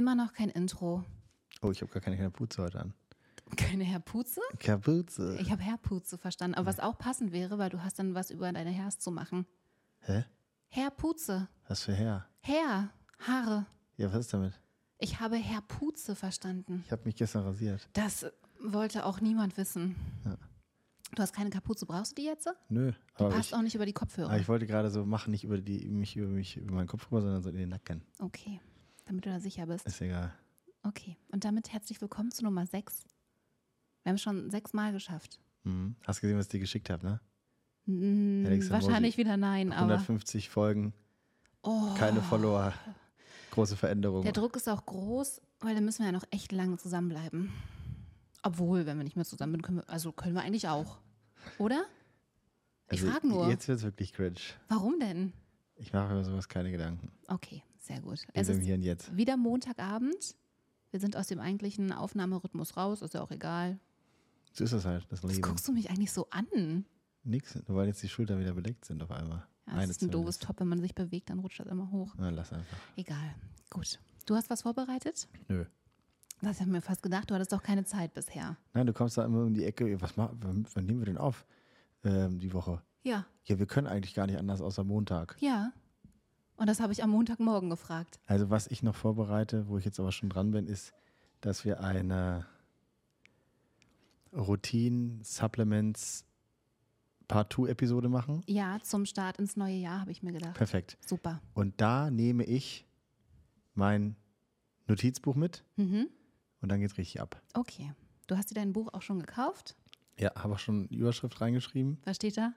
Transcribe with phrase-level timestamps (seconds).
[0.00, 1.04] immer noch kein Intro.
[1.62, 2.94] Oh, ich habe gar keine Kapuze heute an.
[3.56, 4.40] Keine Hairpuze?
[4.58, 5.36] Kapuze.
[5.40, 6.54] Ich habe Hairpuze verstanden.
[6.56, 9.44] Aber was auch passend wäre, weil du hast dann was über deine Hairs zu machen.
[10.00, 10.24] Hä?
[10.70, 11.48] Hairpuze.
[11.68, 12.26] Was für Herr?
[12.42, 12.90] Hair.
[13.18, 13.66] Haare.
[13.96, 14.58] Ja, was ist damit?
[14.98, 16.82] Ich habe Hairpuze verstanden.
[16.86, 17.88] Ich habe mich gestern rasiert.
[17.92, 18.24] Das
[18.62, 19.96] wollte auch niemand wissen.
[21.14, 21.84] Du hast keine Kapuze.
[21.86, 22.48] Brauchst du die jetzt?
[22.68, 22.92] Nö.
[23.16, 24.30] Aber Passt ich, auch nicht über die Kopfhörer.
[24.30, 27.06] aber ich wollte gerade so machen, nicht über die, mich über mich über meinen Kopf
[27.10, 28.02] rüber, sondern so in den Nacken.
[28.20, 28.60] Okay.
[29.10, 29.84] Damit du da sicher bist.
[29.88, 30.32] Ist egal.
[30.84, 31.16] Okay.
[31.32, 33.06] Und damit herzlich willkommen zu Nummer 6.
[34.04, 35.40] Wir haben es schon sechsmal geschafft.
[35.64, 35.96] Mhm.
[36.06, 37.18] Hast gesehen, was ich dir geschickt habe,
[37.88, 38.46] ne?
[38.46, 39.26] Alexa wahrscheinlich Mosi.
[39.26, 40.94] wieder nein, aber 150 Folgen,
[41.62, 42.72] oh, keine Follower,
[43.50, 44.22] große Veränderung.
[44.22, 47.52] der Druck ist auch groß, weil dann müssen wir ja noch echt lange zusammenbleiben.
[48.44, 51.00] Obwohl, wenn wir nicht mehr zusammen sind, können wir, also können wir eigentlich auch.
[51.58, 51.82] Oder?
[52.92, 53.48] Ich Also frage nur.
[53.48, 54.38] Jetzt wird es wirklich cringe.
[54.68, 55.32] Warum denn?
[55.74, 57.10] Ich mache über sowas keine Gedanken.
[57.26, 58.20] Okay, sehr gut.
[58.32, 59.16] Wir Es sind ist hier und jetzt.
[59.16, 60.36] wieder Montagabend.
[60.90, 63.78] Wir sind aus dem eigentlichen Aufnahmerhythmus raus, ist ja auch egal.
[64.52, 65.42] So ist das halt, das Was Leben.
[65.42, 66.84] guckst du mich eigentlich so an?
[67.22, 69.46] Nix, nur weil jetzt die Schultern wieder bedeckt sind auf einmal.
[69.68, 70.38] Ja, das ist ein doofes.
[70.38, 72.14] Top, wenn man sich bewegt, dann rutscht das immer hoch.
[72.18, 72.76] Na, lass einfach.
[72.96, 73.34] Egal.
[73.70, 74.00] Gut.
[74.26, 75.28] Du hast was vorbereitet?
[75.48, 75.64] Nö.
[76.42, 78.56] Das habe ich mir fast gedacht, du hattest doch keine Zeit bisher.
[78.72, 80.00] Nein, du kommst da immer um die Ecke.
[80.00, 81.46] Was machen, wann, wann nehmen wir denn auf?
[82.02, 82.82] Ähm, die Woche.
[83.02, 85.36] Ja, Ja, wir können eigentlich gar nicht anders außer Montag.
[85.38, 85.72] ja.
[86.60, 88.20] Und das habe ich am Montagmorgen gefragt.
[88.26, 90.92] Also was ich noch vorbereite, wo ich jetzt aber schon dran bin, ist,
[91.40, 92.44] dass wir eine
[94.32, 96.24] Routine Supplements
[97.28, 98.42] Part 2 Episode machen.
[98.46, 100.54] Ja, zum Start ins neue Jahr habe ich mir gedacht.
[100.54, 100.98] Perfekt.
[101.06, 101.40] Super.
[101.54, 102.86] Und da nehme ich
[103.74, 104.16] mein
[104.86, 106.08] Notizbuch mit Mhm.
[106.60, 107.40] und dann geht's richtig ab.
[107.54, 107.92] Okay.
[108.26, 109.76] Du hast dir dein Buch auch schon gekauft?
[110.18, 111.98] Ja, habe auch schon die Überschrift reingeschrieben.
[112.04, 112.52] Was steht da?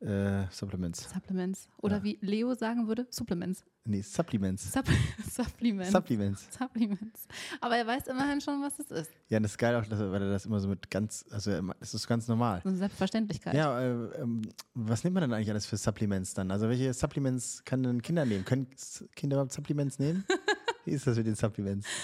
[0.00, 1.10] Äh, Supplements.
[1.12, 1.68] Supplements.
[1.76, 2.04] Oder Ja.
[2.04, 3.64] wie Leo sagen würde, Supplements.
[3.84, 4.72] Nee, Supplements.
[4.72, 4.86] Supp
[5.30, 5.92] Supplements.
[5.92, 6.48] Supplements.
[6.58, 7.26] Supplements.
[7.60, 9.10] Aber er weiß immerhin schon, was es ist.
[9.28, 11.50] Ja, und das ist geil auch, dass weil er das immer so mit ganz, also
[11.80, 12.60] das ist ganz normal.
[12.62, 13.54] So eine Selbstverständlichkeit.
[13.54, 13.90] Ja, äh,
[14.22, 14.42] ähm,
[14.74, 16.50] was nimmt man denn eigentlich alles für Supplements dann?
[16.50, 18.44] Also welche Supplements kann denn Kinder nehmen?
[18.46, 18.68] Können
[19.14, 20.24] Kinder überhaupt Supplements nehmen?
[20.86, 21.86] Wie ist das mit den Supplements?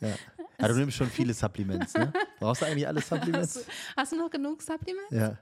[0.00, 0.14] Ja.
[0.58, 2.12] Aber du nimmst schon viele Supplements, ne?
[2.38, 3.56] Brauchst du eigentlich alle Supplements?
[3.56, 5.10] Hast, du, hast du noch genug Supplements?
[5.10, 5.36] Ja.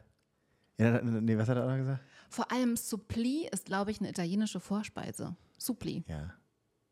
[0.78, 1.02] Ja.
[1.02, 2.02] Nee, was hat er auch noch gesagt?
[2.28, 5.36] Vor allem Suppli ist, glaube ich, eine italienische Vorspeise.
[5.58, 6.04] Suppli.
[6.08, 6.34] Ja.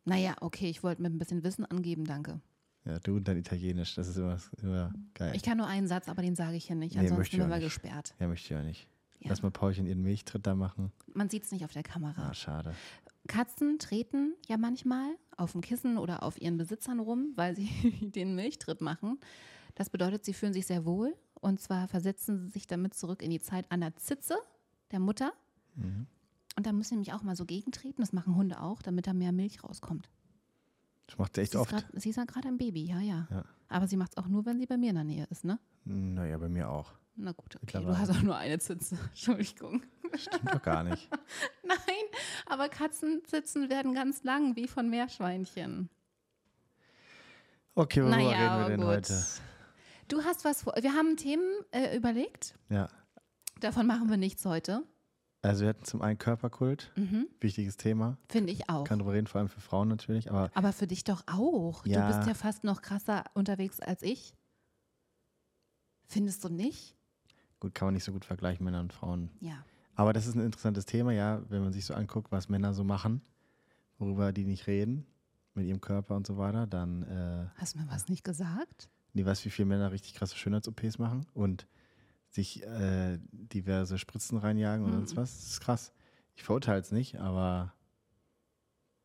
[0.04, 2.40] Naja, okay, ich wollte mit ein bisschen Wissen angeben, danke.
[2.84, 5.32] Ja, du und dein Italienisch, das ist immer, immer geil.
[5.34, 6.94] Ich kann nur einen Satz, aber den sage ich hier nicht.
[6.94, 8.14] Nee, Ansonsten sind auch wir gesperrt.
[8.18, 8.88] ja, möchte ich ja nicht.
[9.20, 9.30] Ja.
[9.30, 10.92] Lass mal Paulchen ihren Milchtritt da machen.
[11.14, 12.28] Man sieht es nicht auf der Kamera.
[12.28, 12.74] Ah, schade.
[13.26, 15.08] Katzen treten ja manchmal
[15.38, 17.68] auf dem Kissen oder auf ihren Besitzern rum, weil sie
[18.14, 19.18] den Milchtritt machen.
[19.74, 23.30] Das bedeutet, sie fühlen sich sehr wohl und zwar versetzen sie sich damit zurück in
[23.30, 24.36] die Zeit an der Zitze
[24.90, 25.32] der Mutter.
[25.76, 28.00] Und da müssen sie nämlich auch mal so gegentreten.
[28.00, 30.08] Das machen Hunde auch, damit da mehr Milch rauskommt.
[31.08, 31.70] Das macht sie echt Sie oft.
[31.70, 33.44] grad- Sie ist ja gerade ein Baby, ja, ja, Ja.
[33.68, 35.58] Aber sie macht es auch nur, wenn sie bei mir in der Nähe ist, ne?
[35.84, 36.92] Naja, bei mir auch.
[37.16, 37.80] Na gut, okay.
[37.82, 38.96] Du hast auch nur eine Zitze.
[39.10, 39.82] Entschuldigung.
[40.14, 41.08] Stimmt doch gar nicht.
[41.64, 41.76] Nein,
[42.46, 45.88] aber Katzenzitzen werden ganz lang, wie von Meerschweinchen.
[47.74, 48.88] Okay, worüber Naja, reden wir denn gut.
[48.88, 49.24] heute?
[50.08, 50.74] Du hast was vor.
[50.80, 52.58] Wir haben Themen äh, überlegt.
[52.68, 52.88] Ja.
[53.60, 54.82] Davon machen wir nichts heute.
[55.42, 57.28] Also wir hatten zum einen Körperkult, Mhm.
[57.40, 58.16] wichtiges Thema.
[58.28, 58.84] Finde ich auch.
[58.84, 61.84] Kann drüber reden, vor allem für Frauen natürlich, aber Aber für dich doch auch.
[61.86, 62.08] Ja.
[62.10, 64.34] Du bist ja fast noch krasser unterwegs als ich.
[66.06, 66.96] Findest du nicht?
[67.60, 69.30] gut, kann man nicht so gut vergleichen, Männer und Frauen.
[69.40, 69.64] Ja.
[69.94, 72.84] Aber das ist ein interessantes Thema, ja, wenn man sich so anguckt, was Männer so
[72.84, 73.22] machen,
[73.96, 75.06] worüber die nicht reden,
[75.54, 78.90] mit ihrem Körper und so weiter, dann, äh, Hast du mir was nicht gesagt?
[79.14, 81.66] Nee, weißt du, wie viele Männer richtig krasse Schönheits-OPs machen und
[82.30, 84.96] sich äh, diverse Spritzen reinjagen und Mhm.
[84.96, 85.36] sonst was?
[85.40, 85.92] Das ist krass.
[86.36, 87.72] Ich verurteile es nicht, aber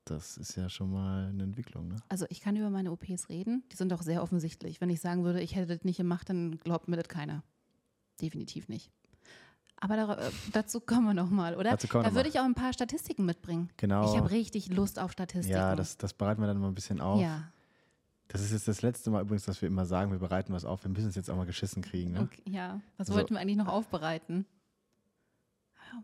[0.05, 1.97] das ist ja schon mal eine Entwicklung, ne?
[2.09, 3.63] Also ich kann über meine OPs reden.
[3.71, 4.81] Die sind doch sehr offensichtlich.
[4.81, 7.43] Wenn ich sagen würde, ich hätte das nicht gemacht, dann glaubt mir das keiner.
[8.19, 8.89] Definitiv nicht.
[9.77, 11.69] Aber da, äh, dazu kommen wir nochmal, oder?
[11.71, 13.69] Dazu kommen da würde ich auch ein paar Statistiken mitbringen.
[13.77, 14.03] Genau.
[14.11, 15.55] Ich habe richtig Lust auf Statistiken.
[15.57, 17.21] Ja, das, das bereiten wir dann mal ein bisschen auf.
[17.21, 17.51] Ja,
[18.29, 20.83] Das ist jetzt das letzte Mal übrigens, dass wir immer sagen, wir bereiten was auf.
[20.83, 22.11] Wir müssen es jetzt auch mal geschissen kriegen.
[22.11, 22.21] Ne?
[22.21, 22.79] okay, ja.
[22.97, 24.45] Was Also- wollten wir eigentlich noch aufbereiten?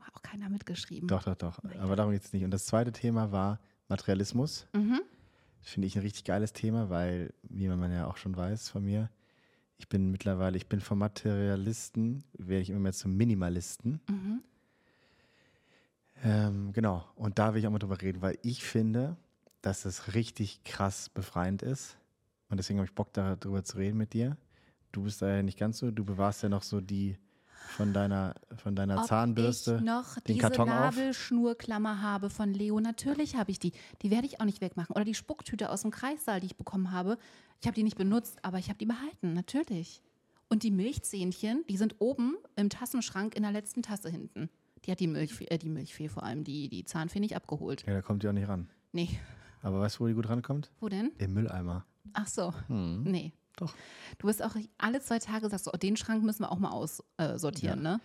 [0.01, 1.07] Hat auch keiner mitgeschrieben.
[1.07, 1.59] Doch, doch, doch.
[1.79, 2.43] Aber darum geht es nicht.
[2.43, 4.65] Und das zweite Thema war Materialismus.
[4.73, 4.99] Mhm.
[5.61, 8.83] Das finde ich ein richtig geiles Thema, weil, wie man ja auch schon weiß von
[8.83, 9.09] mir,
[9.77, 13.99] ich bin mittlerweile, ich bin vom Materialisten, werde ich immer mehr zum Minimalisten.
[14.09, 14.41] Mhm.
[16.23, 17.05] Ähm, genau.
[17.15, 19.17] Und da will ich auch mal drüber reden, weil ich finde,
[19.61, 21.97] dass es richtig krass befreiend ist.
[22.49, 24.37] Und deswegen habe ich Bock, darüber zu reden mit dir.
[24.91, 27.17] Du bist da ja nicht ganz so, du bewahrst ja noch so die
[27.67, 30.67] von deiner, von deiner Ob Zahnbürste ich noch den diese Karton?
[30.67, 32.79] Nabelschnurklammer habe von Leo.
[32.79, 33.73] Natürlich habe ich die.
[34.01, 34.95] Die werde ich auch nicht wegmachen.
[34.95, 37.17] Oder die Spucktüte aus dem Kreissaal, die ich bekommen habe.
[37.61, 39.33] Ich habe die nicht benutzt, aber ich habe die behalten.
[39.33, 40.01] Natürlich.
[40.47, 44.49] Und die Milchzähnchen, die sind oben im Tassenschrank in der letzten Tasse hinten.
[44.85, 47.83] Die hat die Milchfee, äh, die Milchfee vor allem, die, die Zahnfee nicht abgeholt.
[47.87, 48.69] Ja, da kommt die auch nicht ran.
[48.91, 49.09] Nee.
[49.63, 50.71] Aber weißt du, wo die gut rankommt?
[50.79, 51.11] Wo denn?
[51.17, 51.85] Im Mülleimer.
[52.13, 52.53] Ach so.
[52.67, 53.03] Hm.
[53.03, 53.33] Nee.
[53.57, 53.73] Doch.
[54.17, 56.71] Du bist auch alle zwei Tage sagst, du, oh, den Schrank müssen wir auch mal
[56.71, 58.01] aussortieren, sortieren, ne?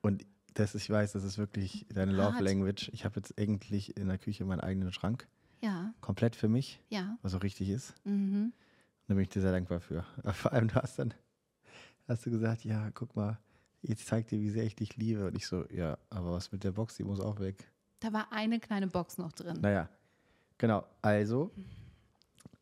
[0.00, 2.42] Und das, ich weiß, das ist wirklich deine Love Hart.
[2.42, 2.90] Language.
[2.92, 5.28] Ich habe jetzt eigentlich in der Küche meinen eigenen Schrank.
[5.60, 7.18] Ja, Komplett für mich, ja.
[7.22, 7.94] was auch richtig ist.
[8.04, 8.52] Mhm.
[9.06, 10.04] Da bin ich dir sehr dankbar für.
[10.32, 11.14] Vor allem, du hast dann
[12.08, 13.38] hast du gesagt, ja, guck mal,
[13.82, 15.26] ich zeig dir, wie sehr ich dich liebe.
[15.26, 17.70] Und ich so, ja, aber was mit der Box, die muss auch weg.
[18.00, 19.58] Da war eine kleine Box noch drin.
[19.60, 19.88] Naja,
[20.58, 20.84] genau.
[21.02, 21.50] Also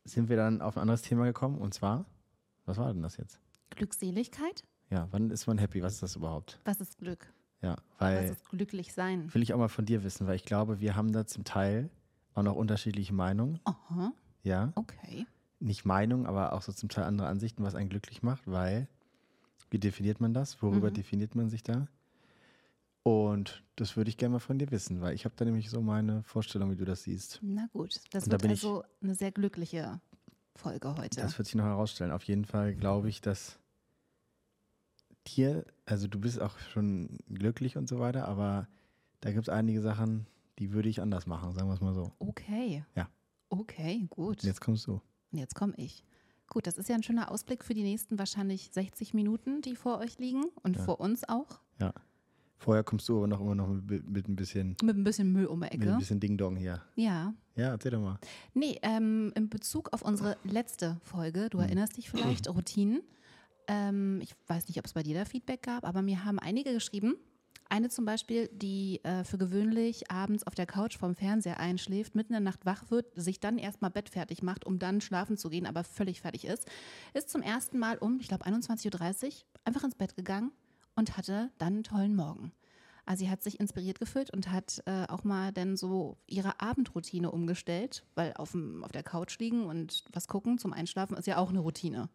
[0.08, 1.58] sind wir dann auf ein anderes Thema gekommen.
[1.58, 2.04] Und zwar,
[2.66, 3.40] was war denn das jetzt?
[3.70, 4.64] Glückseligkeit?
[4.90, 5.82] Ja, wann ist man happy?
[5.82, 6.58] Was ist das überhaupt?
[6.64, 7.32] Was ist Glück?
[7.60, 9.32] Ja, Was weil ist glücklich sein?
[9.34, 11.90] will ich auch mal von dir wissen, weil ich glaube, wir haben da zum Teil
[12.34, 13.58] auch noch unterschiedliche Meinungen.
[13.64, 14.12] Aha,
[14.44, 15.26] Ja, okay.
[15.58, 18.86] nicht Meinungen, aber auch so zum Teil andere Ansichten, was einen glücklich macht, weil
[19.70, 20.62] wie definiert man das?
[20.62, 20.94] Worüber Mhm.
[20.94, 21.88] definiert man sich da?
[23.02, 25.80] Und das würde ich gerne mal von dir wissen, weil ich habe da nämlich so
[25.80, 27.38] meine Vorstellung, wie du das siehst.
[27.42, 30.00] Na gut, das Und da wird bin ich- also eine sehr glückliche
[30.54, 31.20] Folge heute.
[31.20, 32.10] Das wird sich noch herausstellen.
[32.12, 33.58] Auf jeden Fall glaube ich, dass
[35.26, 38.68] dir, also du bist auch schon glücklich und so weiter, aber
[39.20, 40.26] da gibt es einige Sachen,
[40.58, 42.12] die würde ich anders machen, sagen wir es mal so.
[42.18, 42.84] Okay.
[42.94, 43.08] Ja.
[43.50, 44.38] Okay, gut.
[44.38, 45.00] Und jetzt kommst du.
[45.32, 46.04] Und jetzt komme ich.
[46.48, 49.98] Gut, das ist ja ein schöner Ausblick für die nächsten wahrscheinlich 60 Minuten, die vor
[49.98, 50.82] euch liegen und Ja.
[50.84, 51.60] vor uns auch.
[51.78, 51.92] Ja.
[52.58, 55.46] Vorher kommst du aber noch immer noch mit, mit ein bisschen, Mit ein bisschen Müll
[55.46, 55.96] um die mit ein Ecke.
[55.98, 56.82] bisschen Ding-Dong hier.
[56.96, 57.32] Ja.
[57.54, 58.18] Ja, erzähl doch mal.
[58.54, 61.64] Nee, ähm, in Bezug auf unsere letzte Folge, du Hm.
[61.66, 63.02] erinnerst dich vielleicht, Routinen.
[63.68, 66.72] Ähm, ich weiß nicht, ob es bei dir da Feedback gab, aber mir haben einige
[66.72, 67.14] geschrieben.
[67.70, 72.32] Eine zum Beispiel, die äh, für gewöhnlich abends auf der Couch vorm Fernseher einschläft, mitten
[72.32, 75.66] in der Nacht wach wird, sich dann erstmal bettfertig macht, um dann schlafen zu gehen,
[75.66, 76.66] aber völlig fertig ist,
[77.12, 79.32] ist zum ersten Mal um, ich glaube, 21.30 Uhr
[79.66, 80.50] einfach ins Bett gegangen
[80.98, 82.52] und hatte dann einen tollen Morgen.
[83.06, 87.30] Also sie hat sich inspiriert gefühlt und hat äh, auch mal dann so ihre Abendroutine
[87.30, 91.38] umgestellt, weil auf, dem, auf der Couch liegen und was gucken zum Einschlafen ist ja
[91.38, 92.10] auch eine Routine.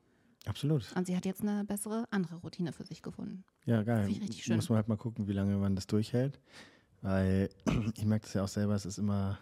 [0.45, 0.93] Absolut.
[0.95, 3.43] Und sie hat jetzt eine bessere andere Routine für sich gefunden.
[3.65, 4.03] Ja, geil.
[4.03, 4.57] Finde ich richtig schön.
[4.57, 6.39] Muss man halt mal gucken, wie lange man das durchhält.
[7.01, 7.49] Weil
[7.97, 9.39] ich merke das ja auch selber, es ist immer,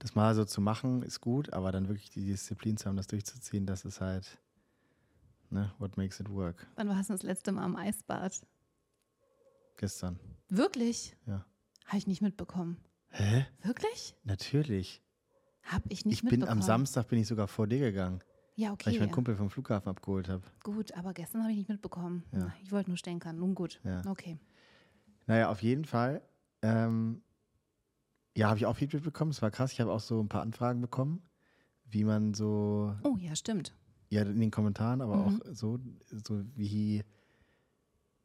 [0.00, 3.06] das mal so zu machen, ist gut, aber dann wirklich die Disziplin zu haben, das
[3.06, 4.38] durchzuziehen, das ist halt,
[5.52, 6.66] ne, what makes it work.
[6.76, 8.46] Wann warst du das letzte Mal am Eisbad?
[9.76, 10.18] Gestern.
[10.48, 11.16] Wirklich?
[11.26, 11.44] Ja.
[11.86, 12.76] Habe ich nicht mitbekommen.
[13.10, 13.46] Hä?
[13.62, 14.14] Wirklich?
[14.24, 15.02] Natürlich.
[15.62, 16.60] Habe ich nicht ich bin mitbekommen.
[16.60, 18.20] am Samstag bin ich sogar vor dir gegangen,
[18.56, 18.90] Ja, weil okay.
[18.90, 20.42] ich meinen Kumpel vom Flughafen abgeholt habe.
[20.64, 22.24] Gut, aber gestern habe ich nicht mitbekommen.
[22.32, 22.52] Ja.
[22.62, 23.38] Ich wollte nur stänkern.
[23.38, 23.80] Nun gut.
[23.84, 24.02] Ja.
[24.08, 24.38] Okay.
[25.26, 26.22] Naja, auf jeden Fall.
[26.62, 27.22] Ähm,
[28.36, 29.30] ja, habe ich auch Feedback bekommen.
[29.30, 29.72] Es war krass.
[29.72, 31.22] Ich habe auch so ein paar Anfragen bekommen,
[31.84, 33.74] wie man so Oh ja, stimmt.
[34.12, 35.22] Ja, in den Kommentaren, aber Mhm.
[35.22, 35.78] auch so,
[36.10, 37.02] so wie,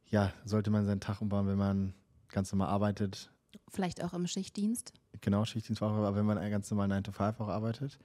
[0.09, 1.93] ja, sollte man seinen Tag umbauen, wenn man
[2.27, 3.31] ganz normal arbeitet.
[3.69, 4.91] Vielleicht auch im Schichtdienst.
[5.21, 7.99] Genau, Schichtdienstwoche, aber wenn man ganz normal 9 to 5 auch arbeitet.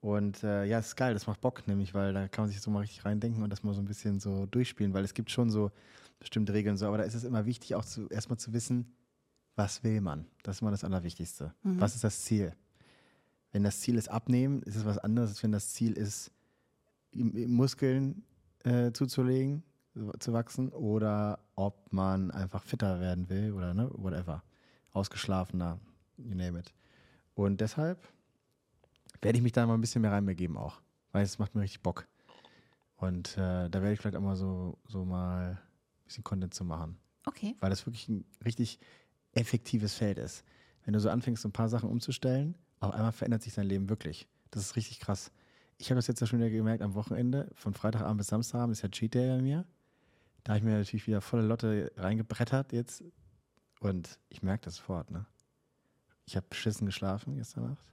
[0.00, 2.60] Und äh, ja, es ist geil, das macht Bock, nämlich, weil da kann man sich
[2.60, 5.30] so mal richtig reindenken und das mal so ein bisschen so durchspielen, weil es gibt
[5.30, 5.70] schon so
[6.18, 8.96] bestimmte Regeln und so, aber da ist es immer wichtig, auch zu, erstmal zu wissen,
[9.54, 10.26] was will man?
[10.42, 11.54] Das ist immer das Allerwichtigste.
[11.62, 11.80] Mhm.
[11.80, 12.52] Was ist das Ziel?
[13.52, 16.32] Wenn das Ziel ist abnehmen, ist es was anderes, als wenn das Ziel ist,
[17.12, 18.24] Muskeln
[18.64, 19.62] äh, zuzulegen,
[20.18, 24.42] zu wachsen, oder ob man einfach fitter werden will oder ne, whatever.
[24.92, 25.78] Ausgeschlafener,
[26.16, 26.72] you name it.
[27.34, 28.06] Und deshalb
[29.20, 30.80] werde ich mich da mal ein bisschen mehr reinbegeben auch,
[31.12, 32.06] weil es macht mir richtig Bock.
[32.96, 35.58] Und äh, da werde ich vielleicht auch mal so, so mal ein
[36.06, 37.54] bisschen Content zu machen Okay.
[37.60, 38.78] weil das wirklich ein richtig
[39.32, 40.44] effektives Feld ist.
[40.84, 43.88] Wenn du so anfängst, so ein paar Sachen umzustellen, auf einmal verändert sich dein Leben
[43.88, 44.26] wirklich.
[44.50, 45.30] Das ist richtig krass.
[45.78, 48.82] Ich habe das jetzt ja schon wieder gemerkt am Wochenende, von Freitagabend bis Samstagabend ist
[48.82, 49.64] ja Cheat Day bei mir.
[50.44, 53.02] Da habe ich mir natürlich wieder volle Lotte reingebrettert jetzt
[53.80, 55.10] und ich merke das sofort.
[55.10, 55.26] Ne?
[56.26, 57.84] Ich habe beschissen geschlafen gestern Nacht.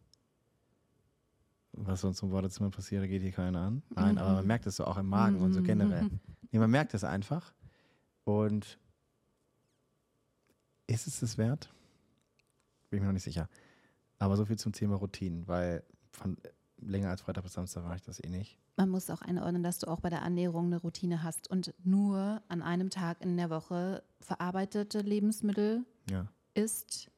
[1.74, 3.84] Was sonst im Badezimmer passiert, geht hier keiner an.
[3.96, 4.48] Nein, aber man Mhm.
[4.48, 6.10] merkt es so auch im Magen und so generell.
[6.52, 7.54] Nee, man merkt es einfach.
[8.24, 8.80] Und
[10.88, 11.70] ist es das wert?
[12.90, 13.48] Bin ich mir noch nicht sicher.
[14.18, 16.38] Aber so viel zum Thema Routinen, weil von
[16.82, 18.58] länger als Freitag bis Samstag war ich das eh nicht.
[18.78, 22.42] Man muss auch einordnen, dass du auch bei der Ernährung eine Routine hast und nur
[22.48, 27.10] an einem Tag in der Woche verarbeitete Lebensmittel Ja, isst,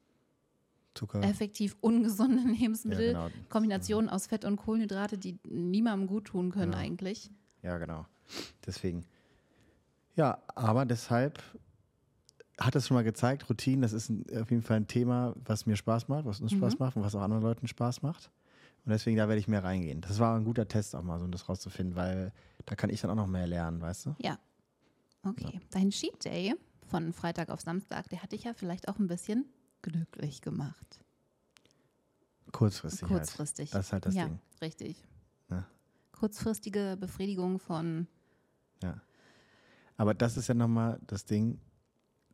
[0.93, 1.21] Zucker.
[1.23, 3.27] effektiv ungesunde ja, Lebensmittel, genau.
[3.49, 6.79] Kombinationen aus Fett und Kohlenhydrate, die niemandem gut tun können Ja.
[6.79, 7.29] eigentlich.
[7.61, 8.05] Ja, genau.
[8.65, 9.05] Deswegen.
[10.15, 11.41] Ja, aber deshalb
[12.59, 15.65] hat es schon mal gezeigt, Routinen, das ist ein, auf jeden Fall ein Thema, was
[15.65, 18.29] mir Spaß macht, was uns Spaß macht und was auch anderen Leuten Spaß macht.
[18.85, 20.01] Und deswegen, da werde ich mehr reingehen.
[20.01, 22.33] Das war ein guter Test auch mal, so um das rauszufinden, weil
[22.65, 24.15] da kann ich dann auch noch mehr lernen, weißt du?
[24.17, 24.39] Ja.
[25.23, 25.59] Okay.
[25.69, 26.55] Dein Cheat Day
[26.87, 29.45] von Freitag auf Samstag, der hat dich ja vielleicht auch ein bisschen
[29.83, 30.99] glücklich gemacht.
[32.51, 33.07] Kurzfristig.
[33.07, 33.71] Kurzfristig.
[33.71, 33.79] Halt.
[33.79, 34.39] Das ist halt das ja, Ding.
[34.61, 35.07] richtig.
[35.49, 35.65] Ja.
[36.11, 38.07] Kurzfristige Befriedigung von
[38.81, 38.99] Ja.
[39.95, 41.59] Aber das ist ja nochmal das Ding,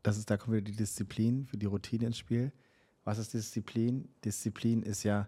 [0.02, 2.54] das ist, da kommt wieder die Disziplin für die Routine ins Spiel.
[3.04, 4.08] Was ist Disziplin?
[4.24, 5.28] Disziplin ist ja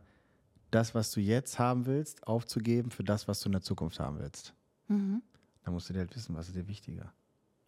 [0.71, 4.19] das, was du jetzt haben willst, aufzugeben für das, was du in der Zukunft haben
[4.19, 4.53] willst.
[4.88, 5.21] mhm.
[5.63, 7.13] Da musst du dir halt wissen, was ist dir wichtiger.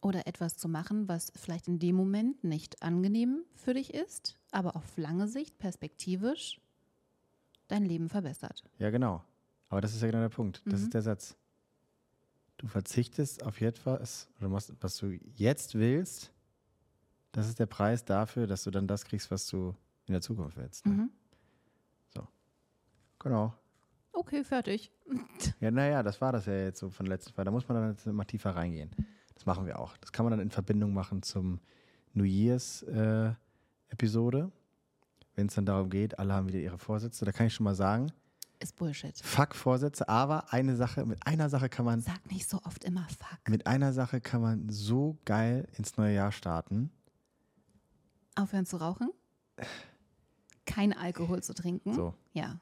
[0.02, 4.76] oder etwas zu machen, was vielleicht in dem Moment nicht angenehm für dich ist, aber
[4.76, 6.60] auf lange Sicht perspektivisch
[7.68, 8.64] dein Leben verbessert.
[8.80, 9.24] Ja, genau.
[9.70, 10.64] Aber das ist ja genau der Punkt.
[10.66, 10.86] Das Mhm.
[10.86, 11.36] ist der Satz.
[12.58, 16.32] Du verzichtest auf etwas, oder machst, was du jetzt willst.
[17.32, 19.76] Das ist der Preis dafür, dass du dann das kriegst, was du
[20.08, 20.86] in der Zukunft willst.
[20.88, 20.94] Ne?
[20.94, 21.12] Mhm.
[23.22, 23.54] Genau.
[24.14, 24.92] Okay, fertig.
[25.60, 27.46] Ja, naja, das war das ja jetzt so von letzten Fall.
[27.46, 28.90] Da muss man dann jetzt mal tiefer reingehen.
[29.36, 29.96] Das machen wir auch.
[29.98, 31.60] Das kann man dann in Verbindung machen zum
[32.14, 33.32] New Year's äh,
[33.90, 34.52] Episode.
[35.36, 37.24] Wenn es dann darum geht, alle haben wieder ihre Vorsätze.
[37.26, 38.12] Da kann ich schon mal sagen,
[38.60, 39.16] Ist Bullshit.
[39.20, 43.08] fuck Vorsätze, aber eine Sache, mit einer Sache kann man, Sag nicht so oft immer
[43.08, 43.48] fuck.
[43.50, 46.92] mit einer Sache kann man so geil ins neue Jahr starten.
[48.36, 49.12] Aufhören zu rauchen?
[50.66, 51.94] Kein Alkohol zu trinken?
[51.94, 52.14] So.
[52.34, 52.60] Ja.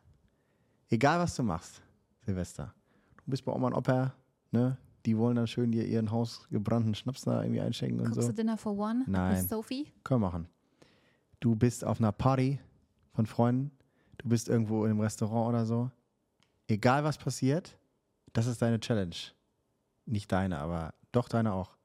[0.89, 1.81] Egal was du machst,
[2.25, 2.73] Silvester.
[3.17, 4.13] Du bist bei Oma und Opa,
[4.51, 4.77] ne?
[5.05, 8.27] Die wollen dann schön dir ihren hausgebrannten Schnaps da irgendwie einschenken und Guckst so.
[8.29, 9.37] du Dinner for One Nein.
[9.41, 9.87] mit Sophie?
[10.03, 10.47] Können wir machen.
[11.39, 12.59] Du bist auf einer Party
[13.13, 13.71] von Freunden,
[14.17, 15.89] du bist irgendwo in einem Restaurant oder so.
[16.67, 17.77] Egal was passiert,
[18.33, 19.15] das ist deine Challenge.
[20.05, 21.77] Nicht deine, aber doch deine auch.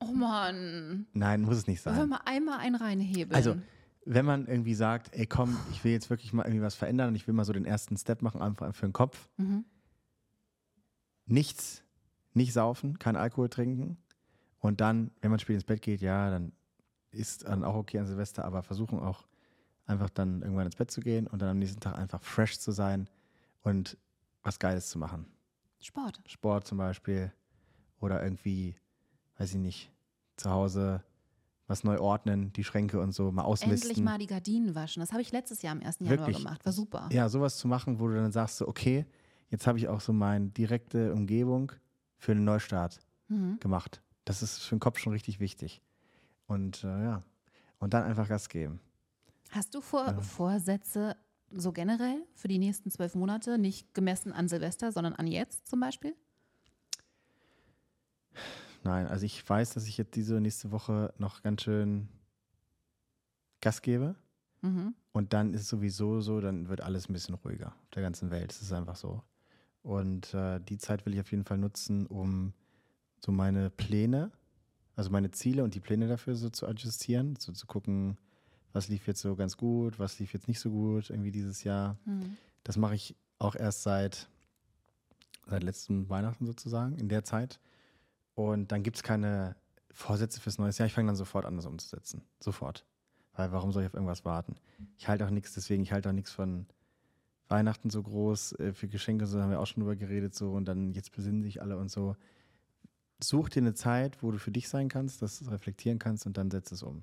[0.00, 1.06] Oh Mann.
[1.12, 2.08] Nein, muss es nicht Wollen wir sein.
[2.10, 3.34] mal einmal einen reinhebeln?
[3.34, 3.56] Also,
[4.10, 7.14] wenn man irgendwie sagt, ey komm, ich will jetzt wirklich mal irgendwie was verändern und
[7.14, 9.28] ich will mal so den ersten Step machen, einfach für den Kopf.
[9.36, 9.66] Mhm.
[11.26, 11.84] Nichts,
[12.32, 13.98] nicht saufen, kein Alkohol trinken.
[14.60, 16.52] Und dann, wenn man spät ins Bett geht, ja, dann
[17.10, 19.26] ist dann auch okay an Silvester, aber versuchen auch
[19.84, 22.72] einfach dann irgendwann ins Bett zu gehen und dann am nächsten Tag einfach fresh zu
[22.72, 23.10] sein
[23.60, 23.98] und
[24.42, 25.26] was Geiles zu machen.
[25.80, 26.22] Sport.
[26.26, 27.30] Sport zum Beispiel
[28.00, 28.74] oder irgendwie,
[29.36, 29.92] weiß ich nicht,
[30.36, 31.04] zu Hause
[31.68, 33.90] was neu ordnen, die Schränke und so, mal ausmisten.
[33.90, 35.00] Endlich mal die Gardinen waschen.
[35.00, 35.98] Das habe ich letztes Jahr am 1.
[36.00, 36.38] Januar Wirklich?
[36.38, 36.64] gemacht.
[36.64, 37.08] War super.
[37.12, 39.06] Ja, sowas zu machen, wo du dann sagst, so, okay,
[39.50, 41.70] jetzt habe ich auch so meine direkte Umgebung
[42.16, 42.98] für einen Neustart
[43.28, 43.60] Mhm.
[43.60, 44.02] gemacht.
[44.24, 45.82] Das ist für den Kopf schon richtig wichtig.
[46.46, 47.22] Und äh, ja,
[47.78, 48.80] und dann einfach Gas geben.
[49.50, 50.20] Hast du vor, Ja.
[50.22, 51.16] Vorsätze
[51.50, 55.80] so generell für die nächsten zwölf Monate, nicht gemessen an Silvester, sondern an jetzt zum
[55.80, 56.14] Beispiel?
[58.88, 62.08] Nein, also ich weiß, dass ich jetzt diese nächste Woche noch ganz schön
[63.60, 64.14] Gas gebe.
[64.62, 64.94] Mhm.
[65.12, 68.30] Und dann ist es sowieso so, dann wird alles ein bisschen ruhiger auf der ganzen
[68.30, 68.50] Welt.
[68.50, 69.22] Es ist einfach so.
[69.82, 72.54] Und äh, die Zeit will ich auf jeden Fall nutzen, um
[73.22, 74.32] so meine Pläne,
[74.96, 78.16] also meine Ziele und die Pläne dafür so zu adjustieren, so zu gucken,
[78.72, 81.98] was lief jetzt so ganz gut, was lief jetzt nicht so gut irgendwie dieses Jahr.
[82.06, 82.38] Mhm.
[82.64, 84.30] Das mache ich auch erst seit,
[85.46, 87.60] seit letzten Weihnachten sozusagen, in der Zeit.
[88.38, 89.56] Und dann gibt es keine
[89.90, 90.86] Vorsätze fürs neue Jahr.
[90.86, 92.22] Ich fange dann sofort an, das umzusetzen.
[92.38, 92.86] Sofort.
[93.32, 94.54] Weil warum soll ich auf irgendwas warten?
[94.96, 96.66] Ich halte auch nichts, deswegen, ich halte auch nichts von
[97.48, 100.66] Weihnachten so groß, äh, für Geschenke, so haben wir auch schon drüber geredet, so und
[100.66, 102.14] dann jetzt besinnen sich alle und so.
[103.20, 106.52] Such dir eine Zeit, wo du für dich sein kannst, das reflektieren kannst und dann
[106.52, 107.02] setz es um.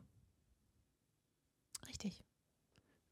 [1.86, 2.24] Richtig.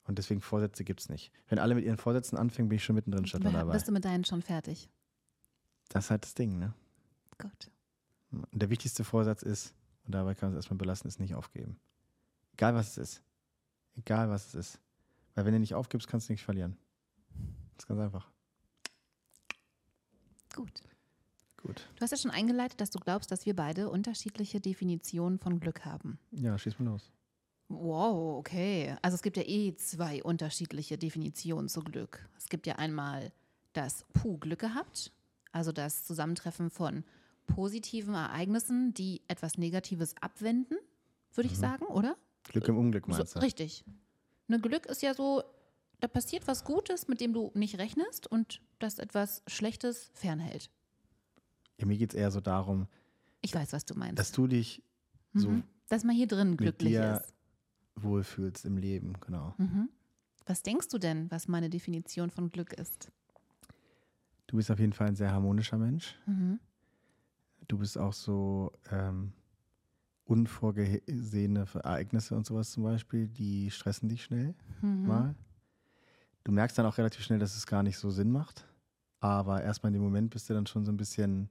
[0.06, 1.34] Und deswegen Vorsätze gibt es nicht.
[1.50, 3.78] Wenn alle mit ihren Vorsätzen anfangen, bin ich schon mittendrin statt Bist dabei.
[3.80, 4.90] du mit deinen schon fertig?
[5.90, 6.74] Das ist halt das Ding, ne?
[7.38, 7.70] Gut.
[8.34, 9.74] Und der wichtigste Vorsatz ist,
[10.06, 11.80] und dabei kann man es erstmal belassen, ist nicht aufgeben.
[12.54, 13.24] Egal was es ist.
[13.96, 14.80] Egal was es ist.
[15.36, 16.78] Weil wenn du nicht aufgibst, kannst du nichts verlieren.
[17.76, 18.30] Das ist ganz einfach.
[20.54, 20.84] Gut.
[21.58, 21.88] Gut.
[21.96, 25.86] Du hast ja schon eingeleitet, dass du glaubst, dass wir beide unterschiedliche Definitionen von Glück
[25.86, 26.20] haben.
[26.32, 27.10] Ja, schieß mal los.
[27.70, 28.96] Wow, okay.
[29.02, 32.28] Also es gibt ja eh zwei unterschiedliche Definitionen zu Glück.
[32.38, 33.32] Es gibt ja einmal
[33.72, 35.12] das Puh Glück gehabt,
[35.52, 37.04] also das Zusammentreffen von
[37.48, 40.76] positiven Ereignissen, die etwas Negatives abwenden,
[41.34, 42.16] würde ich sagen, oder?
[42.44, 43.40] Glück im Unglück So, meinst du?
[43.40, 43.84] richtig.
[44.48, 45.44] Ne, Glück ist ja so,
[46.00, 50.70] da passiert was Gutes, mit dem du nicht rechnest und das etwas Schlechtes fernhält.
[51.80, 52.88] Ja, mir geht es eher so darum,
[53.42, 54.20] Ich weiß, was du meinst.
[54.20, 54.84] dass du dich
[55.34, 55.64] so mhm.
[55.90, 57.34] Dass man hier drin glücklich dir- ist.
[57.96, 59.54] wohlfühlst im Leben, genau.
[59.58, 59.90] Mhm.
[60.46, 63.12] Was denkst du denn, was meine Definition von Glück ist?
[64.48, 66.16] Du bist auf jeden Fall ein sehr harmonischer Mensch.
[66.26, 66.60] Mhm.
[67.68, 69.34] Du bist auch so ähm,
[70.26, 75.06] unvorgesehene Ereignisse und sowas zum Beispiel, die stressen dich schnell Mhm.
[75.08, 75.36] mal.
[76.44, 78.68] Du merkst dann auch relativ schnell, dass es gar nicht so Sinn macht.
[79.22, 81.50] Aber erstmal in dem Moment bist du dann schon so ein bisschen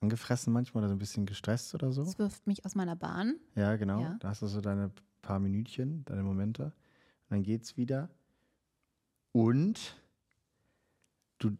[0.00, 2.04] angefressen manchmal oder so ein bisschen gestresst oder so.
[2.04, 3.36] Das wirft mich aus meiner Bahn.
[3.54, 4.00] Ja, genau.
[4.02, 4.16] Ja.
[4.20, 4.90] Da hast du so deine
[5.22, 6.64] paar Minütchen, deine Momente.
[6.66, 6.72] Und
[7.30, 8.08] dann geht's wieder.
[9.32, 9.96] Und
[11.38, 11.56] du,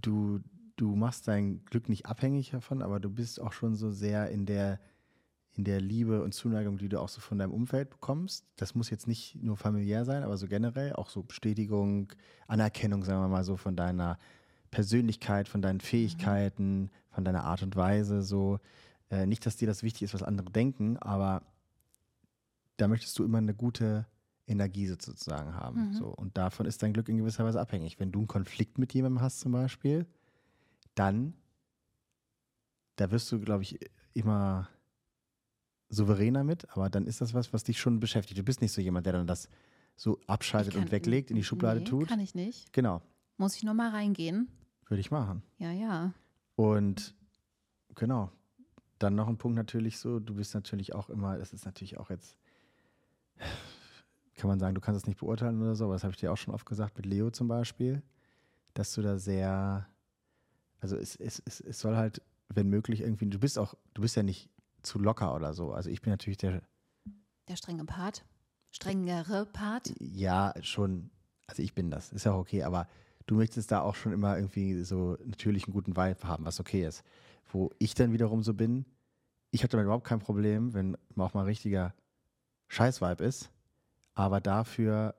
[0.00, 0.40] du,
[0.76, 4.46] du machst dein Glück nicht abhängig davon, aber du bist auch schon so sehr in
[4.46, 4.78] der,
[5.54, 8.46] in der Liebe und Zuneigung, die du auch so von deinem Umfeld bekommst.
[8.56, 12.12] Das muss jetzt nicht nur familiär sein, aber so generell auch so Bestätigung,
[12.46, 14.18] Anerkennung, sagen wir mal so, von deiner
[14.70, 18.22] Persönlichkeit, von deinen Fähigkeiten, von deiner Art und Weise.
[18.22, 18.60] So
[19.10, 21.42] äh, nicht, dass dir das wichtig ist, was andere denken, aber
[22.76, 24.06] da möchtest du immer eine gute
[24.46, 25.88] Energie sozusagen haben.
[25.88, 25.92] Mhm.
[25.94, 26.06] So.
[26.08, 27.98] Und davon ist dein Glück in gewisser Weise abhängig.
[27.98, 30.06] Wenn du einen Konflikt mit jemandem hast zum Beispiel,
[30.96, 31.34] dann,
[32.96, 33.78] da wirst du, glaube ich,
[34.14, 34.68] immer
[35.88, 38.38] souveräner mit, aber dann ist das was, was dich schon beschäftigt.
[38.38, 39.48] Du bist nicht so jemand, der dann das
[39.94, 42.08] so abschaltet kann- und weglegt, in die Schublade nee, tut.
[42.08, 42.72] Kann ich nicht.
[42.72, 43.02] Genau,
[43.36, 44.48] Muss ich nur mal reingehen.
[44.88, 45.42] würde ich machen.
[45.58, 46.12] Ja, ja.
[46.56, 47.14] Und
[47.94, 48.32] genau,
[48.98, 52.10] dann noch ein Punkt natürlich so, du bist natürlich auch immer, das ist natürlich auch
[52.10, 52.36] jetzt,
[54.36, 56.32] kann man sagen, du kannst es nicht beurteilen oder so, aber das habe ich dir
[56.32, 58.02] auch schon oft gesagt, mit Leo zum Beispiel,
[58.74, 59.86] dass du da sehr,
[60.80, 64.16] also es, es, es, es soll halt, wenn möglich, irgendwie, du bist auch, du bist
[64.16, 64.50] ja nicht
[64.82, 65.72] zu locker oder so.
[65.72, 66.62] Also ich bin natürlich der,
[67.48, 68.24] Der strenge Part.
[68.70, 69.92] Strengere Part.
[70.00, 71.10] ja, schon,
[71.46, 72.88] also ich bin das, ist ja auch okay, aber
[73.26, 76.86] du möchtest da auch schon immer irgendwie so natürlich einen guten Vibe haben, was okay
[76.86, 77.02] ist.
[77.46, 78.84] Wo ich dann wiederum so bin,
[79.50, 81.94] ich habe damit überhaupt kein Problem, wenn auch mal richtiger
[82.68, 83.50] Scheiß-Vibe ist,
[84.14, 85.14] aber dafür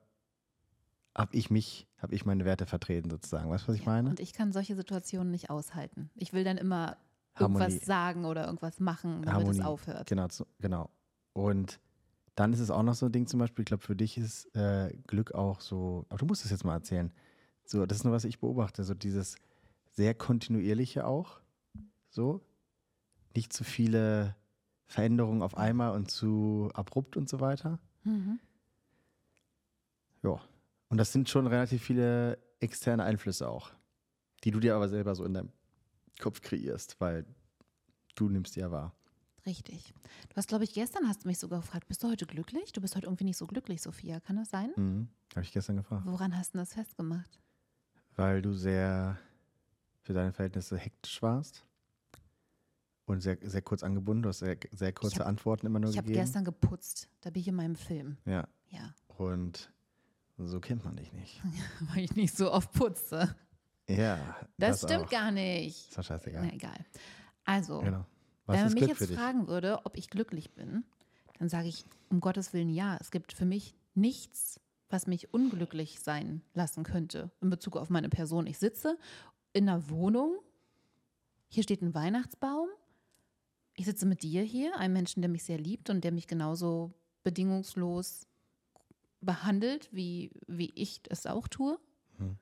[1.16, 3.50] habe ich mich, habe ich meine Werte vertreten sozusagen.
[3.50, 4.10] Weißt du, was ich Ja, meine?
[4.10, 6.10] Und ich kann solche Situationen nicht aushalten.
[6.14, 6.96] Ich will dann immer
[7.34, 7.64] Harmonie.
[7.64, 9.58] irgendwas sagen oder irgendwas machen, damit Harmonie.
[9.58, 10.08] es aufhört.
[10.08, 10.28] Genau,
[10.60, 10.90] genau.
[11.32, 11.80] Und
[12.34, 14.54] dann ist es auch noch so ein Ding zum Beispiel, ich glaube, für dich ist
[14.54, 17.12] äh, Glück auch so, aber du musst es jetzt mal erzählen.
[17.64, 19.36] So, das ist nur, was ich beobachte, so dieses
[19.92, 21.40] sehr kontinuierliche auch,
[22.10, 22.40] so.
[23.34, 24.34] Nicht zu viele
[24.86, 27.78] Veränderungen auf einmal und zu abrupt und so weiter.
[28.04, 28.38] Mhm.
[30.22, 30.40] Ja.
[30.88, 33.70] Und das sind schon relativ viele externe Einflüsse auch,
[34.44, 35.52] die du dir aber selber so in deinem
[36.18, 37.24] Kopf kreierst, weil
[38.14, 38.94] du nimmst die ja wahr.
[39.46, 39.94] Richtig.
[40.28, 42.72] Du hast, glaube ich, gestern hast du mich sogar gefragt, bist du heute glücklich?
[42.72, 44.20] Du bist heute irgendwie nicht so glücklich, Sophia.
[44.20, 44.72] Kann das sein?
[44.76, 45.08] Mhm.
[45.34, 46.04] Habe ich gestern gefragt.
[46.06, 47.38] Woran hast du das festgemacht?
[48.16, 49.16] weil du sehr
[50.02, 51.64] für deine Verhältnisse hektisch warst
[53.06, 54.24] und sehr, sehr kurz angebunden.
[54.24, 56.24] Du hast sehr, sehr kurze hab- Antworten immer nur Ich habe gegeben.
[56.24, 57.08] gestern geputzt.
[57.20, 58.16] Da bin ich in meinem Film.
[58.24, 59.72] ja, Ja, und
[60.46, 61.40] so kennt man dich nicht.
[61.80, 63.34] weil ich nicht so oft putze.
[63.88, 65.10] Ja, Das, stimmt auch.
[65.10, 65.88] gar nicht.
[65.88, 66.46] Ist doch scheißegal.
[66.46, 66.84] Na egal.
[67.44, 68.04] Also, Genau.
[68.46, 70.84] Wenn man mich Glück jetzt fragen würde, ob ich glücklich bin,
[71.38, 72.96] dann sage ich um Gottes Willen ja.
[72.98, 78.08] Es gibt für mich nichts, was mich unglücklich sein lassen könnte in Bezug auf meine
[78.08, 78.46] Person.
[78.46, 78.96] Ich sitze
[79.52, 80.38] in einer Wohnung,
[81.48, 82.68] hier steht ein Weihnachtsbaum,
[83.74, 86.94] ich sitze mit dir hier, einem Menschen, der mich sehr liebt und der mich genauso
[87.24, 88.26] bedingungslos
[89.20, 91.78] behandelt, wie, wie ich es auch tue.
[92.18, 92.36] Hm.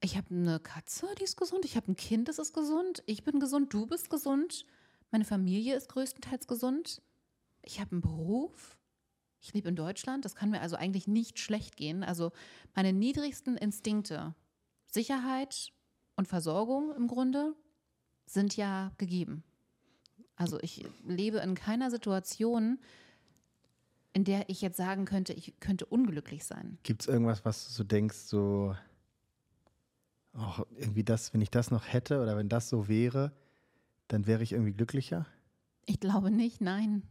[0.00, 1.64] Ich habe eine Katze, die ist gesund.
[1.64, 3.02] Ich habe ein Kind, das ist gesund.
[3.06, 4.66] Ich bin gesund, du bist gesund.
[5.10, 7.02] Meine Familie ist größtenteils gesund.
[7.62, 8.76] Ich habe einen Beruf.
[9.40, 10.24] Ich lebe in Deutschland.
[10.24, 12.02] Das kann mir also eigentlich nicht schlecht gehen.
[12.02, 12.32] Also
[12.74, 14.34] meine niedrigsten Instinkte,
[14.86, 15.72] Sicherheit
[16.16, 17.54] und Versorgung im Grunde,
[18.26, 19.44] sind ja gegeben.
[20.36, 22.78] Also ich lebe in keiner Situation,
[24.16, 26.78] in der ich jetzt sagen könnte, ich könnte unglücklich sein.
[26.84, 28.74] Gibt es irgendwas, was du so denkst, so,
[30.32, 33.32] ach, irgendwie das, wenn ich das noch hätte oder wenn das so wäre,
[34.08, 35.26] dann wäre ich irgendwie glücklicher?
[35.84, 37.02] Ich glaube nicht, nein.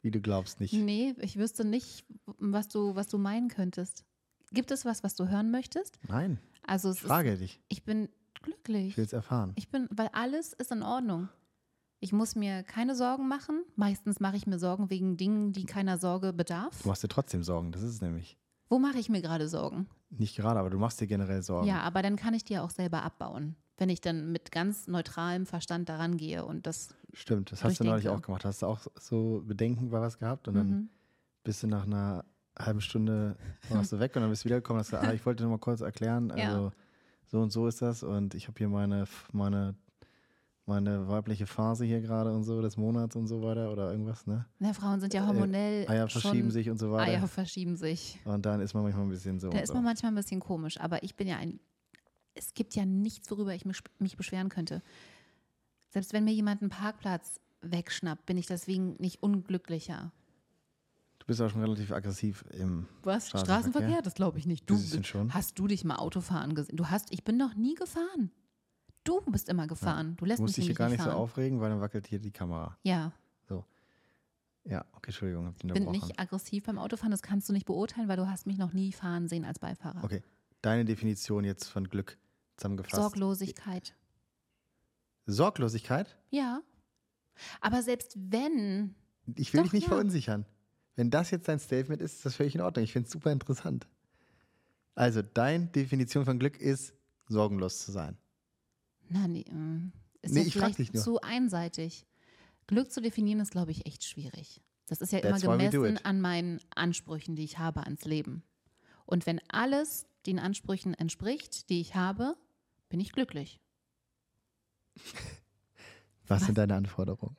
[0.00, 0.72] Wie du glaubst nicht.
[0.72, 2.06] Nee, ich wüsste nicht,
[2.38, 4.06] was du, was du meinen könntest.
[4.50, 5.98] Gibt es was, was du hören möchtest?
[6.08, 7.56] Nein, Also es ich frage dich.
[7.56, 8.08] Ist, ich bin
[8.40, 8.88] glücklich.
[8.88, 9.52] Ich will es erfahren.
[9.56, 11.28] Ich bin, weil alles ist in Ordnung.
[12.00, 13.64] Ich muss mir keine Sorgen machen.
[13.76, 16.82] Meistens mache ich mir Sorgen wegen Dingen, die keiner Sorge bedarf.
[16.82, 18.38] Du machst dir trotzdem Sorgen, das ist es nämlich.
[18.68, 19.88] Wo mache ich mir gerade Sorgen?
[20.10, 21.66] Nicht gerade, aber du machst dir generell Sorgen.
[21.66, 25.44] Ja, aber dann kann ich die auch selber abbauen, wenn ich dann mit ganz neutralem
[25.46, 26.94] Verstand daran gehe und das.
[27.14, 28.44] Stimmt, das hast du neulich auch gemacht.
[28.44, 30.88] Hast du auch so Bedenken bei was gehabt und dann Mhm.
[31.42, 32.24] bist du nach einer
[32.58, 33.36] halben Stunde
[33.70, 35.52] warst du weg und dann bist du wiedergekommen und hast gesagt, ah, ich wollte nur
[35.52, 36.48] mal kurz erklären, Ja.
[36.48, 36.72] also
[37.26, 39.74] so und so ist das und ich habe hier meine, meine,
[40.68, 44.46] meine weibliche Phase hier gerade und so des Monats und so weiter oder irgendwas, ne?
[44.58, 45.88] Na, Frauen sind ja hormonell.
[45.88, 47.10] Eier Äh, verschieben schon, sich und so weiter.
[47.10, 48.18] Eier verschieben sich.
[48.24, 49.48] Und dann ist man manchmal ein bisschen so.
[49.50, 49.74] Da ist so.
[49.74, 51.58] man manchmal ein bisschen komisch, aber ich bin ja ein.
[52.34, 54.82] Es gibt ja nichts, worüber ich mich, mich beschweren könnte.
[55.88, 60.12] Selbst wenn mir jemand einen Parkplatz wegschnappt, bin ich deswegen nicht unglücklicher.
[61.18, 63.28] Du bist auch schon relativ aggressiv im Was?
[63.28, 63.54] Straßenverkehr?
[63.56, 64.02] Straßenverkehr?
[64.02, 64.68] Das glaube ich nicht.
[64.70, 65.34] Du Bisschen schon.
[65.34, 66.76] hast du dich mal Autofahren gesehen?
[66.76, 68.30] Du hast, ich bin noch nie gefahren.
[69.04, 70.16] Du bist immer gefahren.
[70.16, 71.18] Du lässt Du mich musst dich hier gar nicht nicht so fahren.
[71.22, 72.76] aufregen, weil dann wackelt hier die Kamera.
[72.82, 73.12] ja,
[74.64, 77.10] Ja, okay, Entschuldigung, hab ich bin nicht aggressiv beim Autofahren.
[77.10, 80.04] Das kannst du nicht beurteilen, weil du hast mich noch nie fahren sehen als Beifahrer.
[80.04, 80.22] Okay,
[80.60, 82.18] deine Definition jetzt von Glück
[82.58, 82.94] zusammengefasst.
[83.00, 83.94] Sorglosigkeit.
[85.26, 86.16] Sorglosigkeit?
[86.30, 86.60] Ja.
[87.60, 88.94] Aber selbst wenn,
[89.36, 89.88] Ich will Doch, dich nicht ja.
[89.90, 90.44] verunsichern.
[90.96, 92.82] Wenn das jetzt dein Statement ist, ist das völlig in Ordnung.
[92.84, 93.86] Ich finde es super interessant.
[94.94, 96.92] Also, deine Definition von Glück ist,
[97.28, 98.18] sorgenlos zu sein.
[99.10, 99.90] Na nee, äh,
[100.22, 101.02] ist Nee, ja ich vielleicht dich nur.
[101.02, 102.06] zu einseitig.
[102.66, 104.60] Glück zu definieren ist, glaube ich, echt schwierig.
[104.86, 108.42] Das ist ja That's immer gemessen an meinen Ansprüchen, die ich habe ans Leben.
[109.06, 112.36] Und wenn alles den Ansprüchen entspricht, die ich habe,
[112.88, 113.60] bin ich glücklich.
[116.26, 117.36] Was, sind deine Anforderungen?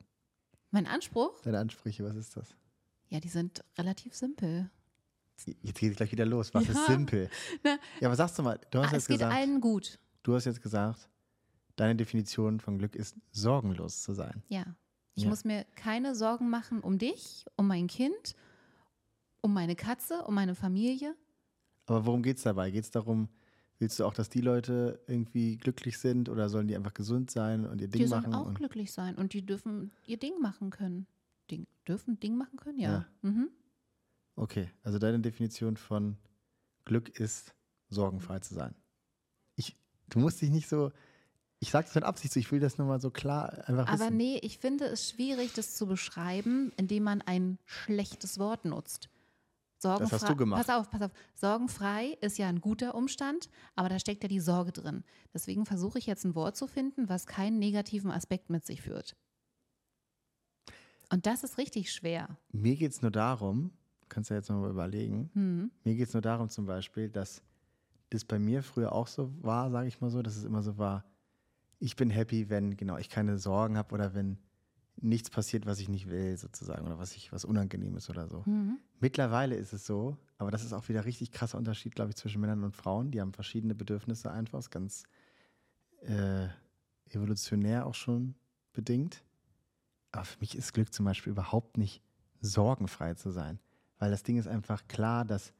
[0.72, 1.40] Mein Anspruch?
[1.42, 2.54] Deine Ansprüche, was ist das?
[3.08, 4.70] Ja, die sind relativ simpel.
[5.62, 6.52] Jetzt geht es gleich wieder los.
[6.54, 6.86] Was ist Ja.
[6.86, 7.30] simpel?
[7.64, 9.98] Na, Ja, aber sagst du mal, du hast Ah, jetzt es geht gesagt, allen gut.
[10.22, 11.08] du hast jetzt gesagt,
[11.80, 14.42] deine Definition von Glück ist, sorgenlos zu sein.
[14.48, 14.64] Ja.
[15.14, 15.30] Ich Ja.
[15.30, 18.34] muss mir keine Sorgen machen um dich, um mein Kind,
[19.40, 21.14] um meine Katze, um meine Familie.
[21.86, 22.70] Aber worum geht es dabei?
[22.70, 23.28] Geht es darum,
[23.78, 27.66] willst du auch, dass die Leute irgendwie glücklich sind oder sollen die einfach gesund sein
[27.66, 28.34] und ihr Ding Die sollen machen?
[28.34, 31.06] auch glücklich sein und die dürfen ihr Ding machen können.
[31.50, 32.78] Ding, dürfen Ding machen können?
[32.78, 32.90] Ja.
[32.92, 33.06] Ja.
[33.22, 33.48] Mhm.
[34.36, 36.16] okay, also deine Definition von
[36.84, 37.54] Glück ist,
[37.88, 38.74] sorgenfrei zu sein.
[39.56, 39.76] Ich,
[40.08, 40.92] du musst dich nicht so,
[41.60, 44.16] ich sage das mit Absicht ich will das nur mal so klar einfach Aber wissen.
[44.16, 49.08] nee, ich finde es schwierig, das zu beschreiben, indem man ein schlechtes Wort nutzt.
[49.78, 50.66] Sorgenfrei, hast du gemacht.
[50.66, 51.10] Pass auf, pass auf.
[51.34, 55.04] Sorgenfrei ist ja ein guter Umstand, aber da steckt ja die Sorge drin.
[55.32, 59.16] Deswegen versuche ich jetzt ein Wort zu finden, was keinen negativen Aspekt mit sich führt.
[61.10, 62.36] Und das ist richtig schwer.
[62.52, 63.72] Mir geht es nur darum,
[64.08, 65.70] kannst du ja jetzt nochmal überlegen, Hm.
[65.84, 67.42] Mir geht es nur darum zum Beispiel, dass
[68.10, 70.76] das bei mir früher auch so war, sage ich mal so, dass es immer so
[70.78, 71.04] war,
[71.80, 74.38] ich bin happy, wenn genau ich keine Sorgen habe oder wenn
[74.96, 78.42] nichts passiert, was ich nicht will, sozusagen, oder was ich was unangenehm ist oder so.
[78.46, 78.78] Mhm.
[79.00, 82.40] Mittlerweile ist es so, aber das ist auch wieder richtig krasser Unterschied, glaube ich, zwischen
[82.40, 83.10] Männern und Frauen.
[83.10, 85.04] Die haben verschiedene Bedürfnisse einfach, ist ganz
[86.02, 86.48] äh,
[87.08, 88.34] evolutionär auch schon
[88.74, 89.24] bedingt.
[90.12, 92.02] Aber für mich ist Glück zum Beispiel überhaupt nicht
[92.42, 93.58] sorgenfrei zu sein.
[93.98, 95.54] Weil das Ding ist einfach klar, dass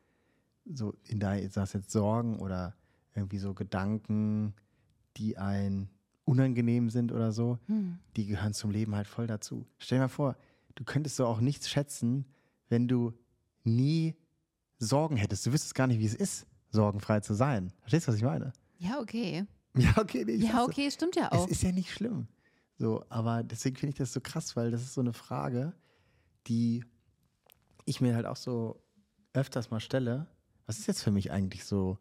[0.67, 2.75] so in sagst jetzt Sorgen oder
[3.15, 4.55] irgendwie so Gedanken,
[5.17, 5.89] die ein
[6.31, 7.99] unangenehm sind oder so, Hm.
[8.17, 9.67] die gehören zum Leben halt voll dazu.
[9.79, 10.37] Stell dir mal vor,
[10.75, 12.25] du könntest so auch nichts schätzen,
[12.69, 13.13] wenn du
[13.65, 14.15] nie
[14.79, 15.45] Sorgen hättest.
[15.47, 17.73] Du wüsstest gar nicht, wie es ist, sorgenfrei zu sein.
[17.81, 18.53] Verstehst du, was ich meine?
[18.79, 19.45] Ja, okay.
[19.77, 20.65] Ja, okay, nee, Ja, sag's so.
[20.71, 21.47] okay, stimmt ja Es auch.
[21.49, 22.27] ist ja nicht schlimm.
[22.77, 25.75] So, aber deswegen finde ich das so krass, weil das ist so eine Frage,
[26.49, 26.85] die
[27.85, 28.83] ich mir halt auch so
[29.33, 30.27] öfters mal stelle.
[30.67, 31.99] Was ist jetzt für mich eigentlich so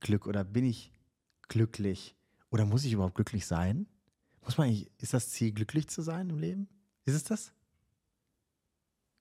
[0.00, 0.90] Glück oder bin ich
[1.48, 2.16] glücklich
[2.52, 3.86] oder muss ich überhaupt glücklich sein?
[4.42, 6.68] Muss man eigentlich, ist das Ziel, glücklich zu sein im Leben?
[7.04, 7.52] Ist es das?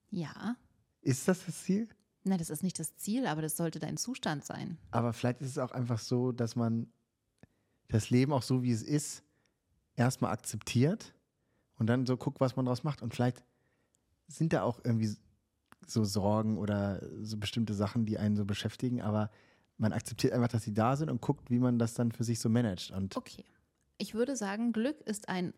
[0.10, 0.58] Ja.
[1.02, 1.88] Ist das das Ziel?
[2.24, 4.78] Na, das ist nicht das Ziel, aber das sollte dein Zustand sein.
[4.91, 6.91] Aber vielleicht ist es auch einfach so, dass man
[7.88, 9.24] das Leben auch so, wie es ist,
[9.96, 11.13] erstmal akzeptiert
[11.76, 13.02] und dann so guckt, was man daraus macht.
[13.02, 13.44] Und vielleicht
[14.28, 15.15] sind da auch irgendwie
[15.88, 19.32] so Sorgen oder so bestimmte Sachen, die einen so beschäftigen, aber
[19.77, 22.39] man akzeptiert einfach, dass sie da sind und guckt, wie man das dann für sich
[22.39, 22.91] so managt.
[22.91, 23.43] Und Okay.
[23.97, 25.53] Ich würde sagen, Glück ist ein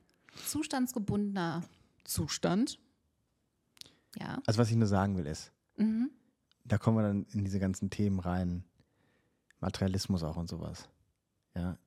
[0.45, 1.63] zustandsgebundener
[2.03, 2.79] Zustand.
[4.19, 4.41] Ja.
[4.45, 6.11] also was ich nur sagen will ist, Mhm.
[6.65, 8.63] da kommen wir dann in diese ganzen Themen rein,
[9.59, 10.87] Materialismus auch und sowas.
[11.55, 11.77] Ja,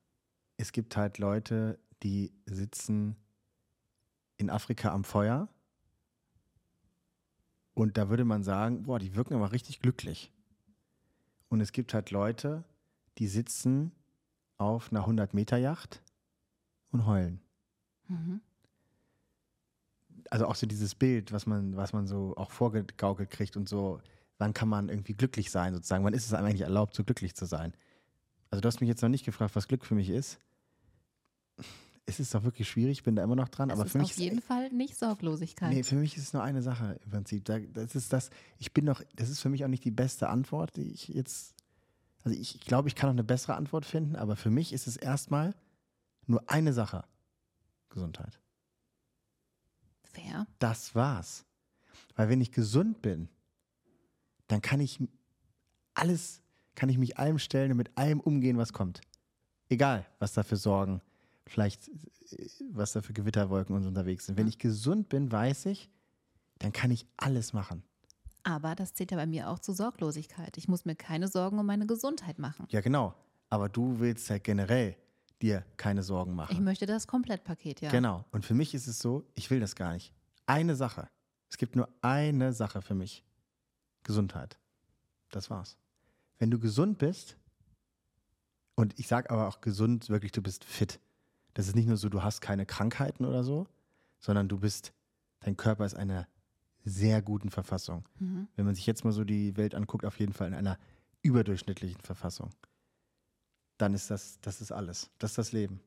[0.57, 3.15] es gibt halt Leute, die sitzen
[4.37, 5.47] in Afrika am Feuer
[7.73, 10.31] und da würde man sagen, boah, die wirken aber richtig glücklich.
[11.49, 12.63] Und es gibt halt Leute,
[13.17, 13.91] die sitzen
[14.57, 16.01] auf einer 100-Meter-Yacht
[16.91, 17.41] und heulen.
[18.07, 18.41] Mhm.
[20.29, 23.99] also auch so dieses Bild, was man, was man so auch vorgegaukelt kriegt und so,
[24.37, 27.35] wann kann man irgendwie glücklich sein, sozusagen, wann ist es einem eigentlich erlaubt, so glücklich
[27.35, 27.73] zu sein?
[28.49, 30.39] Also du hast mich jetzt noch nicht gefragt, was Glück für mich ist.
[32.09, 33.97] Es ist doch wirklich schwierig, ich bin da immer noch dran, Es aber ist für
[33.97, 35.73] mich auf jeden Fall nicht Sorglosigkeit.
[35.73, 37.43] Nee, für mich ist es nur eine Sache im Prinzip.
[37.43, 40.29] Da, das ist das, ich bin noch, das ist für mich auch nicht die beste
[40.29, 41.53] Antwort, die ich jetzt,
[42.23, 44.87] also ich, ich glaube, ich kann noch eine bessere Antwort finden, aber für mich ist
[44.87, 45.53] es erstmal
[46.27, 47.03] nur eine Sache.
[47.89, 48.39] Gesundheit.
[50.03, 50.47] Fair.
[50.59, 51.45] Das war's.
[52.15, 53.27] Weil wenn ich gesund bin,
[54.47, 54.97] dann kann ich
[55.93, 56.41] alles,
[56.75, 59.01] kann ich mich allem stellen und mit allem umgehen, was kommt.
[59.67, 61.01] Egal, was da für Sorgen
[61.49, 64.37] vielleicht, äh, was da für Gewitterwolken uns unterwegs sind.
[64.37, 65.89] Wenn ich gesund bin, weiß ich,
[66.59, 67.83] dann kann ich alles machen.
[68.43, 70.57] Aber das zählt ja bei mir auch zur Sorglosigkeit.
[70.57, 72.65] Ich muss mir keine Sorgen um meine Gesundheit machen.
[72.69, 73.13] Ja, genau.
[73.49, 74.95] Aber du willst ja generell
[75.41, 76.53] dir keine Sorgen machen.
[76.53, 77.91] Ich möchte das Komplettpaket, ja.
[77.91, 78.25] Genau.
[78.31, 80.13] Und für mich ist es so, ich will das gar nicht.
[80.45, 81.09] Eine Sache.
[81.49, 83.23] Es gibt nur eine Sache für mich.
[84.03, 84.57] Gesundheit.
[85.31, 85.77] Das war's.
[86.39, 87.37] Wenn du gesund bist,
[88.75, 90.99] und ich sage aber auch gesund, wirklich, du bist fit.
[91.57, 93.65] Das ist nicht nur so, du hast keine Krankheiten oder so,
[94.19, 94.93] sondern du bist,
[95.39, 96.27] dein Körper ist in einer
[96.85, 98.07] sehr guten Verfassung.
[98.19, 98.47] Mhm.
[98.55, 100.77] Wenn man sich jetzt mal so die Welt anguckt, auf jeden Fall in einer
[101.23, 102.51] überdurchschnittlichen Verfassung.
[103.79, 105.09] Dann ist das, das ist alles.
[105.17, 105.79] Das ist das Leben.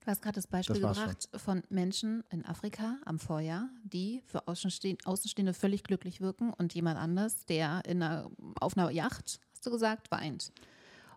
[0.00, 4.48] Du hast gerade das Beispiel Das gebracht von Menschen in Afrika am Vorjahr, die für
[4.48, 9.64] Außensteh Außenstehende völlig glücklich wirken und jemand anders, der in einer, auf einer Yacht, hast
[9.64, 10.52] du gesagt, weint.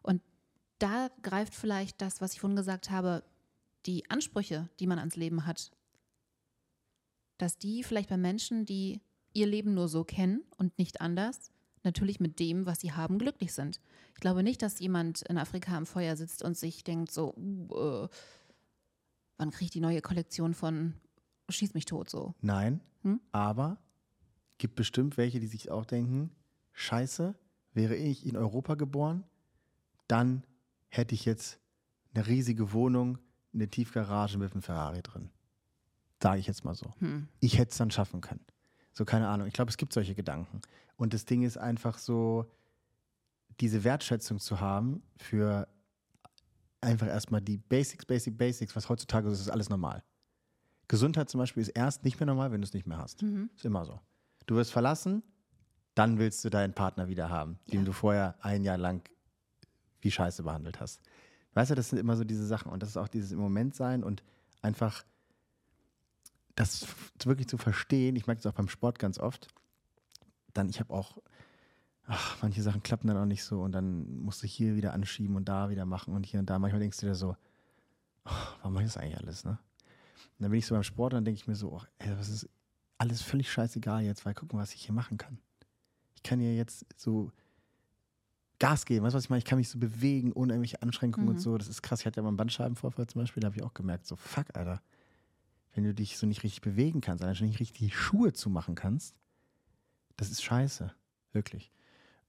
[0.03, 0.21] Und
[0.77, 3.23] da greift vielleicht das, was ich vorhin gesagt habe,
[3.88, 5.71] die Ansprüche, die man ans Leben hat,
[7.38, 9.02] dass die vielleicht bei Menschen, die
[9.34, 11.52] ihr Leben nur so kennen und nicht anders,
[11.84, 13.80] natürlich mit dem, was sie haben, glücklich sind.
[14.15, 18.06] Ich glaube nicht, dass jemand in Afrika am Feuer sitzt und sich denkt so, uh,
[18.06, 18.08] äh,
[19.38, 20.95] wann kriege ich die neue Kollektion von
[21.50, 22.36] Schieß mich tot so.
[22.41, 23.21] Nein, Hm?
[23.32, 23.78] aber
[24.58, 26.32] gibt bestimmt welche, die sich auch denken,
[26.73, 27.36] scheiße,
[27.73, 29.23] wäre ich in Europa geboren,
[30.08, 30.45] dann
[30.89, 31.60] hätte ich jetzt
[32.13, 33.19] eine riesige Wohnung,
[33.57, 35.29] eine Tiefgarage mit einem Ferrari drin.
[36.21, 36.93] Sage ich jetzt mal so.
[36.99, 37.27] Hm.
[37.39, 38.45] Ich hätte es dann schaffen können.
[38.93, 39.47] So, keine Ahnung.
[39.47, 40.61] Ich glaube, es gibt solche Gedanken.
[40.95, 42.51] Und das Ding ist einfach so,
[43.59, 45.67] diese Wertschätzung zu haben für
[46.81, 50.03] einfach erstmal die Basics, Basic, Basics, was heutzutage ist, ist alles normal.
[50.87, 53.21] Gesundheit zum Beispiel ist erst nicht mehr normal, wenn du es nicht mehr hast.
[53.21, 53.49] Mhm.
[53.55, 53.99] Ist immer so.
[54.45, 55.21] Du wirst verlassen,
[55.95, 57.85] dann willst du deinen Partner wieder haben, den Ja.
[57.85, 59.07] du vorher ein Jahr lang
[60.01, 61.01] wie Scheiße behandelt hast.
[61.57, 63.73] Weißt du, das sind immer so diese Sachen und das ist auch dieses im Moment
[63.73, 64.21] sein und
[64.61, 65.03] einfach
[66.53, 66.85] das
[67.23, 68.15] wirklich zu verstehen.
[68.15, 69.47] Ich merke es auch beim Sport ganz oft.
[70.53, 71.17] Dann, ich habe auch,
[72.05, 75.35] ach, manche Sachen klappen dann auch nicht so und dann musst du hier wieder anschieben
[75.35, 76.59] und da wieder machen und hier und da.
[76.59, 77.35] Manchmal denkst du dir so,
[78.25, 79.57] oh, warum mache ich das eigentlich alles, ne?
[80.37, 82.09] Und dann bin ich so beim Sport und dann denke ich mir so, oh, ey,
[82.09, 82.47] das ist
[82.99, 85.39] alles völlig scheißegal jetzt, weil guck mal, was ich hier machen kann.
[86.13, 87.31] Ich kann hier jetzt so
[88.59, 89.39] Gas geben, weißt du, was ich meine?
[89.39, 91.39] Ich kann mich so bewegen ohne irgendwelche Anschränkungen und Mhm.
[91.39, 91.57] so.
[91.57, 91.99] Das ist krass.
[92.01, 94.47] Ich hatte ja mal einen Bandscheibenvorfall zum Beispiel, da habe ich auch gemerkt, so fuck,
[94.55, 94.81] Alter.
[95.73, 98.73] Wenn du dich so nicht richtig bewegen kannst, allein schon nicht richtig die Schuhe zumachen
[98.73, 99.15] kannst,
[100.15, 100.91] das ist scheiße.
[101.33, 101.71] Wirklich.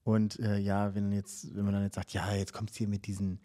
[0.05, 2.89] Und äh, ja, wenn jetzt, wenn man dann jetzt sagt, ja, jetzt kommst du hier
[2.89, 3.41] mit diesen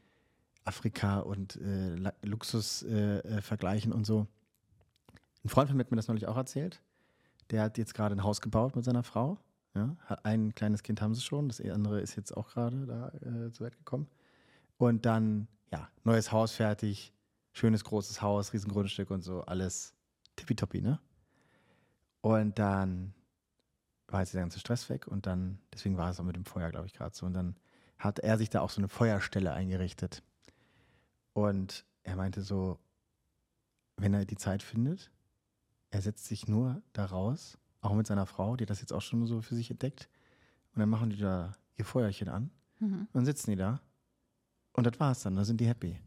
[0.65, 4.27] Afrika und äh, Luxus-Vergleichen äh, Vergleichen und so.
[5.43, 6.81] Ein Freund von mir hat mir das neulich auch erzählt.
[7.49, 9.37] Der hat jetzt gerade ein Haus gebaut mit seiner Frau.
[9.75, 13.51] Ja, ein kleines Kind haben sie schon, das andere ist jetzt auch gerade da äh,
[13.51, 14.07] zur Welt gekommen.
[14.77, 17.13] Und dann, ja, neues Haus fertig,
[17.53, 19.95] schönes großes Haus, Riesengrundstück und so, alles
[20.35, 20.99] tippitoppi, ne?
[22.21, 23.13] Und dann
[24.07, 26.69] war jetzt der ganze Stress weg und dann, deswegen war es auch mit dem Feuer,
[26.69, 27.25] glaube ich, gerade so.
[27.25, 27.55] Und dann
[27.97, 30.23] hat er sich da auch so eine Feuerstelle eingerichtet.
[31.33, 32.79] Und er meinte so,
[33.97, 35.11] wenn er die Zeit findet,
[35.89, 39.25] er setzt sich nur da raus, auch mit seiner Frau, die das jetzt auch schon
[39.25, 40.09] so für sich entdeckt.
[40.73, 43.01] Und dann machen die da ihr Feuerchen an Mhm.
[43.01, 43.81] und dann sitzen die da.
[44.73, 45.99] Und das war's dann, da sind die happy.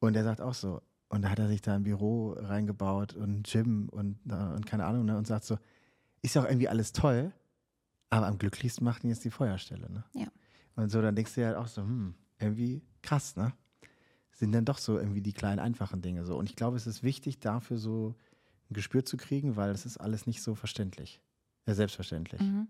[0.00, 3.40] Und er sagt auch so, und da hat er sich da ein Büro reingebaut und
[3.40, 5.58] ein Gym und, äh, und keine Ahnung, ne, und sagt so,
[6.22, 7.32] ist ja auch irgendwie alles toll,
[8.10, 10.04] aber am glücklichsten macht ihn jetzt die Feuerstelle, ne?
[10.14, 10.28] Ja.
[10.76, 13.52] Und so, dann denkst du dir halt auch so, hm, irgendwie krass, ne?
[14.32, 16.36] Sind dann doch so irgendwie die kleinen, einfachen Dinge so.
[16.38, 18.14] Und ich glaube, es ist wichtig, dafür so
[18.70, 21.20] ein Gespür zu kriegen, weil das ist alles nicht so verständlich.
[21.66, 22.40] Ja, selbstverständlich.
[22.40, 22.68] Mhm.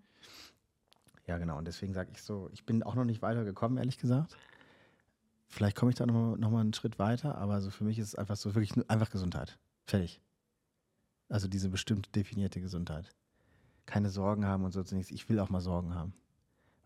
[1.26, 1.58] Ja, genau.
[1.58, 4.37] Und deswegen sage ich so, ich bin auch noch nicht weitergekommen, ehrlich gesagt.
[5.46, 8.08] Vielleicht komme ich da nochmal noch mal einen Schritt weiter, aber so für mich ist
[8.08, 9.58] es einfach so wirklich nur, einfach Gesundheit.
[9.84, 10.20] Fertig.
[11.28, 13.14] Also diese bestimmt definierte Gesundheit.
[13.87, 15.11] Keine Sorgen haben und so nichts.
[15.11, 16.12] Ich will auch mal Sorgen haben.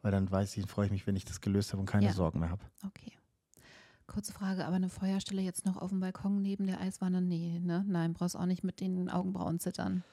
[0.02, 2.12] Weil dann weiß ich, freue ich mich, wenn ich das gelöst habe und keine Ja.
[2.12, 2.64] Sorgen mehr habe.
[2.84, 3.12] Okay.
[4.06, 7.22] Kurze Frage, aber eine Feuerstelle jetzt noch auf dem Balkon neben der Eiswanne?
[7.22, 7.84] Nee, ne?
[7.88, 10.04] Nein, brauchst auch nicht mit den Augenbrauen zittern.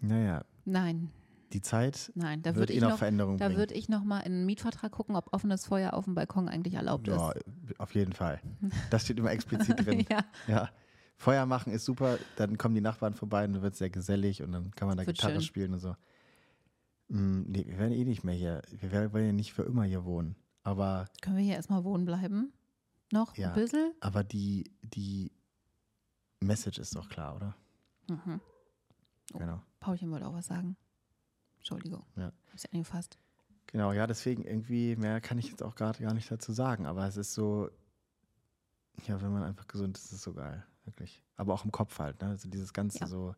[0.00, 1.10] Naja, Nein,
[1.52, 2.42] die Zeit nein.
[2.42, 4.46] Da wird würde eh ich noch noch, Veränderungen da würde ich noch mal in einen
[4.46, 7.44] Mietvertrag gucken, ob offenes Feuer auf dem Balkon eigentlich erlaubt ja, ist.
[7.80, 8.40] auf jeden Fall.
[8.90, 10.04] Das steht immer explizit drin.
[10.10, 10.68] ja, Ja,
[11.16, 12.18] Feuer machen ist super.
[12.36, 14.98] Dann kommen die Nachbarn vorbei und dann wird es sehr gesellig und dann kann man
[14.98, 15.42] da Wird Gitarre schön.
[15.42, 15.94] spielen und so.
[17.08, 18.60] Mm, nee, wir werden eh nicht mehr hier.
[18.72, 20.36] Wir werden- wollen ja nicht für immer hier wohnen.
[20.66, 22.52] Aber, können wir hier erstmal wohnen bleiben?
[23.12, 23.50] Noch Ja.
[23.50, 23.94] ein bisschen?
[24.00, 25.30] aber die, die
[26.40, 27.54] Message ist doch klar, oder?
[28.08, 28.40] Mhm.
[29.34, 29.38] Oh.
[29.38, 29.62] Genau.
[29.78, 30.76] Paulchen wollte auch was sagen.
[31.58, 32.04] Entschuldigung.
[32.16, 32.32] Ja.
[32.50, 33.16] Hab's ja angefasst.
[33.68, 36.86] Genau, ja, deswegen irgendwie mehr kann ich jetzt auch gerade gar nicht dazu sagen.
[36.86, 37.70] Aber es ist so,
[39.06, 41.22] Ja, wenn man einfach gesund ist, ist es so geil, wirklich.
[41.36, 42.28] Aber auch im Kopf halt, ne?
[42.28, 43.06] Also dieses Ganze Ja.
[43.06, 43.34] so,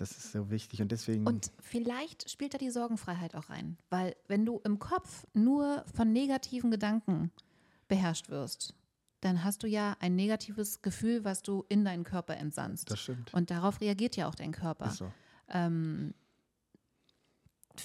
[0.00, 1.26] das ist so wichtig und deswegen.
[1.26, 3.76] Und vielleicht spielt da die Sorgenfreiheit auch rein.
[3.90, 7.30] Weil wenn du im Kopf nur von negativen Gedanken
[7.88, 8.74] beherrscht wirst,
[9.20, 12.90] dann hast du ja ein negatives Gefühl, was du in deinen Körper entsandst.
[12.90, 13.34] das stimmt.
[13.34, 14.86] Und darauf reagiert ja auch dein Körper.
[14.86, 15.12] Ist so.
[15.48, 16.14] Ähm,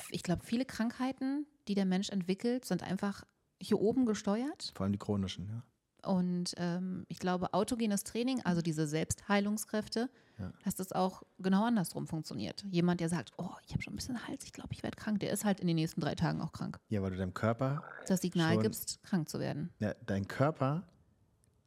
[0.10, 3.23] ich glaube, viele Krankheiten, die der Mensch entwickelt, sind einfach
[3.60, 4.71] hier oben gesteuert.
[4.76, 5.63] Vor allem die chronischen, ja.
[6.08, 10.52] Und ähm, ich glaube, autogenes Training, also diese Selbstheilungskräfte, Ja.
[10.63, 12.65] dass das auch genau andersrum funktioniert.
[12.72, 15.19] Jemand, der sagt, oh, ich habe schon ein bisschen Hals, ich glaube, ich werde krank,
[15.19, 16.80] der ist halt in den nächsten drei Tagen auch krank.
[16.89, 18.63] Ja, weil du deinem Körper, Das Signal Schon.
[18.63, 19.69] gibst, krank zu werden.
[19.80, 20.84] ja, dein Körper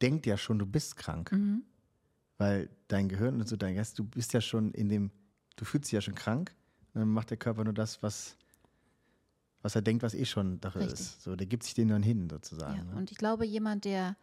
[0.01, 1.31] denkt ja schon, du bist krank.
[1.31, 1.63] Mhm.
[2.37, 5.11] Weil dein Gehirn und so dein Geist, du bist ja schon in dem,
[5.55, 6.53] du fühlst dich ja schon krank.
[6.93, 8.37] Und dann macht der Körper nur das, was,
[9.61, 11.21] was er denkt, was eh schon Sache ist.
[11.23, 12.77] So, der gibt sich dem dann hin, sozusagen.
[12.77, 12.95] Ja, ne?
[12.95, 14.15] und ich glaube, jemand, der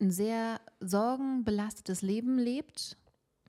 [0.00, 2.98] ein sehr sorgenbelastetes Leben lebt,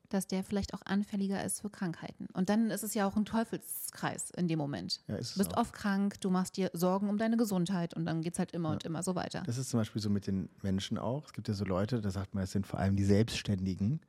[0.10, 2.28] dass der vielleicht auch anfälliger ist für Krankheiten.
[2.34, 5.02] Und dann ist es ja auch ein Teufelskreis in dem Moment.
[5.08, 5.62] ja, es Du bist auch.
[5.62, 8.70] oft krank, du machst dir Sorgen um deine Gesundheit und dann geht es halt immer
[8.70, 8.74] Ja.
[8.74, 9.44] und immer so weiter.
[9.46, 11.26] Das ist zum Beispiel so mit den Menschen auch.
[11.26, 14.02] Es gibt ja so Leute, da sagt man, es sind vor allem die Selbstständigen,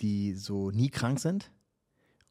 [0.00, 1.50] die so nie krank sind.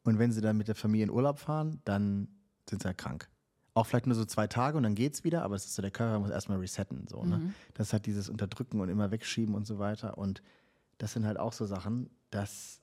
[0.04, 2.28] Und wenn sie dann mit der Familie in Urlaub fahren, dann
[2.68, 3.28] sind sie halt krank.
[3.74, 5.90] Auch vielleicht nur so zwei Tage und dann geht's wieder, aber es ist so, der
[5.90, 7.06] Körper muss erstmal resetten.
[7.08, 7.38] So, ne?
[7.38, 7.54] Mhm.
[7.74, 10.18] Das hat dieses Unterdrücken und immer wegschieben und so weiter.
[10.18, 10.42] Und
[10.98, 12.80] das sind halt auch so Sachen, dass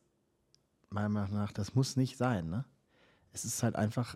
[0.96, 2.50] meiner Meinung nach, das muss nicht sein.
[2.50, 2.66] Ne?
[3.32, 4.16] Es ist halt einfach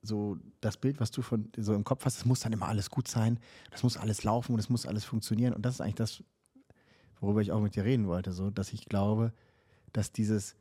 [0.00, 2.88] so das Bild, was du von so im Kopf hast, es muss dann immer alles
[2.88, 3.38] gut sein,
[3.70, 5.52] das muss alles laufen und es muss alles funktionieren.
[5.52, 6.22] Und das ist eigentlich das,
[7.20, 9.32] worüber ich auch mit dir reden wollte, so, dass ich glaube,
[9.92, 10.54] dass dieses,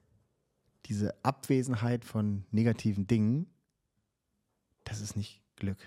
[0.86, 3.48] diese Abwesenheit von negativen Dingen,
[4.84, 5.78] das ist nicht Glück.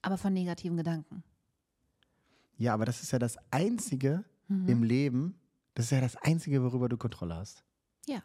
[0.00, 1.22] Aber von negativen Gedanken.
[2.56, 4.68] Ja, aber das ist ja das Einzige Mhm.
[4.68, 5.34] im Leben,
[5.74, 7.64] das ist ja das Einzige, worüber du Kontrolle hast.
[8.06, 8.22] Ja.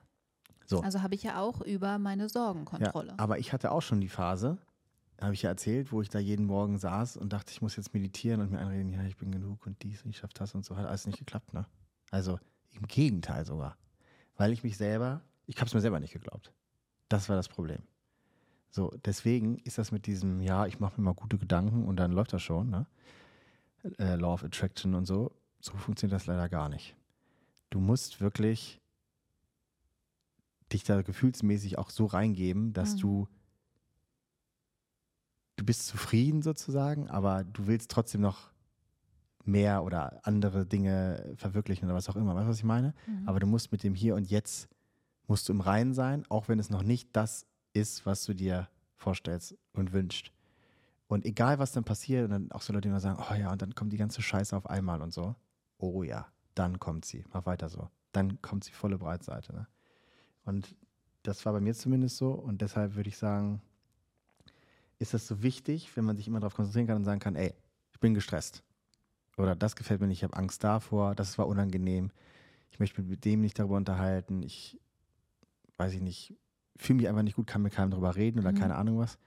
[0.66, 0.82] So.
[0.82, 3.12] Also habe ich ja auch über meine Sorgenkontrolle.
[3.12, 4.58] Ja, aber ich hatte auch schon die Phase,
[5.22, 7.94] habe ich ja erzählt, wo ich da jeden Morgen saß und dachte, ich muss jetzt
[7.94, 10.64] meditieren und mir einreden, ja, ich bin genug und dies und ich schaffe das und
[10.64, 10.76] so.
[10.76, 11.66] Hat alles nicht geklappt, ne?
[12.12, 12.40] Also
[12.72, 13.78] im Gegenteil sogar.
[14.36, 16.54] Weil ich mich selber, ich habe es mir selber nicht geglaubt.
[17.10, 17.82] Das war das Problem.
[18.70, 22.12] So, deswegen ist das mit diesem, ja, ich mache mir mal gute Gedanken und dann
[22.12, 22.86] läuft das schon, ne?
[23.98, 25.32] Äh, Law of Attraction und so.
[25.62, 26.96] So funktioniert das leider gar nicht.
[27.70, 28.82] Du musst wirklich
[30.72, 33.00] dich da gefühlsmäßig auch so reingeben, dass Mhm.
[33.00, 33.28] du
[35.56, 38.52] du bist zufrieden sozusagen, aber du willst trotzdem noch
[39.44, 42.36] mehr oder andere Dinge verwirklichen oder was auch immer.
[42.36, 42.94] Weißt du, was ich meine?
[43.08, 43.28] Mhm.
[43.28, 44.70] Aber du musst mit dem Hier und Jetzt
[45.26, 48.70] musst du im Reinen sein, auch wenn es noch nicht das ist, was du dir
[48.96, 50.32] vorstellst und wünschst.
[51.08, 53.52] Und egal, was dann passiert, und dann auch so Leute, die immer sagen, oh ja,
[53.52, 55.36] und dann kommt die ganze Scheiße auf einmal und so.
[55.78, 56.28] Oh ja,
[56.58, 57.24] dann kommt sie.
[57.34, 57.90] Mach weiter so.
[58.12, 59.54] Dann kommt sie volle Breitseite.
[59.54, 59.68] Ne?
[60.46, 60.76] Und
[61.24, 62.32] das war bei mir zumindest so.
[62.32, 63.62] Und deshalb würde ich sagen,
[65.00, 67.54] ist das so wichtig, wenn man sich immer darauf konzentrieren kann und sagen kann, ey,
[67.92, 68.64] ich bin gestresst.
[69.38, 72.12] Oder das gefällt mir nicht, ich habe Angst davor, das war unangenehm.
[72.72, 74.42] Ich möchte mich mit dem nicht darüber unterhalten.
[74.42, 74.80] Ich
[75.78, 76.34] weiß ich nicht,
[76.76, 78.58] fühle mich einfach nicht gut, kann mit keinem darüber reden oder Mhm.
[78.58, 79.20] keine Ahnung was.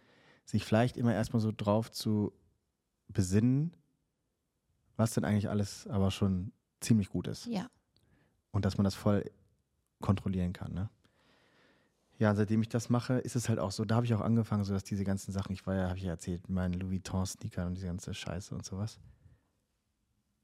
[0.44, 2.32] Sich vielleicht immer erstmal so drauf zu
[3.08, 3.72] besinnen,
[4.96, 7.46] was denn eigentlich alles aber schon ziemlich gut ist.
[7.46, 7.68] ja.
[8.52, 9.30] Und dass man das voll
[10.00, 10.72] kontrollieren kann.
[10.72, 10.90] Ne?
[12.18, 14.64] Ja, seitdem ich das mache, ist es halt auch so, da habe ich auch angefangen,
[14.64, 17.68] so dass diese ganzen Sachen, ich war ja, habe ich ja erzählt, meinen Louis Vuitton-Sneakern
[17.68, 18.98] und diese ganze Scheiße und sowas.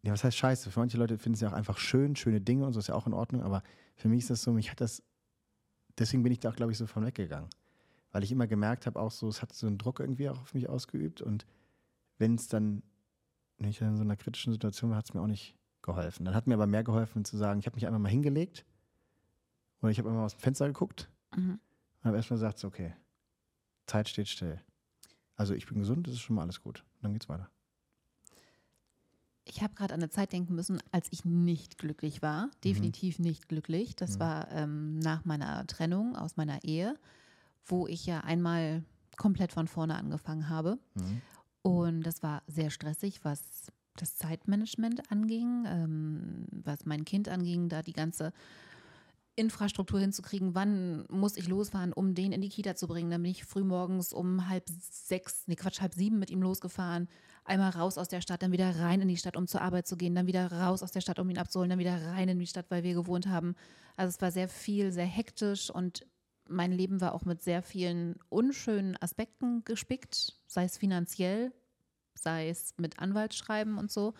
[0.02, 0.70] Ja, was heißt Scheiße?
[0.70, 2.94] Für manche Leute finden es ja auch einfach schön, schöne Dinge und so ist ja
[2.94, 3.62] auch in Ordnung, aber
[3.96, 5.02] für mich ist das so, mich hat das,
[5.98, 7.50] deswegen bin ich da auch, glaube ich, so von weggegangen.
[8.12, 10.54] Weil ich immer gemerkt habe, auch so, es hat so einen Druck irgendwie auch auf
[10.54, 11.44] mich ausgeübt und
[12.18, 12.82] wenn es dann,
[13.58, 16.24] wenn ich dann in so einer kritischen Situation war, hat es mir auch nicht geholfen.
[16.24, 18.64] Dann hat mir aber mehr geholfen zu sagen, ich habe mich einfach mal hingelegt
[19.80, 21.58] oder ich habe einfach mal aus dem Fenster geguckt Mhm.
[22.00, 22.94] und habe erstmal gesagt, so, okay,
[23.86, 24.60] Zeit steht still.
[25.36, 26.80] Also ich bin gesund, das ist schon mal alles gut.
[26.96, 27.48] Und dann geht's weiter.
[29.44, 32.50] Ich habe gerade an eine Zeit denken müssen, als ich nicht glücklich war.
[32.64, 33.94] Definitiv nicht glücklich.
[33.94, 34.20] Das Mhm.
[34.20, 36.98] war ähm, nach meiner Trennung aus meiner Ehe,
[37.64, 38.82] wo ich ja einmal
[39.16, 40.78] komplett von vorne angefangen habe.
[40.94, 41.22] Mhm.
[41.62, 47.82] Und das war sehr stressig, was das Zeitmanagement anging, ähm, was mein Kind anging, da
[47.82, 48.32] die ganze
[49.36, 53.10] Infrastruktur hinzukriegen, wann muss ich losfahren, um den in die Kita zu bringen.
[53.10, 57.08] Dann bin ich frühmorgens um halb sechs, nee Quatsch, halb sieben mit ihm losgefahren.
[57.44, 59.96] Einmal raus aus der Stadt, dann wieder rein in die Stadt, um zur Arbeit zu
[59.96, 62.46] gehen, dann wieder raus aus der Stadt, um ihn abzuholen, dann wieder rein in die
[62.46, 63.54] Stadt, weil wir gewohnt haben.
[63.96, 66.06] Also es war sehr viel, sehr hektisch und
[66.48, 71.52] mein Leben war auch mit sehr vielen unschönen Aspekten gespickt, sei es finanziell,
[72.16, 74.14] sei es mit Anwaltsschreiben und so.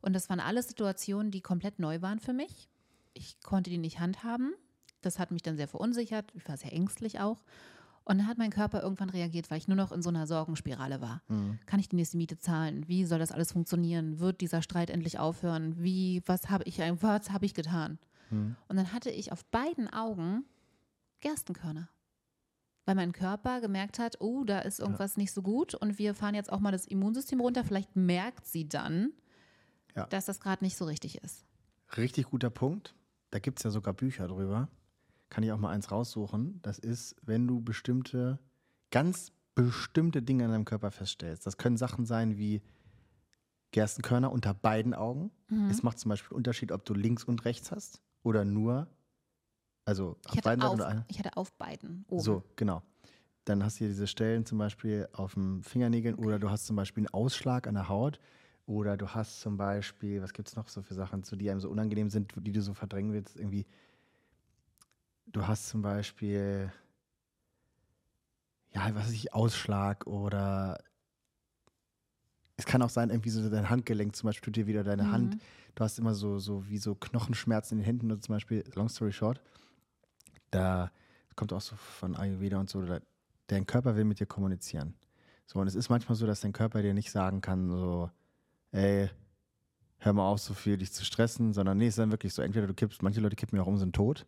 [0.00, 2.68] Und das waren alles Situationen, die komplett neu waren für mich.
[3.12, 4.54] Ich konnte die nicht handhaben.
[5.02, 6.32] Das hat mich dann sehr verunsichert.
[6.34, 7.42] Ich war sehr ängstlich auch.
[8.04, 11.00] Und dann hat mein Körper irgendwann reagiert, weil ich nur noch in so einer Sorgenspirale
[11.00, 11.22] war.
[11.28, 11.58] Mhm.
[11.66, 12.88] Kann ich die nächste Miete zahlen?
[12.88, 14.18] Wie soll das alles funktionieren?
[14.18, 15.76] Wird dieser Streit endlich aufhören?
[15.78, 17.98] Wie, was habe ich, was habe ich getan?
[18.30, 18.56] Mhm.
[18.68, 20.44] Und dann hatte ich auf beiden Augen
[21.20, 21.88] Gerstenkörner.
[22.90, 26.34] Weil mein Körper gemerkt hat, oh, da ist irgendwas nicht so gut und wir fahren
[26.34, 27.62] jetzt auch mal das Immunsystem runter.
[27.62, 29.12] Vielleicht merkt sie dann,
[29.94, 30.06] Ja.
[30.08, 31.44] dass das gerade nicht so richtig ist.
[31.96, 32.96] Richtig guter Punkt.
[33.30, 34.66] Da gibt es ja sogar Bücher drüber.
[35.28, 36.58] Kann ich auch mal eins raussuchen.
[36.62, 38.40] Das ist, wenn du bestimmte,
[38.90, 41.46] ganz bestimmte Dinge an deinem Körper feststellst.
[41.46, 42.60] Das können Sachen sein wie
[43.70, 45.30] Gerstenkörner unter beiden Augen.
[45.48, 45.70] Mhm.
[45.70, 48.88] Es macht zum Beispiel einen Unterschied, ob du links und rechts hast oder nur,
[49.84, 52.22] also auf, oder ich hatte auf beiden oben.
[52.22, 52.82] So, genau.
[53.44, 56.76] Dann hast du hier diese Stellen zum Beispiel auf den Fingernägeln oder du hast zum
[56.76, 58.20] Beispiel einen Ausschlag an der Haut
[58.66, 61.60] oder du hast zum Beispiel, was gibt es noch so für Sachen, so, die einem
[61.60, 63.66] so unangenehm sind, die du so verdrängen willst, irgendwie.
[65.26, 66.72] Du hast zum Beispiel,
[68.74, 70.78] ja, was weiß ich, Ausschlag oder
[72.56, 75.12] es kann auch sein, irgendwie so dein Handgelenk zum Beispiel tut dir wieder deine Mhm.
[75.12, 75.36] Hand.
[75.74, 78.88] Du hast immer so, so wie so Knochenschmerzen in den Händen oder zum Beispiel, long
[78.88, 79.40] story short,
[80.50, 80.90] da
[81.36, 83.00] kommt auch so von Ayurveda und so, da,
[83.46, 84.94] dein Körper will mit dir kommunizieren.
[85.46, 88.10] So, und es ist manchmal so, dass dein Körper dir nicht sagen kann, so,
[88.72, 89.10] ey,
[89.98, 92.42] hör mal auf, so viel dich zu stressen, sondern nee, es ist dann wirklich so,
[92.42, 94.26] entweder du kippst, manche Leute kippen ja auch um, sind tot.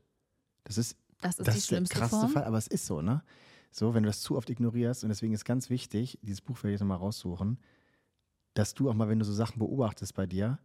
[0.65, 2.31] Das ist, Das ist das ist der krasseste Form.
[2.31, 3.23] Fall, aber es ist so, ne?
[3.71, 6.75] So, wenn du das zu oft ignorierst, und deswegen ist ganz wichtig, dieses Buch werde
[6.75, 7.59] ich jetzt mal raussuchen,
[8.55, 10.59] dass du auch mal, wenn du so Sachen beobachtest bei dir,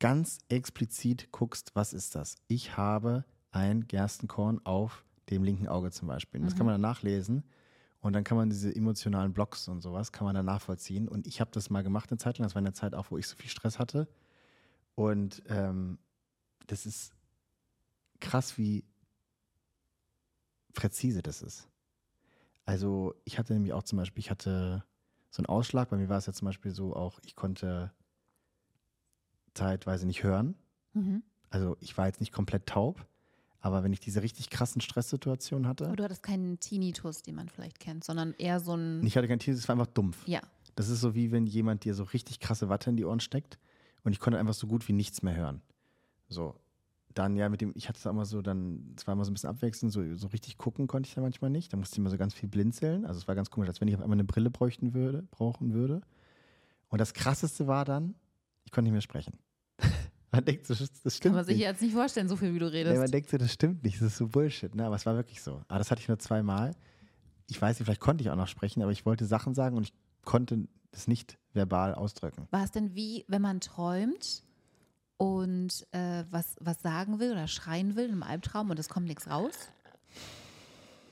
[0.00, 2.34] ganz explizit guckst, was ist das?
[2.48, 6.40] Ich habe ein Gerstenkorn auf dem linken Auge zum Beispiel.
[6.40, 7.44] Und das kann man dann nachlesen.
[8.00, 11.08] Und dann kann man diese emotionalen Blocks und sowas, kann man dann nachvollziehen.
[11.08, 12.46] Und ich habe das mal gemacht eine Zeit lang.
[12.46, 14.08] Das war eine Zeit auch, wo ich so viel Stress hatte.
[14.96, 15.98] Und ähm,
[16.66, 17.14] das ist
[18.20, 18.84] krass, wie
[20.74, 21.68] präzise das ist.
[22.64, 24.84] Also ich hatte nämlich auch zum Beispiel, ich hatte
[25.30, 25.90] so einen Ausschlag.
[25.90, 27.92] Bei mir war es ja zum Beispiel so auch, ich konnte
[29.54, 30.56] zeitweise nicht hören.
[30.94, 31.22] Mhm.
[31.50, 33.06] Also ich war jetzt nicht komplett taub,
[33.62, 37.48] aber wenn ich diese richtig krassen Stresssituationen hatte, Aber du hattest keinen Tinnitus, den man
[37.48, 39.04] vielleicht kennt, sondern eher so ein.
[39.06, 40.26] ich hatte kein Tinnitus, es war einfach dumpf.
[40.26, 40.40] Ja.
[40.74, 43.58] Das ist so wie wenn jemand dir so richtig krasse Watte in die Ohren steckt
[44.02, 45.62] und ich konnte einfach so gut wie nichts mehr hören.
[46.28, 46.56] So.
[47.14, 49.30] Dann ja mit dem, ich hatte es auch immer so, dann, es war immer so
[49.30, 51.72] ein bisschen abwechselnd, so, so richtig gucken konnte ich da manchmal nicht.
[51.72, 53.04] Da musste ich immer so ganz viel blinzeln.
[53.04, 55.74] Also es war ganz komisch, als wenn ich auf einmal eine Brille bräuchten würde, brauchen
[55.74, 56.00] würde.
[56.88, 58.14] Und das krasseste war dann,
[58.64, 59.34] ich konnte nicht mehr sprechen.
[60.32, 61.20] Man denkt so, das stimmt.
[61.20, 61.64] Kann man sich nicht.
[61.64, 62.98] jetzt nicht vorstellen, so viel wie du Nee, redest.
[62.98, 64.86] man denkt so, das stimmt nicht, das ist so Bullshit, ne?
[64.86, 65.62] Aber es war wirklich so.
[65.68, 66.72] Aber das hatte ich nur zweimal.
[67.48, 69.84] Ich weiß nicht, vielleicht konnte ich auch noch sprechen, aber ich wollte Sachen sagen und
[69.84, 69.92] ich
[70.24, 72.48] konnte es nicht verbal ausdrücken.
[72.50, 74.42] War es denn wie, wenn man träumt
[75.18, 79.28] und äh, was, was sagen will oder schreien will im Albtraum und es kommt nichts
[79.28, 79.52] raus?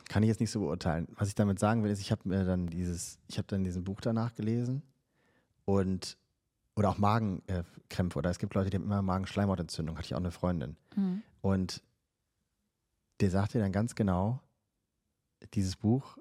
[0.09, 1.07] Kann ich jetzt nicht so beurteilen.
[1.17, 3.85] Was ich damit sagen will, ist, ich habe mir dann dieses, ich habe dann diesen
[3.85, 4.83] Buch danach gelesen
[5.65, 6.17] und
[6.81, 10.31] oder auch Magenkrämpfe oder es gibt Leute, die haben immer Magenschleimhautentzündung, hatte ich auch eine
[10.31, 10.79] Freundin.
[10.97, 11.23] Mhm.
[11.43, 11.83] Und
[13.21, 14.41] der sagt dir dann ganz genau,
[15.53, 16.17] dieses Buch,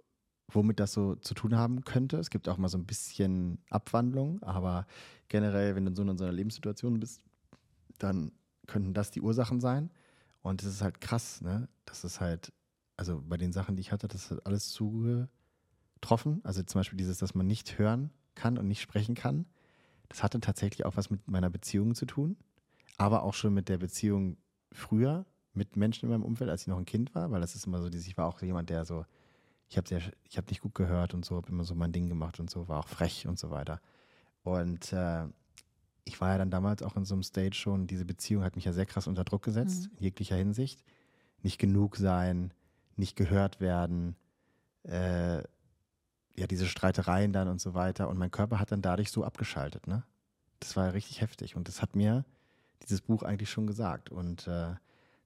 [0.51, 2.17] womit das so zu tun haben könnte.
[2.17, 4.85] Es gibt auch mal so ein bisschen Abwandlung, aber
[5.29, 7.21] generell, wenn du in so einer, so einer Lebenssituation bist,
[7.97, 8.33] dann
[8.67, 9.89] könnten das die Ursachen sein.
[10.41, 11.69] Und es ist halt krass, ne?
[11.85, 12.51] Das ist halt,
[12.97, 16.41] also bei den Sachen, die ich hatte, das hat alles zugetroffen.
[16.43, 19.45] Also zum Beispiel dieses, dass man nicht hören kann und nicht sprechen kann.
[20.09, 22.35] Das hatte tatsächlich auch was mit meiner Beziehung zu tun,
[22.97, 24.37] aber auch schon mit der Beziehung
[24.71, 27.65] früher mit Menschen in meinem Umfeld, als ich noch ein Kind war, weil das ist
[27.65, 29.05] immer so, dieses, ich war auch jemand, der so,
[29.67, 32.09] ich habe sehr, ich habe nicht gut gehört und so, habe immer so mein Ding
[32.09, 33.81] gemacht und so, war auch frech und so weiter.
[34.43, 35.25] Und äh,
[36.05, 38.65] ich war ja dann damals auch in so einem Stage schon, diese Beziehung hat mich
[38.65, 40.83] ja sehr krass unter Druck gesetzt, in jeglicher Hinsicht.
[41.41, 42.53] Nicht genug sein,
[42.95, 44.15] nicht gehört werden,
[44.83, 45.43] äh,
[46.39, 48.07] ja, diese Streitereien dann und so weiter.
[48.07, 50.03] Und mein Körper hat dann dadurch so abgeschaltet, ne?
[50.61, 51.55] Das war richtig heftig.
[51.55, 52.25] Und das hat mir
[52.83, 54.09] dieses Buch eigentlich schon gesagt.
[54.09, 54.73] Und äh,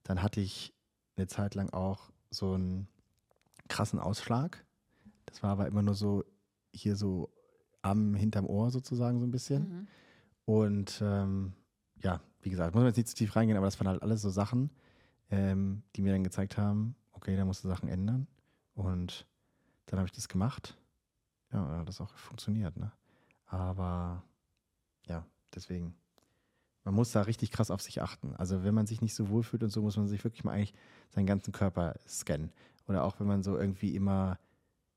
[0.04, 0.74] dann hatte ich
[1.16, 2.88] eine Zeit lang auch so einen
[3.68, 4.66] krassen Ausschlag.
[5.26, 6.24] Das war aber immer nur so
[6.72, 7.30] hier so
[7.84, 9.70] am, hinterm Ohr sozusagen so ein bisschen.
[9.70, 9.88] Mhm.
[10.46, 11.54] Und ähm,
[12.02, 14.22] ja, wie gesagt, muss man jetzt nicht zu tief reingehen, aber das waren halt alles
[14.22, 14.72] so Sachen,
[15.30, 18.28] ähm, die mir dann gezeigt haben, okay, da musst du Sachen ändern.
[18.74, 19.28] Und
[19.86, 20.76] dann habe ich das gemacht.
[21.54, 22.92] Ja, dann das auch funktioniert, ne?
[23.46, 24.24] Aber
[25.06, 25.96] ja, deswegen.
[26.86, 28.36] Man muss da richtig krass auf sich achten.
[28.36, 30.74] Also wenn man sich nicht so wohlfühlt und so, muss man sich wirklich mal eigentlich
[31.12, 32.52] seinen ganzen Körper scannen.
[32.88, 34.38] Oder auch wenn man so irgendwie immer,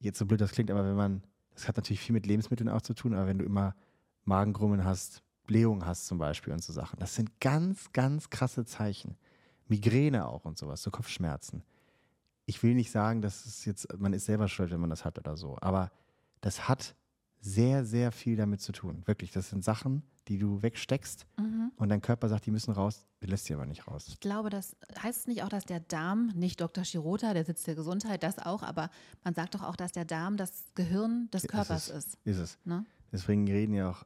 [0.00, 1.22] jetzt so blöd das klingt, aber wenn man,
[1.54, 3.76] das hat natürlich viel mit Lebensmitteln auch zu tun, aber wenn du immer
[4.24, 6.98] Magengrummeln hast, Blähung hast zum Beispiel und so Sachen.
[6.98, 9.16] Das sind ganz, ganz krasse Zeichen.
[9.68, 11.62] Migräne auch und sowas, so Kopfschmerzen.
[12.46, 15.18] Ich will nicht sagen, dass es jetzt, man ist selber schuld, wenn man das hat
[15.20, 15.92] oder so, aber
[16.40, 16.94] das hat
[17.40, 19.02] sehr, sehr viel damit zu tun.
[19.06, 21.70] Wirklich, das sind Sachen, die du wegsteckst Mhm.
[21.76, 24.06] und dein Körper sagt, die müssen raus, lässt sie aber nicht raus.
[24.08, 26.84] Ich glaube, das heißt es nicht auch, dass der Darm, nicht Dr.
[26.84, 28.90] Shirota, der Sitz der Gesundheit, das auch, aber
[29.22, 32.14] man sagt doch auch, dass der Darm das Gehirn des Körpers ist.
[32.14, 32.18] ist.
[32.24, 32.58] Ist es.
[32.64, 32.84] Ne?
[33.12, 34.02] Deswegen reden ja auch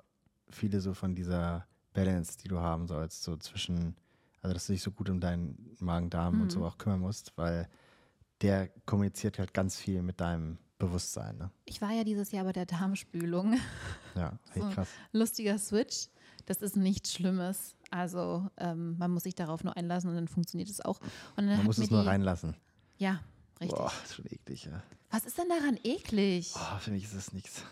[0.51, 3.97] viele so von dieser Balance, die du haben sollst, so zwischen,
[4.43, 7.69] also dass du dich so gut um deinen Magen-Darm und so auch kümmern musst, weil
[8.43, 11.37] der kommuniziert halt ganz viel mit deinem Bewusstsein.
[11.39, 11.51] Ne?
[11.65, 13.57] Ich war ja dieses Jahr bei der Darmspülung.
[14.17, 14.69] Ja, hey, So.
[14.71, 14.89] krass.
[15.13, 16.09] Lustiger Switch.
[16.47, 17.77] Das ist nichts Schlimmes.
[17.91, 20.99] Also ähm, man muss sich darauf nur einlassen und dann funktioniert es auch.
[21.37, 22.57] Man muss es nur reinlassen.
[22.99, 23.21] Ja,
[23.61, 23.79] richtig.
[23.79, 24.83] Boah, ist schon eklig, ja.
[25.11, 26.53] Was ist denn daran eklig?
[26.57, 27.63] Oh, für mich ist das nichts.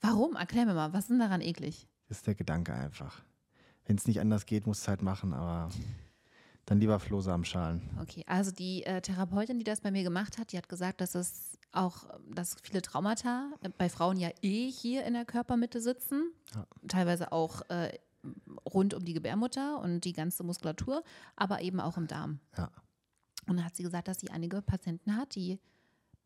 [0.00, 0.36] Warum?
[0.36, 1.88] Erklär mir mal, was ist denn daran eklig?
[2.08, 3.22] Das ist der Gedanke einfach.
[3.86, 5.70] Wenn es nicht anders geht, musst du es halt machen, aber
[6.68, 7.82] dann lieber Flohsamenschalen.
[8.00, 11.14] Okay, also die äh, Therapeutin, die das bei mir gemacht hat, die hat gesagt, dass
[11.14, 16.32] es auch, dass viele Traumata äh, bei Frauen ja eh hier in der Körpermitte sitzen,
[16.54, 16.66] Ja.
[16.86, 17.92] teilweise auch äh,
[18.72, 21.02] rund um die Gebärmutter und die ganze Muskulatur,
[21.36, 22.40] aber eben auch im Darm.
[22.56, 22.70] Ja.
[23.46, 25.58] Und dann hat sie gesagt, dass sie einige Patienten hat, die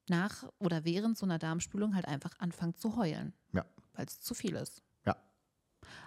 [0.08, 3.64] nach oder während so einer Darmspülung halt einfach anfangen zu heulen, Ja.
[3.94, 4.82] weil es zu viel ist.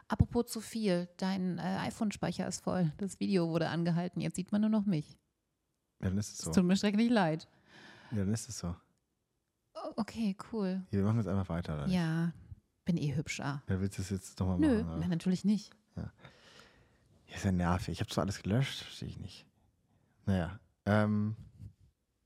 [0.07, 0.13] Ja.
[0.13, 2.91] Apropos zu viel, dein äh, iPhone-Speicher ist voll.
[2.97, 5.17] Das Video wurde angehalten, jetzt sieht man nur noch mich.
[6.01, 6.51] Ja, dann ist es Es so.
[6.51, 7.47] tut mir schrecklich leid.
[8.11, 8.75] Ja, dann ist es so.
[9.73, 10.83] Oh, Okay, cool.
[10.89, 11.75] Hier, wir machen jetzt einfach weiter.
[11.75, 11.87] Oder?
[11.87, 12.33] Ja,
[12.85, 13.63] bin eh hübscher.
[13.67, 14.89] Ja, willst du es jetzt nochmal Nö, machen?
[14.89, 14.97] oder?
[14.99, 15.73] nein, natürlich nicht.
[15.95, 16.11] Ja,
[17.33, 17.89] ist ja nervig.
[17.93, 19.45] Ich habe zwar alles gelöscht, verstehe ich nicht.
[20.25, 21.35] Naja, ähm,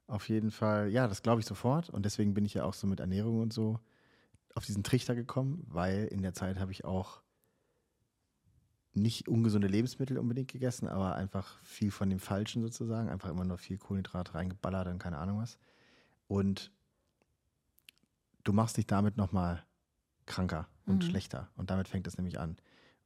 [0.07, 1.89] auf jeden Fall, ja, das glaube ich sofort.
[1.89, 3.79] Und deswegen bin ich ja auch so mit Ernährung und so
[4.55, 7.21] auf diesen Trichter gekommen, weil in der Zeit habe ich auch
[9.01, 13.09] nicht ungesunde Lebensmittel unbedingt gegessen, aber einfach viel von dem Falschen sozusagen.
[13.09, 15.57] Einfach immer nur viel Kohlenhydrate reingeballert und keine Ahnung was.
[16.27, 16.71] Und
[18.43, 19.63] du machst dich damit nochmal
[20.25, 21.09] kranker und Mhm.
[21.09, 21.49] schlechter.
[21.55, 22.57] Und damit fängt es nämlich an.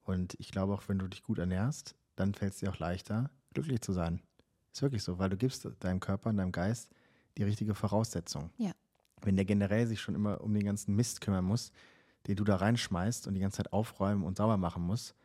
[0.04, 3.30] Und ich glaube auch, wenn du dich gut ernährst, dann fällt es dir auch leichter,
[3.54, 4.22] glücklich zu sein.
[4.72, 6.90] Ist wirklich so, weil du gibst deinem Körper und deinem Geist
[7.38, 8.50] die richtige Voraussetzung.
[8.58, 8.72] Ja.
[9.22, 11.72] Wenn der generell sich schon immer um den ganzen Mist kümmern muss,
[12.28, 15.16] den du da reinschmeißt und die ganze Zeit aufräumen und sauber machen muss,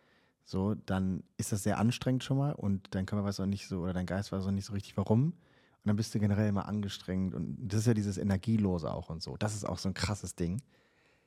[0.48, 3.80] so, dann ist das sehr anstrengend schon mal und dein Körper weiß auch nicht so
[3.80, 5.32] oder dein Geist weiß auch nicht so richtig warum.
[5.32, 9.22] Und dann bist du generell immer angestrengt und das ist ja dieses Energielose auch und
[9.22, 9.36] so.
[9.36, 10.62] Das ist auch so ein krasses Ding.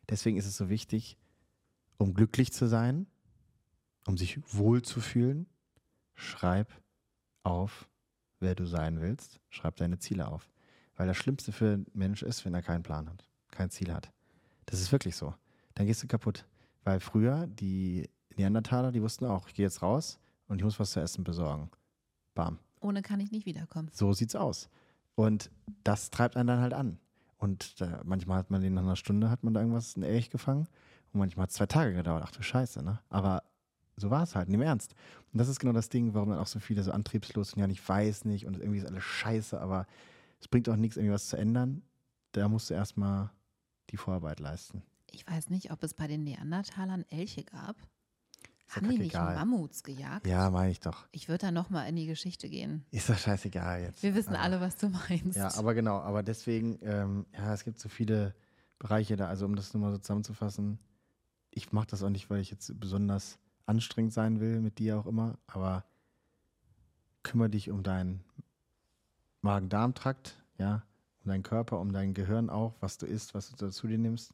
[0.09, 1.19] Deswegen ist es so wichtig,
[1.99, 3.05] um glücklich zu sein,
[4.07, 5.45] um sich wohl zu fühlen,
[6.15, 6.73] schreib
[7.43, 7.87] auf,
[8.39, 9.39] wer du sein willst.
[9.49, 10.49] Schreib deine Ziele auf.
[10.95, 14.11] Weil das Schlimmste für einen Mensch ist, wenn er keinen Plan hat, kein Ziel hat.
[14.65, 15.35] Das ist wirklich so.
[15.75, 16.47] Dann gehst du kaputt.
[16.83, 20.91] Weil früher, die Neandertaler, die wussten auch, ich gehe jetzt raus und ich muss was
[20.91, 21.69] zu essen besorgen.
[22.33, 22.59] Bam.
[22.79, 23.89] Ohne kann ich nicht wiederkommen.
[23.93, 24.69] So sieht's aus.
[25.15, 25.51] Und
[25.83, 26.99] das treibt einen dann halt an.
[27.37, 30.29] Und da, manchmal hat man den nach einer Stunde, hat man da irgendwas, ein Elch
[30.29, 30.67] gefangen.
[31.13, 32.23] Und manchmal hat es zwei Tage gedauert.
[32.25, 32.99] Ach du Scheiße, ne?
[33.09, 33.43] Aber
[33.97, 34.95] so war es halt, nimm ernst.
[35.31, 37.59] Und das ist genau das Ding, warum dann auch so viele so antriebslos sind.
[37.59, 39.85] Ja, ich weiß nicht und irgendwie ist alles scheiße, aber
[40.39, 41.83] es bringt auch nichts, irgendwie was zu ändern.
[42.31, 43.29] Da musst du erstmal
[43.89, 44.81] die Vorarbeit leisten.
[45.11, 47.75] Ich weiß nicht, ob es bei den Neandertalern Elche gab.
[48.75, 49.35] Haben die nicht kackegal.
[49.35, 50.25] Mammuts gejagt?
[50.27, 51.07] Ja, meine ich doch.
[51.11, 52.85] Ich würde da nochmal in die Geschichte gehen.
[52.91, 54.01] Ist doch scheißegal jetzt.
[54.03, 55.37] Wir wissen Aber- alle, was du meinst.
[55.37, 58.33] Ja, aber genau, aber deswegen, ähm, ja, es gibt so viele
[58.79, 59.27] Bereiche da.
[59.27, 60.79] Also um das nur mal so zusammenzufassen,
[61.49, 65.05] ich mache das auch nicht, weil ich jetzt besonders anstrengend sein will, mit dir auch
[65.05, 65.83] immer, aber
[67.23, 68.23] kümmere dich um deinen
[69.41, 70.83] Magen-Darm-Trakt, ja,
[71.23, 74.33] um deinen Körper, um dein Gehirn auch, was du isst, was du zu dir nimmst.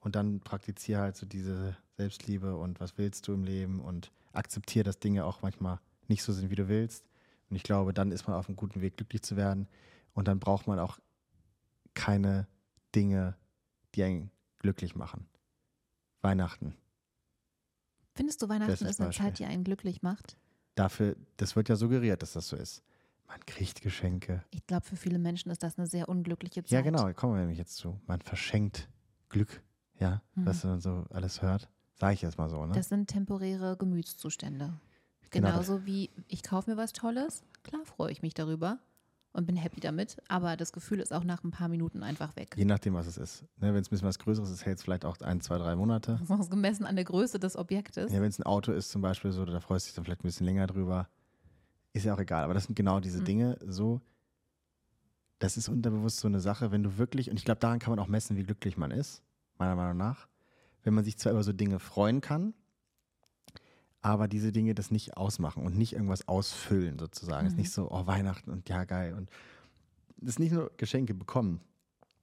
[0.00, 4.84] Und dann praktiziere halt so diese Selbstliebe und was willst du im Leben und akzeptiere,
[4.84, 7.04] dass Dinge auch manchmal nicht so sind, wie du willst.
[7.50, 9.68] Und ich glaube, dann ist man auf einem guten Weg, glücklich zu werden.
[10.14, 10.98] Und dann braucht man auch
[11.94, 12.46] keine
[12.94, 13.36] Dinge,
[13.94, 15.26] die einen glücklich machen.
[16.22, 16.74] Weihnachten.
[18.14, 19.26] Findest du, Weihnachten Bestes ist eine Beispiel.
[19.26, 20.36] Zeit, die einen glücklich macht?
[20.74, 22.82] Dafür, das wird ja suggeriert, dass das so ist.
[23.28, 24.44] Man kriegt Geschenke.
[24.50, 26.70] Ich glaube, für viele Menschen ist das eine sehr unglückliche Zeit.
[26.70, 28.00] Ja, genau, da kommen wir nämlich jetzt zu.
[28.06, 28.88] Man verschenkt
[29.28, 29.62] Glück,
[29.98, 30.46] ja, Mhm.
[30.46, 31.68] was man so alles hört.
[31.94, 32.74] Sage ich jetzt mal so, ne?
[32.74, 34.74] Das sind temporäre Gemütszustände.
[35.30, 35.48] Genau.
[35.48, 38.78] Genauso wie ich kaufe mir was Tolles, klar freue ich mich darüber
[39.32, 42.54] und bin happy damit, aber das Gefühl ist auch nach ein paar Minuten einfach weg.
[42.56, 43.42] Je nachdem, was es ist.
[43.56, 45.74] Ne, wenn es ein bisschen was Größeres ist, hält es vielleicht auch ein, zwei, drei
[45.76, 46.20] Monate.
[46.28, 48.12] Das ist gemessen an der Größe des Objektes.
[48.12, 50.20] Ja, wenn es ein Auto ist zum Beispiel so, da freust du dich dann vielleicht
[50.20, 51.08] ein bisschen länger drüber.
[51.92, 52.44] Ist ja auch egal.
[52.44, 53.24] Aber das sind genau diese Mhm.
[53.24, 54.00] Dinge so.
[55.38, 57.98] Das ist unterbewusst so eine Sache, wenn du wirklich, und ich glaube, daran kann man
[57.98, 59.22] auch messen, wie glücklich man ist,
[59.58, 60.28] meiner Meinung nach.
[60.82, 62.54] Wenn man sich zwar über so Dinge freuen kann,
[64.02, 67.46] aber diese Dinge das nicht ausmachen und nicht irgendwas ausfüllen sozusagen.
[67.46, 67.62] Es ist Mhm.
[67.62, 69.14] nicht so, oh, Weihnachten und ja, geil.
[69.14, 69.30] Und
[70.22, 71.60] es ist nicht nur Geschenke bekommen,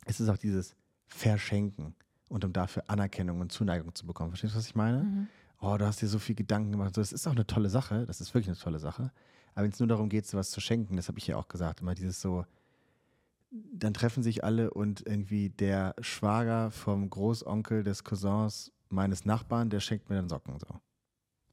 [0.06, 0.76] es ist auch dieses
[1.08, 1.96] Verschenken
[2.30, 4.32] und um dafür Anerkennung und Zuneigung zu bekommen.
[4.32, 5.04] Verstehst du, was ich meine?
[5.04, 5.28] Mhm.
[5.60, 6.96] Oh, du hast dir so viel Gedanken gemacht.
[6.98, 9.12] Das ist auch eine tolle Sache, das ist wirklich eine tolle Sache.
[9.54, 11.48] Aber wenn es nur darum geht, so was zu schenken, das habe ich ja auch
[11.48, 12.46] gesagt, immer dieses so,
[13.54, 19.80] dann treffen sich alle und irgendwie der Schwager vom Großonkel des Cousins meines Nachbarn, der
[19.80, 20.58] schenkt mir dann Socken.
[20.60, 20.68] So.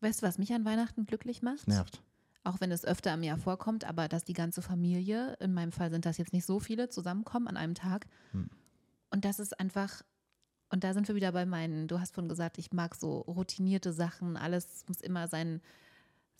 [0.01, 1.61] Weißt du, was mich an Weihnachten glücklich macht?
[1.61, 2.03] Das nervt.
[2.43, 5.91] Auch wenn es öfter im Jahr vorkommt, aber dass die ganze Familie, in meinem Fall
[5.91, 8.07] sind das jetzt nicht so viele, zusammenkommen an einem Tag.
[8.33, 8.49] Hm.
[9.11, 10.03] Und das ist einfach,
[10.71, 13.93] und da sind wir wieder bei meinen, du hast vorhin gesagt, ich mag so routinierte
[13.93, 15.61] Sachen, alles muss immer seinen,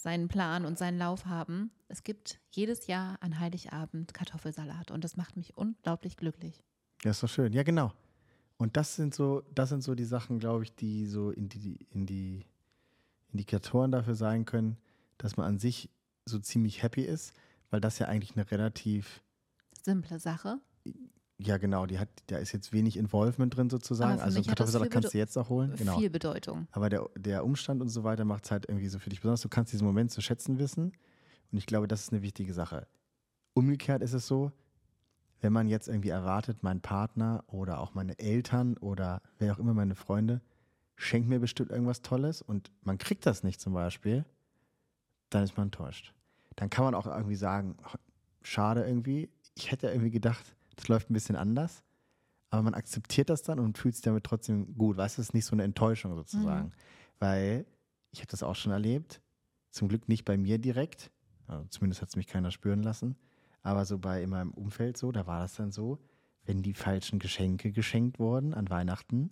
[0.03, 1.71] seinen Plan und seinen Lauf haben.
[1.89, 6.63] Es gibt jedes Jahr an Heiligabend Kartoffelsalat und das macht mich unglaublich glücklich.
[7.05, 7.53] Ja, ist doch schön.
[7.53, 7.93] Ja, genau.
[8.57, 11.87] Und das sind so, das sind so die Sachen, glaube ich, die so in die,
[11.91, 12.45] in die
[13.33, 14.77] Indikatoren dafür sein können,
[15.19, 15.91] dass man an sich
[16.27, 17.33] so ziemlich happy ist,
[17.71, 19.23] weil das ja eigentlich eine relativ,
[19.83, 20.59] Simple Sache.
[21.43, 24.21] Ja genau, die hat, da ist jetzt wenig Involvement drin sozusagen.
[24.21, 25.75] Also Kartoffelsalat kannst du jetzt auch holen.
[25.77, 25.99] Genau.
[25.99, 26.69] Viel Bedeutung.
[26.73, 29.41] Aber der, der Umstand und so weiter macht es halt irgendwie so für dich besonders.
[29.41, 30.93] Du kannst diesen Moment zu schätzen wissen.
[31.53, 32.87] Und ich glaube, das ist eine wichtige Sache.
[33.55, 34.53] Umgekehrt ist es so,
[35.41, 39.75] wenn man jetzt irgendwie erwartet, mein Partner oder auch meine Eltern oder wer auch immer
[39.75, 40.43] meine Freunde
[40.97, 44.27] schenkt mir bestimmt irgendwas Tolles und man kriegt das nicht zum Beispiel,
[45.31, 46.13] dann ist man enttäuscht.
[46.57, 47.77] Dann kann man auch irgendwie sagen,
[48.43, 51.85] schade irgendwie, ich hätte irgendwie gedacht, das läuft ein bisschen anders,
[52.49, 54.97] aber man akzeptiert das dann und fühlt sich damit trotzdem gut.
[54.97, 56.73] Weißt du, es ist nicht so eine Enttäuschung sozusagen, Mhm.
[57.19, 57.67] weil
[58.11, 59.21] ich habe das auch schon erlebt,
[59.71, 61.11] zum Glück nicht bei mir direkt,
[61.47, 63.17] also zumindest hat es mich keiner spüren lassen,
[63.63, 65.99] aber so bei in meinem Umfeld so, da war das dann so,
[66.45, 69.31] wenn die falschen Geschenke geschenkt wurden an Weihnachten,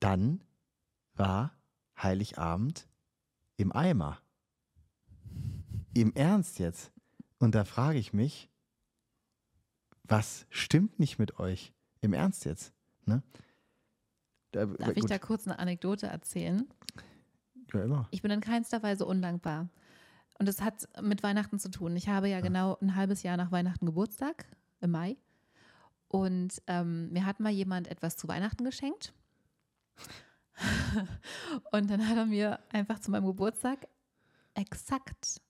[0.00, 0.42] dann
[1.14, 1.52] war
[2.00, 2.88] Heiligabend
[3.56, 4.18] im Eimer.
[5.94, 6.90] Im Ernst jetzt.
[7.38, 8.48] Und da frage ich mich,
[10.04, 11.72] was stimmt nicht mit euch?
[12.00, 12.72] Im Ernst jetzt?
[13.06, 13.22] Ne?
[14.50, 15.10] Da, Darf ich gut.
[15.10, 16.68] da kurz eine Anekdote erzählen?
[17.72, 18.08] Ja, immer.
[18.10, 19.68] Ich bin in keinster Weise undankbar.
[20.38, 21.94] Und es hat mit Weihnachten zu tun.
[21.96, 24.44] Ich habe ja genau ein halbes Jahr nach Weihnachten Geburtstag,
[24.80, 25.16] im Mai.
[26.08, 29.14] Und ähm, mir hat mal jemand etwas zu Weihnachten geschenkt.
[31.70, 33.88] Und dann hat er mir einfach zu meinem Geburtstag
[34.54, 35.40] exakt,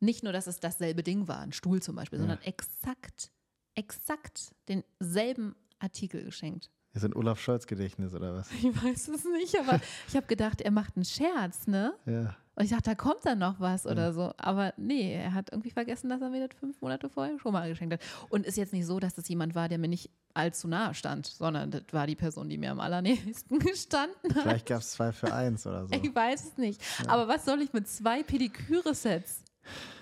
[0.00, 2.24] nicht nur, dass es dasselbe Ding war, ein Stuhl zum Beispiel, Ja.
[2.26, 3.30] sondern exakt,
[3.76, 6.70] exakt denselben Artikel geschenkt.
[6.92, 8.50] Ist ein Olaf Scholz-Gedächtnis oder was?
[8.52, 11.92] Ich weiß es nicht, aber ich habe gedacht, er macht einen Scherz, ne?
[12.06, 12.34] Ja.
[12.54, 14.32] Und ich dachte, da kommt dann noch was oder so.
[14.38, 17.68] Aber nee, er hat irgendwie vergessen, dass er mir das fünf Monate vorher schon mal
[17.68, 18.00] geschenkt hat.
[18.30, 21.26] Und ist jetzt nicht so, dass das jemand war, der mir nicht allzu nahe stand,
[21.26, 24.42] sondern das war die Person, die mir am allernächsten gestanden hat.
[24.42, 25.92] Vielleicht gab es zwei für eins oder so.
[25.92, 26.80] Ich weiß es nicht.
[27.08, 29.44] Aber was soll ich mit zwei Pediküre-Sets?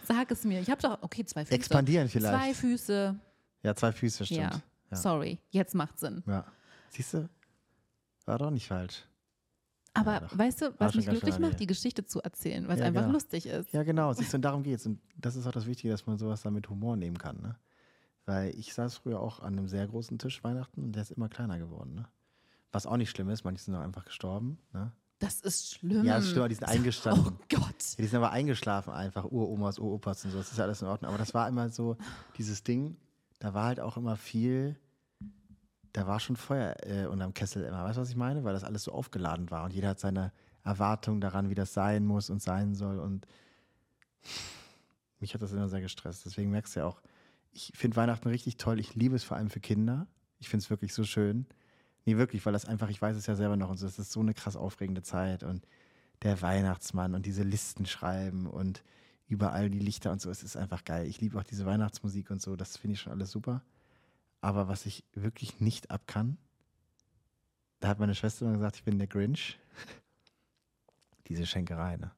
[0.06, 0.60] Sag es mir.
[0.60, 1.56] Ich habe doch, okay, zwei Füße.
[1.56, 2.40] Expandieren vielleicht.
[2.40, 3.18] Zwei Füße.
[3.64, 4.40] Ja, zwei Füße, stimmt.
[4.40, 4.62] Ja.
[4.90, 4.96] Ja.
[4.96, 6.22] Sorry, jetzt macht Sinn.
[6.26, 6.44] Ja.
[6.90, 7.28] Siehst du?
[8.26, 9.04] War doch nicht falsch.
[9.94, 10.38] Aber doch.
[10.38, 13.12] weißt du, was mich glücklich macht, die Geschichte zu erzählen, weil es Ja, einfach genau.
[13.12, 13.72] lustig ist.
[13.72, 14.12] Ja, genau.
[14.12, 14.86] Siehst du, und darum geht es.
[14.86, 17.40] Und das ist auch das Wichtige, dass man sowas dann mit Humor nehmen kann.
[17.40, 17.56] Ne?
[18.26, 21.28] Weil ich saß früher auch an einem sehr großen Tisch Weihnachten und der ist immer
[21.28, 21.94] kleiner geworden.
[21.94, 22.08] Ne?
[22.72, 24.58] Was auch nicht schlimm ist, manche sind auch einfach gestorben.
[24.72, 24.90] Ne?
[25.20, 26.04] Das ist schlimm.
[26.04, 27.38] Ja, das stimmt, aber die sind eingestanden.
[27.40, 27.82] Oh Gott.
[27.96, 30.88] Ja, die sind aber eingeschlafen einfach, Uromas, Uropas und so, das ist ja alles in
[30.88, 31.08] Ordnung.
[31.08, 31.96] Aber das war immer so,
[32.36, 32.96] dieses Ding,
[33.44, 34.74] da war halt auch immer viel,
[35.92, 37.84] da war schon Feuer äh, unterm Kessel immer.
[37.84, 38.42] Weißt du, was ich meine?
[38.42, 40.32] Weil das alles so aufgeladen war und jeder hat seine
[40.62, 42.98] Erwartung daran, wie das sein muss und sein soll.
[42.98, 43.26] Und
[45.20, 46.24] mich hat das immer sehr gestresst.
[46.24, 47.02] Deswegen merkst du ja auch,
[47.52, 48.80] ich finde Weihnachten richtig toll.
[48.80, 50.06] Ich liebe es vor allem für Kinder.
[50.38, 51.44] Ich finde es wirklich so schön.
[52.06, 54.10] Nee, wirklich, weil das einfach, ich weiß es ja selber noch und so, es ist
[54.10, 55.66] so eine krass aufregende Zeit und
[56.22, 58.82] der Weihnachtsmann und diese Listen schreiben und
[59.34, 61.06] überall die Lichter und so, es ist einfach geil.
[61.06, 63.62] Ich liebe auch diese Weihnachtsmusik und so, das finde ich schon alles super.
[64.40, 66.38] Aber was ich wirklich nicht ab kann,
[67.80, 69.58] da hat meine Schwester immer gesagt, ich bin der Grinch.
[71.28, 72.10] Diese Schenkerei, ne?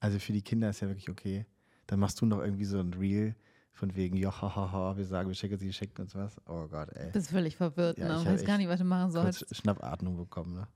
[0.00, 1.44] Also für die Kinder ist ja wirklich okay.
[1.86, 3.34] Dann machst du noch irgendwie so ein Reel
[3.72, 6.36] von wegen, ja, hahaha, wir sagen, wir schenken sie, schenken uns was.
[6.46, 7.10] Oh Gott, ey.
[7.10, 8.20] bist völlig verwirrt, Ja, ne?
[8.22, 9.46] ich Weiß gar nicht, was du machen sollst.
[9.54, 10.68] Schnappatmung bekommen, ne?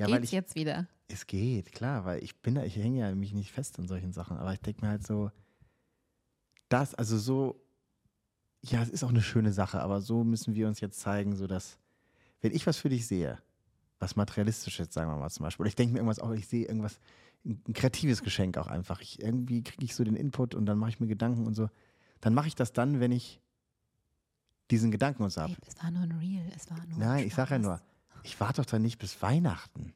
[0.00, 0.88] Ja, Geht's weil ich, jetzt wieder?
[1.08, 4.14] es geht, klar, weil ich bin da, ich hänge ja mich nicht fest an solchen
[4.14, 5.30] Sachen, aber ich denke mir halt so,
[6.70, 7.60] das, also so,
[8.62, 11.46] ja, es ist auch eine schöne Sache, aber so müssen wir uns jetzt zeigen, so
[11.46, 11.78] dass,
[12.40, 13.42] wenn ich was für dich sehe,
[13.98, 16.64] was materialistisches, sagen wir mal zum Beispiel, oder ich denke mir irgendwas auch, ich sehe
[16.64, 16.98] irgendwas,
[17.44, 20.88] ein, kreatives Geschenk auch einfach, ich, irgendwie kriege ich so den Input und dann mache
[20.88, 21.68] ich mir Gedanken und so,
[22.22, 23.42] dann mache ich das dann, wenn ich
[24.70, 25.54] diesen Gedanken und so habe.
[25.66, 27.80] Es war nur ein Reel, es war nur Nein, ich sage ja Spaß.
[27.80, 27.89] nur,
[28.22, 29.94] ich warte doch dann nicht bis Weihnachten.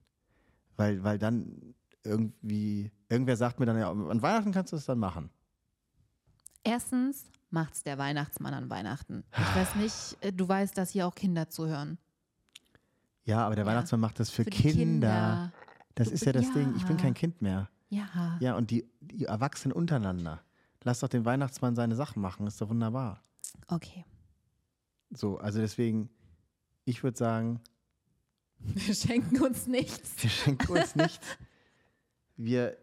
[0.77, 4.99] Weil, weil dann irgendwie, irgendwer sagt mir dann, ja, an Weihnachten kannst du es dann
[4.99, 5.31] machen.
[6.63, 9.25] Erstens macht's der Weihnachtsmann an Weihnachten.
[9.33, 11.99] Ich weiß nicht, äh, du weißt, dass hier auch Kinder zuhören.
[13.25, 15.53] Ja, aber der Ja, Weihnachtsmann macht das für, die Kinder.
[15.95, 16.75] Das Du- ist ja das Ding.
[16.77, 17.03] Ich bin ja.
[17.03, 17.69] kein Kind mehr.
[17.91, 18.37] Ja.
[18.41, 20.43] Ja, und die, die Erwachsenen untereinander.
[20.83, 23.23] Lass doch den Weihnachtsmann seine Sachen machen, ist doch wunderbar.
[23.69, 24.05] Okay.
[25.11, 26.11] So, also deswegen,
[26.85, 27.61] ich würde sagen,
[28.65, 30.23] Wir schenken uns nichts.
[30.23, 31.27] wir schenken uns nichts.
[32.37, 32.77] Wir,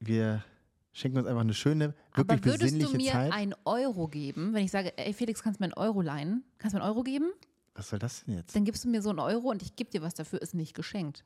[0.00, 0.44] wir
[0.92, 3.32] schenken uns einfach eine schöne, wirklich Aber würdest du mir Zeit.
[3.32, 6.42] einen Euro geben, wenn ich sage, ey Felix, kannst du mir einen Euro leihen?
[6.58, 7.30] Kannst du mir einen Euro geben?
[7.74, 8.56] Was soll das denn jetzt?
[8.56, 10.74] Dann gibst du mir so einen Euro und ich gebe dir was dafür, ist nicht
[10.74, 11.24] geschenkt.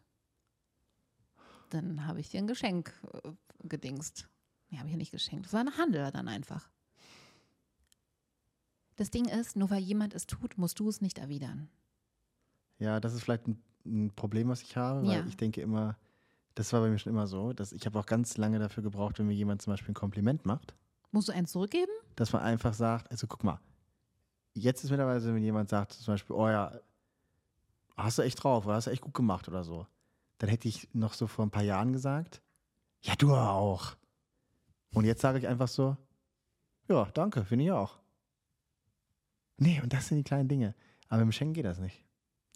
[1.70, 2.92] Dann habe ich dir ein Geschenk
[3.24, 3.30] äh,
[3.64, 4.28] gedingst.
[4.68, 5.46] Nee, habe ich ja nicht geschenkt.
[5.46, 6.68] Das war ein Handel dann einfach.
[8.96, 11.70] Das Ding ist, nur weil jemand es tut, musst du es nicht erwidern.
[12.82, 15.26] Ja, das ist vielleicht ein, ein Problem, was ich habe, weil Ja.
[15.26, 15.96] ich denke immer,
[16.54, 19.18] das war bei mir schon immer so, dass ich habe auch ganz lange dafür gebraucht,
[19.18, 20.74] wenn mir jemand zum Beispiel ein Kompliment macht,
[21.12, 21.92] Musst du eins zurückgeben?
[22.16, 23.60] dass man einfach sagt, also guck mal,
[24.54, 26.72] jetzt ist mittlerweile, so, wenn jemand sagt zum Beispiel, oh ja,
[27.96, 29.86] hast du echt drauf oder hast du echt gut gemacht oder so,
[30.38, 32.42] dann hätte ich noch so vor ein paar Jahren gesagt,
[33.02, 33.94] ja, du auch.
[34.92, 35.96] Und jetzt sage ich einfach so,
[36.88, 37.98] ja, danke, finde ich auch.
[39.58, 40.74] Nee, und das sind die kleinen Dinge.
[41.08, 42.04] Aber im Schenken geht das nicht.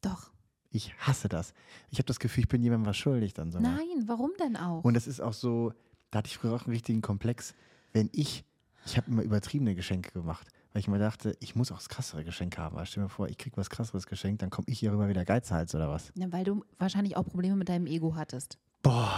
[0.09, 0.31] Doch.
[0.71, 1.55] Ich hasse das.
[1.91, 3.59] Ich habe das Gefühl, ich bin jemandem was schuldig dann so.
[3.61, 4.85] Nein, warum denn auch?
[4.85, 5.73] Und das ist auch so,
[6.11, 7.55] da hatte ich früher auch einen richtigen Komplex.
[7.93, 8.45] Wenn ich,
[8.85, 12.25] ich habe immer übertriebene Geschenke gemacht, weil ich mir dachte, ich muss auch das krassere
[12.25, 12.77] Geschenk haben.
[12.77, 15.09] Also stell dir mal vor, ich krieg was krasseres geschenkt, dann komme ich hier rüber
[15.09, 16.13] wieder Geizhals oder was.
[16.15, 18.59] ja, weil du wahrscheinlich auch Probleme mit deinem Ego hattest.
[18.83, 19.11] Boah,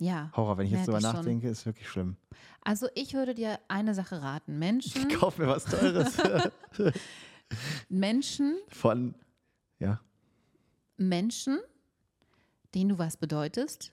[0.00, 0.32] Ja.
[0.34, 1.12] Horror, wenn ich jetzt drüber ich schon.
[1.14, 2.16] nachdenke, ist wirklich schlimm.
[2.62, 4.58] Also ich würde dir eine Sache raten.
[4.58, 6.16] Menschen, Kauf mir was Teures.
[7.88, 9.14] Menschen, Von,
[9.78, 10.00] ja,
[10.96, 11.58] Menschen,
[12.74, 13.92] denen du was bedeutest,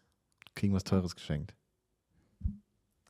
[0.55, 1.55] kriegen was Teures geschenkt.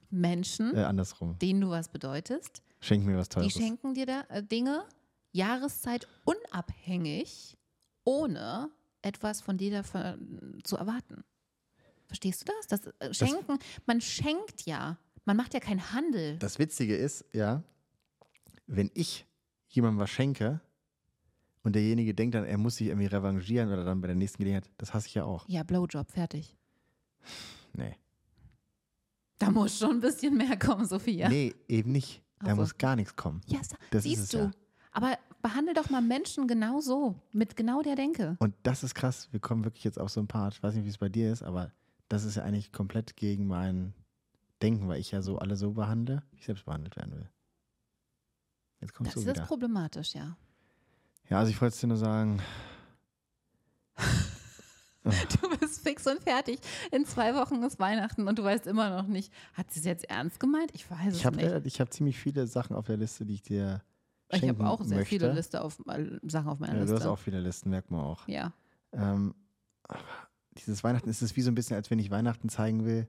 [0.10, 1.38] Menschen, Äh, andersrum.
[1.40, 3.54] denen du was bedeutest, Schenken mir was die Teures.
[3.54, 4.86] schenken dir da äh, Dinge
[5.32, 7.58] Jahreszeit unabhängig,
[8.04, 8.70] ohne
[9.02, 11.24] etwas von dir davon zu erwarten.
[12.08, 12.68] Verstehst du das?
[12.68, 16.38] Das äh, Schenken, man schenkt ja, man macht ja keinen Handel.
[16.38, 17.64] Das Witzige ist, ja,
[18.68, 19.26] wenn ich
[19.70, 20.62] jemandem was schenke
[21.66, 24.70] und derjenige denkt dann, er muss sich irgendwie revanchieren oder dann bei der nächsten Gelegenheit,
[24.78, 25.48] das hasse ich ja auch.
[25.50, 26.56] Ja, Blowjob, fertig.
[27.74, 27.96] Nee.
[29.38, 31.28] Da muss schon ein bisschen mehr kommen, Sophia.
[31.28, 32.24] Nee, eben nicht.
[32.40, 32.62] Da Also.
[32.62, 33.42] muss gar nichts kommen.
[33.48, 33.60] Ja,
[33.92, 34.38] Das siehst du.
[34.38, 34.52] ja.
[34.92, 38.38] Aber behandle doch mal Menschen genau so, mit genau der Denke.
[38.40, 39.28] Und das ist krass.
[39.32, 40.54] Wir kommen wirklich jetzt auf so ein Part.
[40.54, 41.72] Ich weiß nicht, wie es bei dir ist, aber
[42.08, 43.94] das ist ja eigentlich komplett gegen mein
[44.62, 47.30] Denken, weil ich ja so alle so behandle, wie ich selbst behandelt werden will.
[48.80, 49.46] Jetzt kommst Das du ist wieder.
[49.46, 50.38] problematisch, ja.
[51.30, 52.42] Ja, also ich wollte es dir nur sagen,
[55.04, 56.60] Du bist fix und fertig.
[56.92, 60.10] In zwei Wochen ist Weihnachten und du weißt immer noch nicht, hat sie es jetzt
[60.10, 60.72] ernst gemeint?
[60.74, 61.66] Ich weiß es ich habe nicht.
[61.68, 63.84] ich hab ziemlich viele Sachen auf der Liste, die ich dir
[64.30, 65.10] Ich schenken habe auch sehr möchte.
[65.10, 66.96] viele Liste auf, äh, Sachen auf meiner Ja, du Liste.
[67.06, 68.28] hast auch viele Listen, merkt man auch.
[68.28, 68.52] ja.
[68.94, 69.36] Ähm,
[69.84, 70.00] aber
[70.58, 73.08] dieses Weihnachten ist es wie so ein bisschen, als wenn ich Weihnachten zeigen will.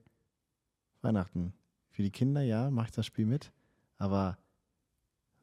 [1.00, 1.54] Weihnachten.
[1.90, 3.52] Für die Kinder, ja, mache ich das Spiel mit.
[3.96, 4.36] Aber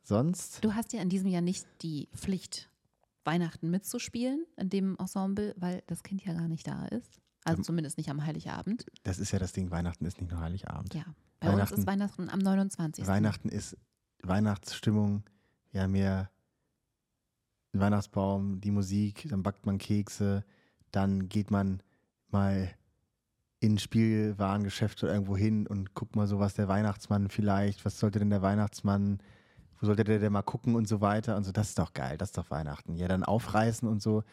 [0.04, 2.70] sonst, Du hast ja in diesem Jahr nicht die Pflicht,
[3.26, 7.22] Weihnachten mitzuspielen in dem Ensemble, weil das Kind ja gar nicht da ist.
[7.46, 8.86] Also Ähm, zumindest nicht am Heiligabend.
[9.04, 10.94] das ist ja das Ding, Weihnachten ist nicht nur Heiligabend.
[10.94, 11.06] Ja.
[11.40, 13.08] Bei uns Weihnachten- ist Weihnachten am 29.
[13.08, 13.78] Weihnachten ist
[14.24, 15.24] Weihnachtsstimmung.
[15.72, 16.30] Wir haben ja
[17.74, 20.46] den Weihnachtsbaum, die Musik, dann backt man Kekse,
[20.92, 21.82] dann geht man
[22.30, 22.74] mal
[23.60, 28.00] in ein Spielwarengeschäft oder irgendwo hin und guckt mal so, was der Weihnachtsmann vielleicht, was
[28.00, 29.20] sollte denn der Weihnachtsmann,
[29.84, 31.52] wo sollte der denn mal gucken und so weiter und so.
[31.52, 32.96] Das ist doch geil, das ist doch Weihnachten.
[32.96, 34.24] Ja, dann aufreißen und so.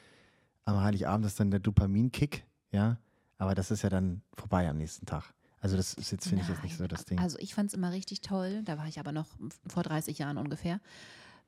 [0.65, 2.99] Am Heiligabend ist dann der Dopaminkick, ja,
[3.37, 5.35] aber das ist ja dann vorbei am nächsten Tag.
[5.61, 7.19] Also das ist jetzt, finde ich jetzt nicht so das Ding.
[7.19, 9.27] Also ich fand es immer richtig toll, da war ich aber noch
[9.67, 10.81] vor 30 Jahren ungefähr,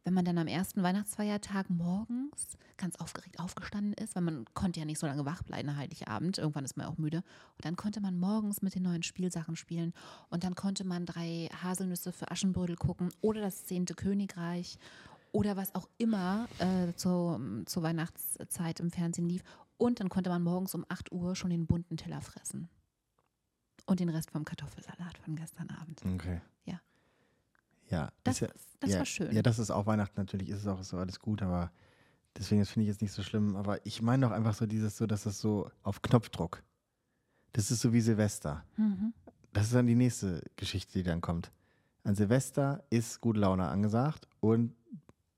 [0.05, 4.87] wenn man dann am ersten Weihnachtsfeiertag morgens ganz aufgeregt aufgestanden ist, weil man konnte ja
[4.87, 7.19] nicht so lange wach bleiben, Heiligabend, irgendwann ist man auch müde.
[7.19, 9.93] Und dann konnte man morgens mit den neuen Spielsachen spielen
[10.31, 14.79] und dann konnte man drei Haselnüsse für Aschenbrödel gucken oder das zehnte Königreich
[15.31, 19.43] oder was auch immer äh, zur, zur Weihnachtszeit im Fernsehen lief.
[19.79, 22.69] Und dann konnte man morgens um 8 Uhr schon den bunten Teller fressen.
[23.87, 26.03] Und den Rest vom Kartoffelsalat von gestern Abend.
[26.05, 26.41] Okay.
[26.65, 26.81] Ja.
[27.93, 28.49] Ja, Das, ja,
[28.81, 29.33] das ja, war schön.
[29.33, 31.71] Ja, das ist auch Weihnachten natürlich, ist es auch so alles gut, aber
[32.37, 33.55] deswegen finde ich jetzt nicht so schlimm.
[33.55, 36.63] Aber ich meine doch einfach so dieses so, dass das so auf Knopfdruck.
[37.53, 38.65] Das ist so wie Silvester.
[38.79, 39.13] Mhm.
[39.53, 41.53] Das ist dann die nächste Geschichte, die dann kommt.
[42.05, 44.75] An Silvester ist gute Laune angesagt und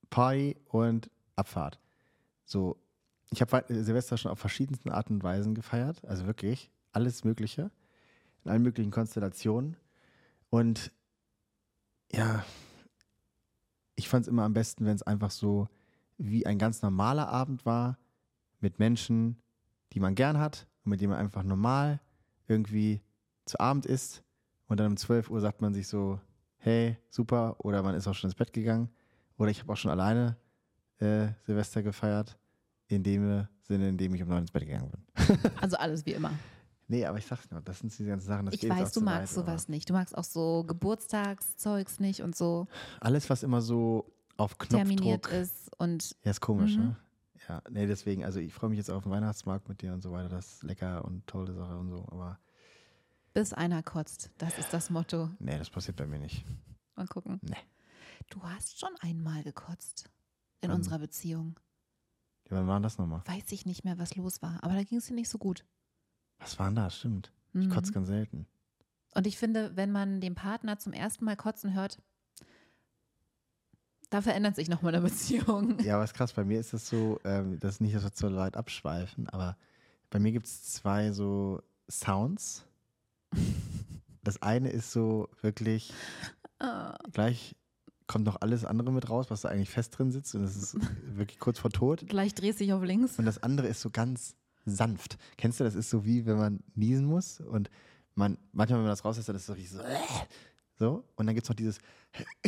[0.09, 1.81] Party und Abfahrt.
[2.45, 2.77] So,
[3.31, 7.73] ich habe Silvester schon auf verschiedensten Arten und Weisen gefeiert, also wirklich alles Mögliche,
[8.45, 9.77] in allen möglichen Konstellationen.
[10.51, 10.93] Und
[12.17, 12.45] ja,
[13.97, 15.69] ich fand es immer am besten, wenn es einfach so
[16.17, 17.99] wie ein ganz normaler Abend war,
[18.61, 19.43] mit Menschen,
[19.93, 22.01] die man gern hat und mit denen man einfach normal
[22.47, 23.03] irgendwie
[23.45, 24.23] zu Abend isst.
[24.67, 26.21] Und dann um 12 Uhr sagt man sich so,
[26.59, 28.89] hey, super, oder man ist auch schon ins Bett gegangen.
[29.37, 30.37] Oder ich habe auch schon alleine
[30.99, 32.39] äh, Silvester gefeiert,
[32.89, 35.39] in dem Sinne, in dem ich um neun ins Bett gegangen bin.
[35.61, 36.31] Also alles wie immer.
[36.89, 38.47] Nee, aber ich sag's nur, das sind diese ganzen Sachen.
[38.47, 39.89] Das Ich weiß, du zu magst weit, sowas nicht.
[39.89, 42.67] Du magst auch so Geburtstagszeugs nicht und so
[43.01, 45.33] Alles, was immer so auf terminiert Knopfdruck.
[45.43, 45.71] ist.
[45.79, 46.83] Und Ja, ist komisch, Mhm.
[46.85, 46.97] ne?
[47.49, 50.11] Ja, nee, deswegen, also ich freue mich jetzt auf den Weihnachtsmarkt mit dir und so
[50.13, 50.29] weiter.
[50.31, 52.07] Das ist lecker und tolle Sache und so.
[52.11, 52.39] Aber
[53.35, 54.31] bis einer kotzt.
[54.39, 55.29] Das ist das Motto.
[55.41, 56.45] nee, das passiert bei mir nicht.
[56.97, 57.41] Mal gucken.
[57.43, 57.57] Nee.
[58.31, 60.09] Du hast schon einmal gekotzt
[60.63, 60.77] in Wann?
[60.79, 61.59] unserer Beziehung.
[62.49, 63.21] Ja, wann war das nochmal?
[63.27, 64.59] Weiß ich nicht mehr, was los war.
[64.63, 65.65] Aber da ging es dir nicht so gut.
[66.39, 66.91] Was war denn da?
[66.91, 67.33] Stimmt.
[67.55, 67.71] Ich Mhm.
[67.71, 68.47] kotze ganz selten.
[69.15, 72.01] Und ich finde, wenn man den Partner zum ersten Mal kotzen hört,
[74.11, 75.79] da verändert sich nochmal eine Beziehung.
[75.85, 76.33] Ja, ist krass.
[76.33, 79.57] Bei mir ist das so, ähm, das ist nicht, dass wir zu weit abschweifen, aber
[80.11, 82.65] bei mir gibt es zwei so Sounds.
[84.23, 85.93] Das eine ist so wirklich,
[86.61, 87.57] Ah, gleich
[88.07, 90.77] kommt noch alles andere mit raus, was da eigentlich fest drin sitzt und das ist
[91.17, 92.07] wirklich kurz vor Tod.
[92.07, 93.19] Gleich drehst du dich auf links.
[93.19, 95.19] Und das andere ist so ganz sanft.
[95.37, 97.71] Kennst du, das ist so wie, wenn man niesen muss und
[98.15, 99.83] man, manchmal, wenn man das rauslässt, dann ist es so richtig so,
[100.79, 101.05] so.
[101.17, 101.79] Und dann gibt es noch dieses,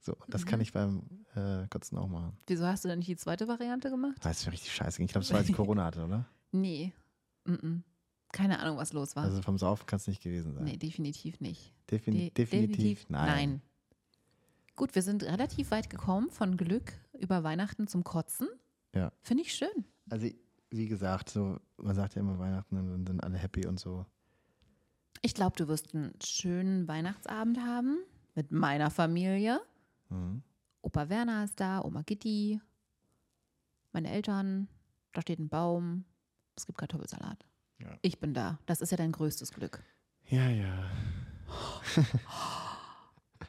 [0.00, 0.16] so.
[0.28, 0.62] Das kann Mhm.
[0.62, 1.02] ich beim
[1.34, 2.36] äh, Kotzen auch machen.
[2.46, 4.16] Wieso hast du denn nicht die zweite Variante gemacht?
[4.22, 5.02] Das ist mir richtig scheiße.
[5.02, 6.26] Ich glaube, das war, als ich Corona hatte, oder?
[6.52, 6.92] Nee.
[7.44, 7.82] Mm-mm.
[8.32, 9.22] Keine Ahnung, was los war.
[9.24, 10.64] Also vom Saufen kann es nicht gewesen sein.
[10.64, 11.72] nee, definitiv nicht.
[11.90, 13.62] Defin De- definitiv, nein.
[14.74, 18.48] Gut, wir sind relativ weit gekommen von Glück über Weihnachten zum Kotzen.
[18.94, 19.10] Ja.
[19.22, 19.84] Finde ich schön.
[20.10, 20.28] Also,
[20.70, 24.04] wie gesagt, so, man sagt ja immer Weihnachten und dann sind alle happy und so.
[25.22, 27.98] Ich glaube, du wirst einen schönen Weihnachtsabend haben
[28.34, 29.60] mit meiner Familie.
[30.08, 30.42] Mhm.
[30.82, 32.60] Opa Werner ist da, Oma Gitti,
[33.92, 34.68] meine Eltern,
[35.12, 36.04] da steht ein Baum,
[36.54, 37.44] es gibt Kartoffelsalat.
[37.78, 37.88] Ja.
[38.02, 38.58] Ich bin da.
[38.66, 39.82] Das ist ja dein größtes Glück.
[40.28, 40.90] Ja, ja.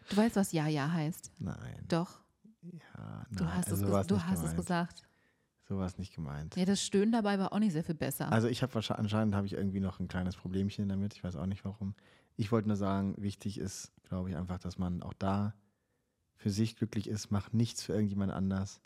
[0.09, 1.31] Du weißt, was Ja, Ja heißt.
[1.39, 1.83] Nein.
[1.87, 2.19] Doch,
[2.61, 3.53] Ja, du nein.
[3.55, 4.57] hast, also es, du hast es gemeint.
[4.57, 5.06] gesagt.
[5.67, 6.55] So war es nicht gemeint.
[6.55, 8.31] Ja, das Stöhnen dabei war auch nicht sehr viel besser.
[8.31, 11.13] Also ich habe wahrscheinlich, anscheinend habe ich irgendwie noch ein kleines Problemchen damit.
[11.13, 11.93] Ich weiß auch nicht warum.
[12.37, 15.53] Ich wollte nur sagen, wichtig ist, glaube ich, einfach, dass man auch da
[16.35, 17.31] für sich glücklich ist.
[17.31, 18.79] Mach nichts für irgendjemand anders.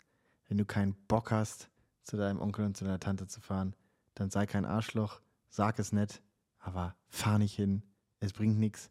[0.48, 1.70] Wenn du keinen Bock hast,
[2.02, 3.76] zu deinem Onkel und zu deiner Tante zu fahren,
[4.14, 6.20] dann sei kein Arschloch, sag es nett,
[6.58, 7.82] aber fahr nicht hin.
[8.18, 8.90] Es bringt nichts.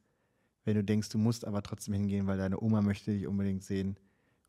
[0.63, 3.97] Wenn du denkst, du musst aber trotzdem hingehen, weil deine Oma möchte dich unbedingt sehen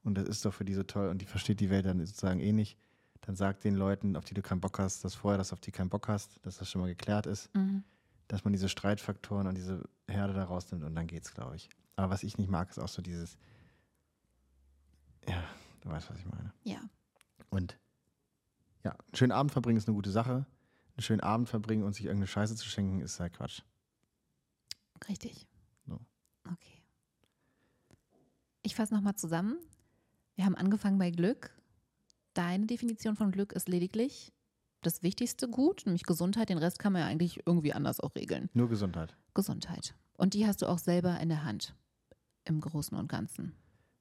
[0.05, 2.41] und das ist doch für die so toll und die versteht die Welt dann sozusagen
[2.41, 2.79] eh nicht,
[3.23, 5.61] dann sag den Leuten, auf die du keinen Bock hast, das vorher, dass du auf
[5.61, 7.85] die keinen Bock hast, dass das schon mal geklärt ist, mhm.
[8.29, 11.71] dass man diese Streitfaktoren und diese Herde da rausnimmt und dann geht's, glaube ich.
[11.97, 13.37] Aber was ich nicht mag, ist auch so dieses,
[15.29, 15.43] ja,
[15.81, 16.53] du weißt, was ich meine.
[16.65, 16.81] Ja.
[17.49, 17.79] Und
[18.83, 20.47] ja, einen schönen Abend verbringen ist eine gute Sache.
[20.95, 23.63] Einen schönen Abend verbringen und sich irgendeine Scheiße zu schenken, ist halt Quatsch.
[25.09, 25.47] Richtig.
[25.87, 26.01] So.
[26.45, 26.83] Okay.
[28.63, 29.59] Ich fasse nochmal zusammen.
[30.35, 31.51] Wir haben angefangen bei Glück.
[32.35, 34.33] Deine Definition von Glück ist lediglich
[34.83, 36.49] das wichtigste Gut, nämlich Gesundheit.
[36.49, 38.51] Den Rest kann man ja eigentlich irgendwie anders auch regeln.
[38.53, 39.17] Nur Gesundheit.
[39.35, 39.95] Gesundheit.
[40.15, 41.75] Und die hast du auch selber in der Hand.
[42.45, 43.55] Im Großen und Ganzen.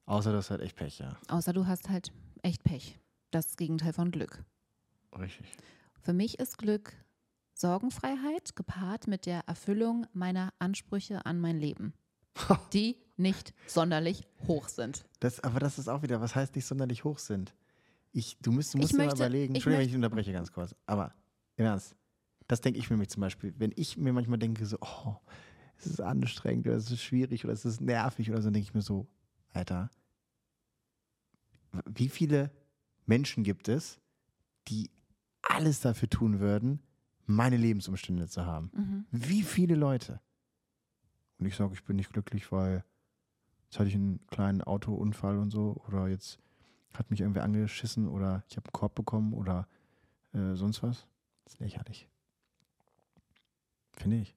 [0.05, 1.15] Außer das ist halt echt Pech, ja.
[1.27, 2.11] Außer du hast halt
[2.41, 2.99] echt Pech.
[3.29, 4.43] Das Gegenteil von Glück.
[5.17, 5.45] Richtig.
[6.01, 6.93] Für mich ist Glück
[7.53, 11.93] Sorgenfreiheit gepaart mit der Erfüllung meiner Ansprüche an mein Leben,
[12.73, 15.05] die nicht sonderlich hoch sind.
[15.19, 17.53] Das, aber das ist auch wieder, was heißt nicht sonderlich hoch sind.
[18.13, 20.33] Ich, du musst, du Ich musst dir mal möchte- überlegen, ich Entschuldigung, wenn ich unterbreche
[20.33, 21.13] ganz kurz, aber
[21.55, 21.95] im Ernst,
[22.47, 25.15] das denke ich mir zum Beispiel, wenn ich mir manchmal denke, so, oh,
[25.77, 28.67] es ist anstrengend oder es ist schwierig oder es ist nervig oder so, dann denke
[28.67, 29.07] ich mir so,
[29.53, 29.89] Alter,
[31.89, 32.51] wie viele
[33.05, 33.99] Menschen gibt es,
[34.67, 34.91] die
[35.41, 36.81] alles dafür tun würden,
[37.25, 38.71] meine Lebensumstände zu haben?
[38.73, 39.05] Mhm.
[39.11, 40.19] Wie viele Leute?
[41.39, 42.83] Und ich sage, ich bin nicht glücklich, weil
[43.65, 46.39] jetzt hatte ich einen kleinen Autounfall und so oder jetzt
[46.97, 49.67] hat mich irgendwer angeschissen oder ich habe einen Korb bekommen oder
[50.33, 51.05] äh, sonst was.
[51.45, 52.07] Das ist lächerlich.
[53.93, 54.35] Finde ich.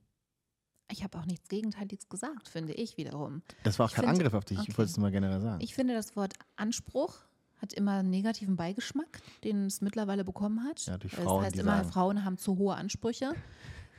[0.91, 3.43] Ich habe auch nichts Gegenteiliges gesagt, finde ich wiederum.
[3.63, 4.59] Das war auch Ich kein find- Angriff auf dich.
[4.59, 4.79] Ich okay.
[4.79, 5.63] wollte es nur mal generell sagen.
[5.63, 7.21] Ich finde, das Wort Anspruch
[7.57, 10.85] hat immer einen negativen Beigeschmack, den es mittlerweile bekommen hat.
[10.87, 13.33] Ja, durch Frauen, es heißt immer, sagen- Frauen haben zu hohe Ansprüche.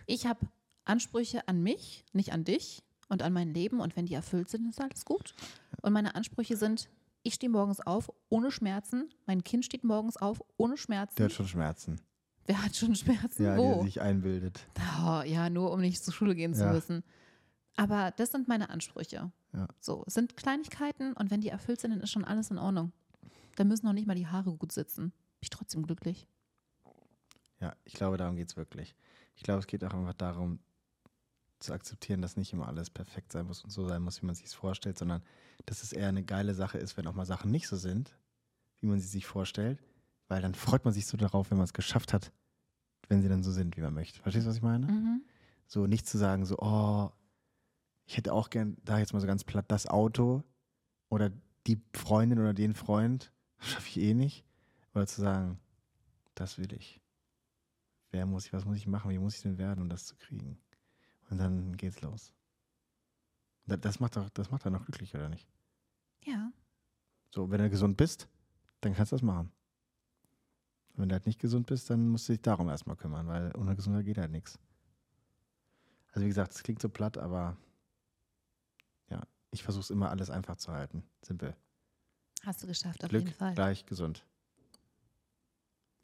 [0.05, 0.45] Ich habe
[0.83, 3.79] Ansprüche an mich, nicht an dich und an mein Leben.
[3.79, 5.33] Und wenn die erfüllt sind, ist alles gut.
[5.81, 6.89] Und meine Ansprüche sind,
[7.25, 9.09] ich stehe morgens auf ohne Schmerzen.
[9.25, 11.15] Mein Kind steht morgens auf ohne Schmerzen.
[11.17, 11.99] Der hat schon Schmerzen.
[12.45, 13.43] Wer hat schon Schmerzen?
[13.43, 13.71] Ja, Wo?
[13.79, 14.67] er sich einbildet.
[15.03, 16.71] Oh, ja, nur um nicht zur Schule gehen zu Ja.
[16.71, 17.03] müssen.
[17.75, 19.31] Aber das sind meine Ansprüche.
[19.53, 19.67] Ja.
[19.81, 22.91] So, es sind Kleinigkeiten und wenn die erfüllt sind, dann ist schon alles in Ordnung.
[23.55, 25.09] Da müssen noch nicht mal die Haare gut sitzen.
[25.09, 26.27] Bin ich trotzdem glücklich.
[27.59, 28.95] Ja, ich glaube, darum geht es wirklich.
[29.35, 30.59] Ich glaube, es geht auch einfach darum,
[31.59, 34.35] zu akzeptieren, dass nicht immer alles perfekt sein muss und so sein muss, wie man
[34.35, 35.23] sich es vorstellt, sondern
[35.65, 38.17] dass es eher eine geile Sache ist, wenn auch mal Sachen nicht so sind,
[38.79, 39.81] wie man sie sich vorstellt,
[40.27, 42.31] weil dann freut man sich so darauf, wenn man es geschafft hat,
[43.07, 44.21] wenn sie dann so sind, wie man möchte.
[44.21, 44.87] Verstehst du, was ich meine?
[44.87, 45.21] Mhm.
[45.67, 47.11] So nicht zu sagen, so, oh,
[48.05, 50.43] ich hätte auch gern, da jetzt mal so ganz platt, das Auto
[51.09, 51.31] oder
[51.67, 54.45] die Freundin oder den Freund, das schaffe ich eh nicht.
[54.93, 55.59] Oder zu sagen,
[56.35, 57.01] das will ich.
[58.11, 60.15] Wer muss ich, was muss ich machen, wie muss ich denn werden, um das zu
[60.15, 60.57] kriegen?
[61.29, 62.31] Und dann geht's los.
[63.65, 65.47] Da- Das macht doch, das macht dann noch glücklich, oder nicht?
[66.23, 66.51] Ja.
[67.33, 68.27] So, wenn du gesund bist,
[68.81, 69.51] dann kannst du das machen.
[70.95, 73.75] Wenn du halt nicht gesund bist, dann musst du dich darum erstmal kümmern, weil ohne
[73.75, 74.57] Gesundheit geht halt nichts.
[76.13, 77.57] Also wie gesagt, es klingt so platt, aber
[79.09, 79.21] ja,
[79.51, 81.03] ich versuche es immer alles einfach zu halten.
[81.21, 81.55] Simpel.
[82.43, 83.53] Hast du geschafft, auf Glück jeden Fall.
[83.55, 84.25] gleich gesund.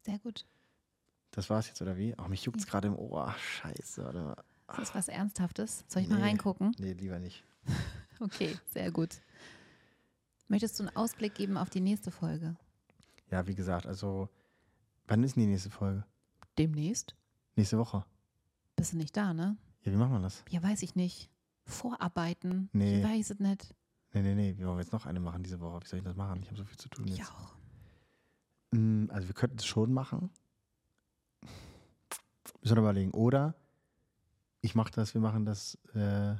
[0.01, 0.45] Sehr gut.
[1.29, 2.13] Das war's jetzt, oder wie?
[2.17, 3.33] Ach, mich juckt's gerade im Ohr.
[3.37, 4.03] Scheiße.
[4.03, 4.43] Mal.
[4.71, 5.83] Ist das was Ernsthaftes?
[5.87, 6.23] Soll ich mal Nee.
[6.23, 6.75] reingucken?
[6.79, 7.43] Nee, lieber nicht.
[8.19, 9.19] Okay, sehr gut.
[10.47, 12.55] Möchtest du einen Ausblick geben auf die nächste Folge?
[13.31, 14.29] Ja, wie gesagt, also
[15.07, 16.05] wann ist denn die nächste Folge?
[16.59, 17.15] Demnächst?
[17.55, 18.05] Nächste Woche.
[18.75, 19.57] Bist du nicht da, ne?
[19.81, 20.43] Ja, wie machen wir das?
[20.51, 21.31] Ja, weiß ich nicht.
[21.65, 22.69] Vorarbeiten?
[22.73, 22.99] Nee.
[22.99, 23.73] Ich weiß es nicht.
[24.13, 24.55] Nee, nee, nee.
[24.55, 25.79] Wir wollen jetzt noch eine machen diese Woche.
[25.83, 26.41] Wie soll ich das machen?
[26.43, 27.21] Ich habe so viel zu tun jetzt.
[27.21, 27.55] Ich auch.
[28.69, 30.29] Mm, Also wir könnten es schon machen.
[32.61, 33.11] Müssen wir überlegen.
[33.11, 33.55] Oder
[34.61, 36.35] ich mache das, wir machen das, äh,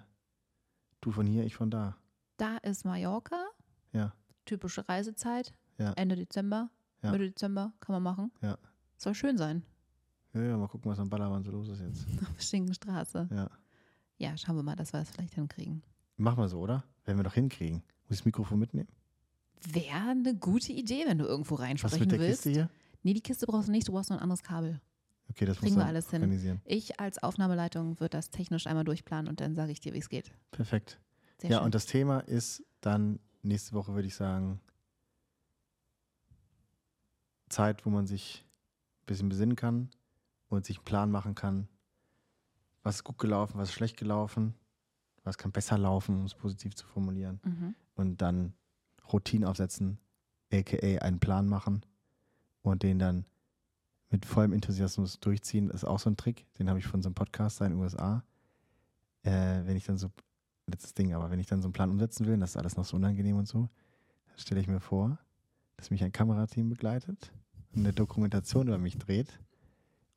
[1.02, 1.98] du von hier, ich von da.
[2.38, 3.46] Da ist Mallorca.
[3.92, 4.14] Ja.
[4.46, 5.54] Typische Reisezeit.
[5.78, 5.94] Ja.
[5.94, 6.70] Ende Dezember.
[7.02, 7.12] Ja.
[7.12, 8.32] Mitte Dezember kann man machen.
[8.42, 8.58] Ja.
[8.98, 9.64] Soll schön sein.
[10.34, 12.08] Ja, ja, mal gucken, was am Ballermann so los ist jetzt.
[12.22, 13.28] Auf der Schinkenstraße.
[13.32, 13.50] Ja.
[14.18, 15.82] Ja, schauen wir mal, dass wir das vielleicht hinkriegen.
[16.18, 16.84] Machen wir so, oder?
[17.06, 17.78] Werden wir doch hinkriegen.
[17.78, 18.88] Muss ich das Mikrofon mitnehmen?
[19.68, 22.44] Wäre eine gute Idee, wenn du irgendwo Was reinsprechen mit der willst.
[22.44, 22.70] Kiste hier?
[23.04, 24.80] Nee, die Kiste brauchst du nicht, du brauchst nur ein anderes Kabel.
[25.32, 26.22] Okay, das Kriegen muss wir alles hin.
[26.22, 26.62] organisieren.
[26.66, 30.10] Ich als Aufnahmeleitung würde das technisch einmal durchplanen und dann sage ich dir, wie es
[30.10, 30.32] geht.
[30.52, 31.00] Perfekt.
[31.38, 31.66] Sehr ja, schön.
[31.66, 34.60] und das Thema ist dann nächste Woche, würde ich sagen,
[37.48, 38.46] Zeit, wo man sich
[39.02, 39.90] ein bisschen besinnen kann
[40.50, 41.70] und sich einen Plan machen kann,
[42.84, 44.54] was ist gut gelaufen, was ist schlecht gelaufen,
[45.24, 47.40] was kann besser laufen, um es positiv zu formulieren.
[47.44, 47.76] mhm.
[47.96, 48.54] Und dann
[49.12, 49.98] Routinen aufsetzen,
[50.52, 51.86] aka einen Plan machen
[52.64, 53.26] und den dann
[54.12, 55.70] mit vollem Enthusiasmus durchziehen.
[55.70, 58.24] Ist auch so ein Trick, den habe ich von so einem Podcaster in den USA.
[59.24, 60.12] Äh, wenn ich dann so,
[60.68, 62.78] letztes Ding, aber wenn ich dann so einen Plan umsetzen will, und das ist alles
[62.78, 63.70] noch so unangenehm und so,
[64.28, 65.18] dann stelle ich mir vor,
[65.78, 67.32] dass mich ein Kamerateam begleitet
[67.74, 69.40] und eine Dokumentation über mich dreht.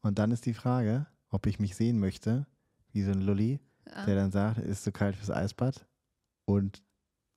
[0.03, 2.47] Und dann ist die Frage, ob ich mich sehen möchte,
[2.93, 4.07] wie so ein Lulli, Ja.
[4.07, 5.87] der dann sagt, ist zu kalt fürs Eisbad
[6.47, 6.83] und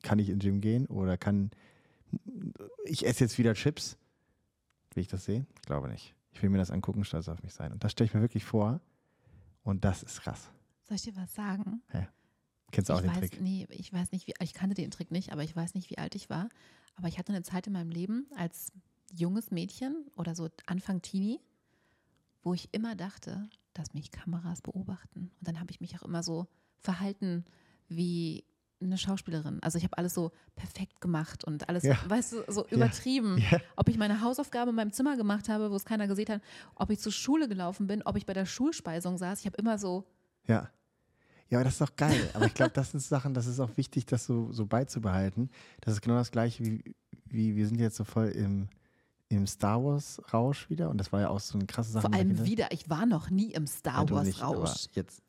[0.04, 1.52] kann ich in den Gym gehen oder kann
[2.86, 3.98] ich esse jetzt wieder Chips?
[4.94, 5.46] Will ich das sehen?
[5.56, 6.16] Ich glaube nicht.
[6.38, 7.72] Ich will mir das angucken, stolz auf mich sein.
[7.72, 8.80] Und das stelle ich mir wirklich vor
[9.64, 10.52] und das ist krass.
[10.84, 11.82] Soll ich dir was sagen?
[12.72, 13.42] Kennst du auch ich den weiß, Trick?
[13.42, 15.98] Nee, ich weiß nicht, wie, ich kannte den Trick nicht, aber ich weiß nicht, wie
[15.98, 16.50] alt ich war.
[16.96, 18.72] Aber ich hatte eine Zeit in meinem Leben als
[19.12, 21.40] junges Mädchen oder so Anfang Teenie,
[22.44, 25.32] wo ich immer dachte, dass mich Kameras beobachten.
[25.40, 26.46] Und dann habe ich mich auch immer so
[26.78, 27.46] verhalten
[27.88, 28.44] wie
[28.82, 29.60] eine Schauspielerin.
[29.62, 31.98] Also ich habe alles so perfekt gemacht und alles, Ja.
[32.08, 33.38] weißt du, so übertrieben.
[33.52, 33.60] Ja.
[33.76, 36.42] Ob ich meine Hausaufgabe in meinem Zimmer gemacht habe, wo es keiner gesehen hat,
[36.76, 39.40] ob ich zur Schule gelaufen bin, ob ich bei der Schulspeisung saß.
[39.40, 40.06] Ich habe immer so,
[40.48, 40.70] Ja.
[41.50, 42.30] Ja, aber das ist doch geil.
[42.34, 45.50] Aber ich glaube, das sind Sachen, das ist auch wichtig, das so, so beizubehalten.
[45.80, 46.94] Das ist genau das Gleiche wie,
[47.26, 48.68] wie wir sind jetzt so voll im,
[49.30, 50.90] im Star Wars-Rausch wieder.
[50.90, 52.06] Und das war ja auch so eine krasse Sache.
[52.08, 54.88] Vor allem wieder, ich war noch nie im Ja, Star Wars Rausch.
[54.92, 55.22] Jetzt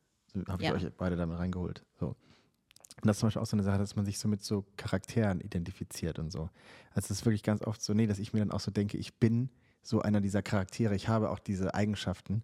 [0.49, 0.75] habe ich Ja.
[0.75, 1.85] euch beide damit reingeholt.
[2.01, 2.17] So.
[3.01, 4.65] Und das ist zum Beispiel auch so eine Sache, dass man sich so mit so
[4.77, 6.51] Charakteren identifiziert und so.
[6.91, 8.97] Also es ist wirklich ganz oft so, nee, dass ich mir dann auch so denke,
[8.99, 9.51] ich bin
[9.83, 10.95] so einer dieser Charaktere.
[10.97, 12.43] Ich habe auch diese Eigenschaften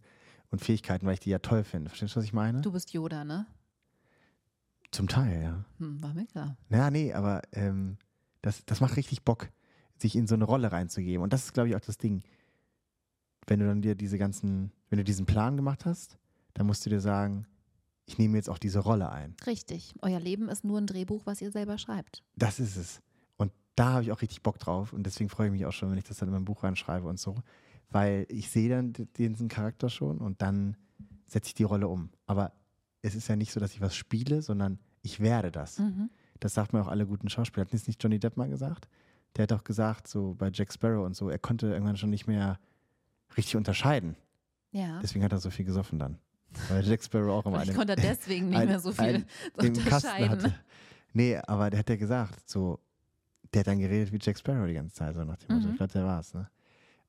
[0.51, 1.91] und Fähigkeiten, weil ich die ja toll finde.
[1.91, 2.61] Verstehst du, was ich meine?
[2.61, 3.47] Du bist Yoda, ne?
[4.93, 5.65] Zum Teil, ja.
[5.79, 6.57] Hm, war mir klar.
[6.71, 7.99] Ja, nee, aber ähm,
[8.43, 9.49] das, das macht richtig Bock,
[9.99, 11.23] sich in so eine Rolle reinzugeben.
[11.23, 12.23] Und das ist, glaube ich, auch das Ding.
[13.47, 16.19] Wenn du dann dir diese ganzen, wenn du diesen Plan gemacht hast,
[16.55, 17.47] dann musst du dir sagen,
[18.07, 19.35] ich nehme jetzt auch diese Rolle ein.
[19.47, 19.95] Richtig.
[20.03, 22.23] Euer Leben ist nur ein Drehbuch, was ihr selber schreibt.
[22.37, 23.01] Das ist es.
[23.37, 24.93] Und da habe ich auch richtig Bock drauf.
[24.93, 27.07] Und deswegen freue ich mich auch schon, wenn ich das dann in mein Buch reinschreibe
[27.07, 27.37] und so.
[27.91, 30.77] Weil ich sehe dann diesen Charakter schon und dann
[31.27, 32.11] setze ich die Rolle um.
[32.27, 32.53] Aber
[33.03, 35.79] es ist ja nicht so, dass ich was spiele, sondern ich werde das.
[35.79, 36.11] Mhm.
[36.41, 37.67] Das sagt man auch alle guten Schauspieler.
[37.67, 38.89] Hat das nicht Johnny Depp mal gesagt?
[39.37, 42.27] Der hat auch gesagt, so bei Jack Sparrow und so, er konnte irgendwann schon nicht
[42.27, 42.59] mehr
[43.37, 44.17] richtig unterscheiden.
[44.71, 45.01] Ja.
[45.01, 46.19] Deswegen hat er so viel gesoffen dann.
[46.69, 49.27] Weil Jack Sparrow auch immer Vielleicht eine, konnte deswegen nicht ein- mehr so viel ein-
[49.59, 50.55] unterscheiden.
[51.13, 52.81] Nee, aber der hat ja gesagt, so,
[53.53, 55.67] der hat dann geredet wie Jack Sparrow die ganze Zeit, so nach dem Motto.
[55.67, 55.71] Mhm.
[55.73, 56.49] Ich glaube, der war's, ne?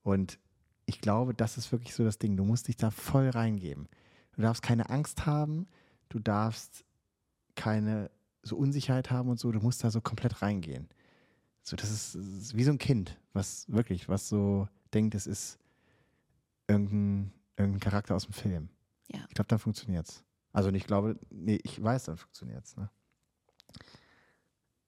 [0.03, 0.37] Und
[0.85, 2.37] ich glaube, das ist wirklich so das Ding.
[2.37, 3.87] Du musst dich da voll reingeben.
[4.35, 5.67] Du darfst keine Angst haben,
[6.09, 6.85] du darfst
[7.55, 8.11] keine
[8.43, 10.87] so Unsicherheit haben und so, du musst da so komplett reingehen.
[11.63, 15.25] So, das ist, das ist wie so ein Kind, was wirklich, was so denkt, es
[15.25, 15.57] ist
[16.67, 18.69] irgendein, irgendein Charakter aus dem Film.
[19.07, 19.19] Ja.
[19.29, 20.23] Ich glaube, dann funktioniert's.
[20.51, 22.77] Also nicht glaube, nee, ich weiß, dann funktioniert's.
[22.77, 22.89] Ne?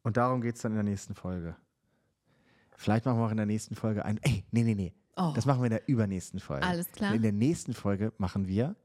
[0.03, 1.55] Und darum geht's dann in der nächsten Folge.
[2.76, 4.20] Vielleicht machen wir auch in der nächsten Folge ein.
[4.22, 4.93] Ey, nee, nee, nee.
[5.18, 6.65] Oh, Das machen wir in der übernächsten Folge.
[6.65, 7.13] alles klar.
[7.13, 8.76] In der nächsten Folge machen wir,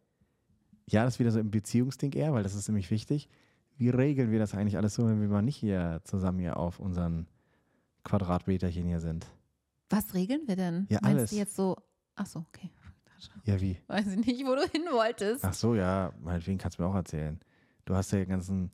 [0.88, 3.28] ja, das ist wieder so im Beziehungsding eher, weil das ist nämlich wichtig.
[3.76, 6.80] Wie regeln wir das eigentlich alles so, wenn wir mal nicht hier zusammen hier auf
[6.80, 7.28] unseren
[8.04, 9.26] Quadratmeterchen hier sind?
[9.90, 10.86] Was regeln wir denn?
[10.90, 11.30] Ja, Meinst alles.
[11.30, 11.76] du jetzt so,
[12.14, 12.70] ach so, okay.
[13.44, 13.78] Ja, wie?
[13.86, 15.44] Weiß ich nicht, wo du hin wolltest.
[15.44, 17.40] Ach so, ja, meinetwegen kannst du mir auch erzählen.
[17.84, 18.70] Du hast ja den ganzen,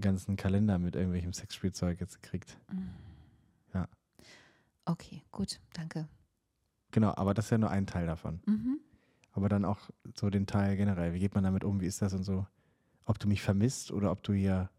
[0.00, 2.58] ganzen Kalender mit irgendwelchem Sexspielzeug jetzt gekriegt.
[4.84, 6.08] Okay, gut, danke.
[6.90, 8.40] Genau, aber das ist ja nur ein Teil davon.
[8.46, 8.80] Mhm.
[9.32, 9.78] Aber dann auch
[10.14, 11.14] so den Teil generell.
[11.14, 11.80] Wie geht man damit um?
[11.80, 12.46] Wie ist das und so?
[13.06, 14.70] Ob du mich vermisst oder ob du hier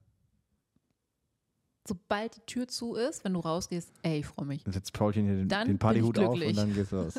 [1.86, 4.64] Sobald die Tür zu ist, wenn du rausgehst, ey, ich freue mich.
[4.64, 7.16] dann setzt Paulchen hier den, Dann den Partyhut auf und dann geht's los.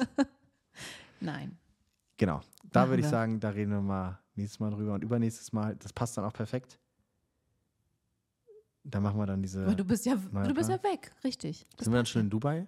[1.20, 1.58] Nein.
[2.16, 2.40] Genau.
[2.70, 4.94] Da würde ich sagen, da reden wir mal nächstes Mal drüber.
[4.94, 6.78] Und übernächstes Mal, das passt dann auch perfekt.
[8.84, 9.64] Da machen wir dann diese.
[9.64, 11.66] Aber du bist ja, du bist ja weg, richtig.
[11.76, 12.24] Das sind wir dann schon ja.
[12.24, 12.66] in Dubai?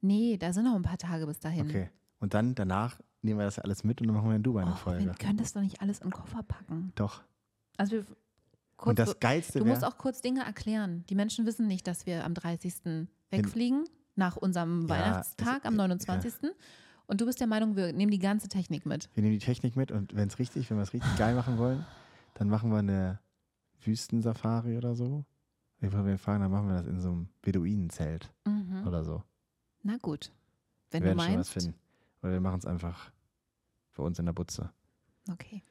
[0.00, 1.68] Nee, da sind noch ein paar Tage bis dahin.
[1.68, 1.90] Okay.
[2.20, 4.72] Und dann danach nehmen wir das alles mit und dann machen wir in Dubai eine
[4.72, 5.04] Oh, Folge.
[5.04, 6.92] wir können das doch nicht alles in den Koffer packen.
[6.94, 7.22] Doch.
[7.76, 8.06] Also wir,
[8.76, 11.04] kurz, und das Geilste du musst auch kurz Dinge erklären.
[11.08, 13.06] Die Menschen wissen nicht, dass wir am 30.
[13.30, 13.84] wegfliegen,
[14.16, 16.32] nach unserem Ja, Weihnachtstag es- am äh, 29.
[17.12, 19.10] Und du bist der Meinung, wir nehmen die ganze Technik mit.
[19.12, 21.58] Wir nehmen die Technik mit und wenn es richtig, wenn wir es richtig geil machen
[21.58, 21.84] wollen,
[22.32, 23.18] dann machen wir eine
[23.82, 25.26] Wüstensafari oder so.
[25.78, 28.86] Wir wir fahren, dann machen wir das in so einem Beduinenzelt Mhm.
[28.86, 29.22] oder so.
[29.82, 30.32] Na gut.
[30.90, 31.52] Wenn wir du werden schon was meinst.
[31.52, 31.74] finden.
[32.22, 33.12] Oder wir machen es einfach
[33.90, 34.70] für uns in der Butze.
[35.30, 35.62] Okay.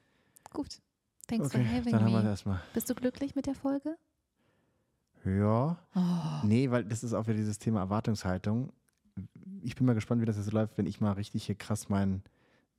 [0.52, 0.80] Gut.
[1.26, 2.60] Thanks for Okay, having dann haben wir erstmal.
[2.72, 3.96] Bist du glücklich mit der Folge?
[5.24, 5.76] Ja.
[5.96, 6.46] Oh.
[6.46, 8.72] Nee, weil das ist auch wieder dieses Thema Erwartungshaltung.
[9.62, 12.22] Ich bin mal gespannt, wie das jetzt läuft, wenn ich mal richtig hier krass mein,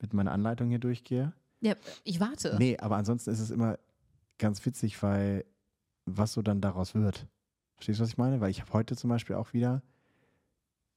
[0.02, 1.34] mit meiner Anleitung hier durchgehe.
[1.62, 2.56] Ja, ich warte.
[2.60, 3.80] Nee, aber ansonsten ist es immer
[4.38, 5.46] ganz witzig, weil
[6.06, 7.28] was so dann daraus wird.
[7.76, 8.42] Verstehst du, was ich meine?
[8.42, 9.82] Weil ich habe heute zum Beispiel auch wieder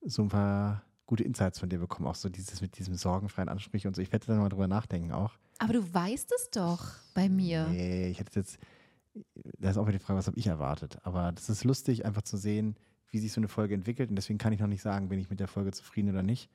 [0.03, 2.09] so ein paar gute Insights von dir bekommen.
[2.09, 4.03] Auch so dieses mit diesem sorgenfreien Ansprüche und so.
[4.03, 5.35] Ich werde dann mal drüber nachdenken auch.
[5.59, 6.85] Aber du weißt es doch
[7.15, 7.69] bei mir.
[7.69, 8.59] Nee, ich hätte jetzt,
[9.59, 10.99] da ist auch wieder die Frage, was habe ich erwartet.
[11.05, 12.77] Aber das ist lustig, einfach zu sehen,
[13.11, 14.11] wie sich so eine Folge entwickelt.
[14.11, 16.51] Und deswegen kann ich noch nicht sagen, bin ich mit der Folge zufrieden oder nicht.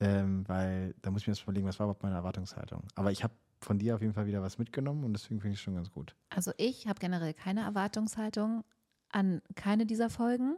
[0.00, 2.82] Ähm, weil da muss ich mir erst überlegen, was war überhaupt meine Erwartungshaltung.
[2.96, 5.60] Aber ich habe von dir auf jeden Fall wieder was mitgenommen und deswegen finde ich
[5.60, 6.16] es schon ganz gut.
[6.30, 8.64] Also ich habe generell keine Erwartungshaltung
[9.10, 10.56] an keine dieser Folgen.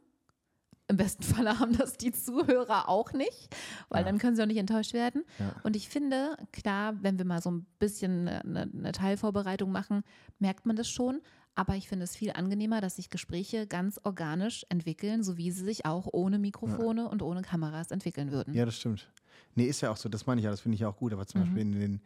[0.89, 3.55] Im besten Falle haben das die Zuhörer auch nicht,
[3.91, 4.07] weil Ja.
[4.09, 5.25] dann können sie auch nicht enttäuscht werden.
[5.39, 5.55] Ja.
[5.63, 10.03] Und ich finde, klar, wenn wir mal so ein bisschen eine, eine Teilvorbereitung machen,
[10.39, 11.21] merkt man das schon.
[11.57, 15.65] Aber ich finde es viel angenehmer, dass sich Gespräche ganz organisch entwickeln, so wie sie
[15.65, 18.55] sich auch ohne Mikrofone und ohne Kameras entwickeln würden.
[18.55, 19.09] Ja, das stimmt.
[19.55, 21.13] Nee, ist ja auch so, das meine ich ja, das finde ich auch gut.
[21.13, 21.45] Aber zum Mhm.
[21.45, 22.01] Beispiel in den,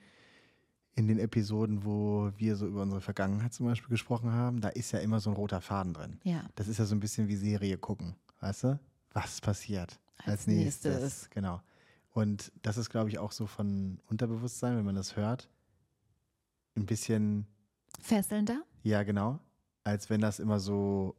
[0.97, 4.93] in den Episoden, wo wir so über unsere Vergangenheit zum Beispiel gesprochen haben, da ist
[4.93, 6.21] ja immer so ein roter Faden drin.
[6.25, 6.45] Ja.
[6.57, 8.81] Das ist ja so ein bisschen wie Serie gucken, weißt du?
[9.15, 11.01] Was passiert Als nächstes.
[11.01, 11.31] nächstes?
[11.31, 11.63] Genau.
[12.11, 15.49] Und das ist, glaube ich, auch so von Unterbewusstsein, wenn man das hört,
[16.77, 17.47] ein bisschen,
[18.01, 18.63] Fesselnder.
[18.83, 19.39] Ja, genau,
[19.85, 21.17] als wenn das immer so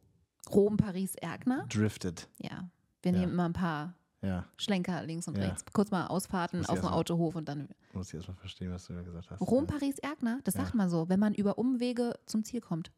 [0.50, 1.66] Rom, Paris, Erkner.
[1.68, 2.28] driftet.
[2.38, 2.68] Ja.
[3.02, 3.18] Wir Ja.
[3.20, 5.44] nehmen immer ein paar Ja, Schlenker links und Ja.
[5.44, 5.64] rechts.
[5.72, 8.36] Kurz mal Ausfahrten Muss ich auf dem erst mal- Autohof und dann muss ich erstmal
[8.36, 9.40] verstehen, was du da gesagt hast.
[9.40, 9.72] Rom, ja.
[9.72, 10.40] Paris, Erkner.
[10.44, 10.62] Das Ja.
[10.62, 12.90] sagt man so, wenn man über Umwege zum Ziel kommt.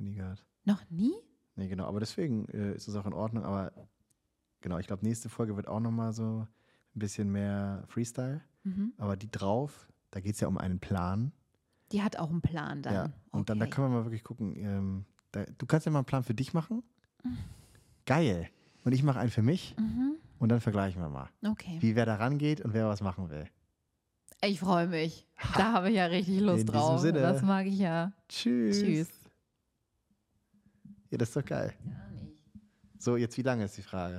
[0.00, 0.44] Nie gehört.
[0.64, 1.12] Noch nie?
[1.56, 3.42] Nee, genau, aber deswegen äh, ist es auch in Ordnung.
[3.44, 3.72] Aber
[4.60, 6.46] genau, ich glaube, nächste Folge wird auch nochmal so
[6.94, 8.40] ein bisschen mehr Freestyle.
[8.62, 8.92] Mhm.
[8.96, 11.32] Aber die drauf, da geht es ja um einen Plan.
[11.92, 12.94] Die hat auch einen Plan dann.
[12.94, 13.12] Ja.
[13.30, 13.74] Und dann da Okay.
[13.74, 14.56] können wir mal wirklich gucken.
[14.56, 16.82] Ähm, da, du kannst ja mal einen Plan für dich machen.
[18.06, 18.48] Geil.
[18.84, 20.16] Und ich mache einen für mich Mhm.
[20.38, 21.76] und dann vergleichen wir mal, Okay.
[21.80, 23.46] wie wer da rangeht und wer was machen will.
[24.42, 25.26] Ich freue mich.
[25.56, 27.00] Da habe ich ja richtig Lust In diesem drauf.
[27.00, 27.20] Sinne.
[27.20, 28.12] Das mag ich ja.
[28.28, 28.80] Tschüss.
[28.80, 29.08] Tschüss.
[31.10, 31.74] Ja, das ist doch geil.
[31.84, 32.42] Gar nicht.
[32.98, 34.16] So, jetzt wie lange ist die Frage?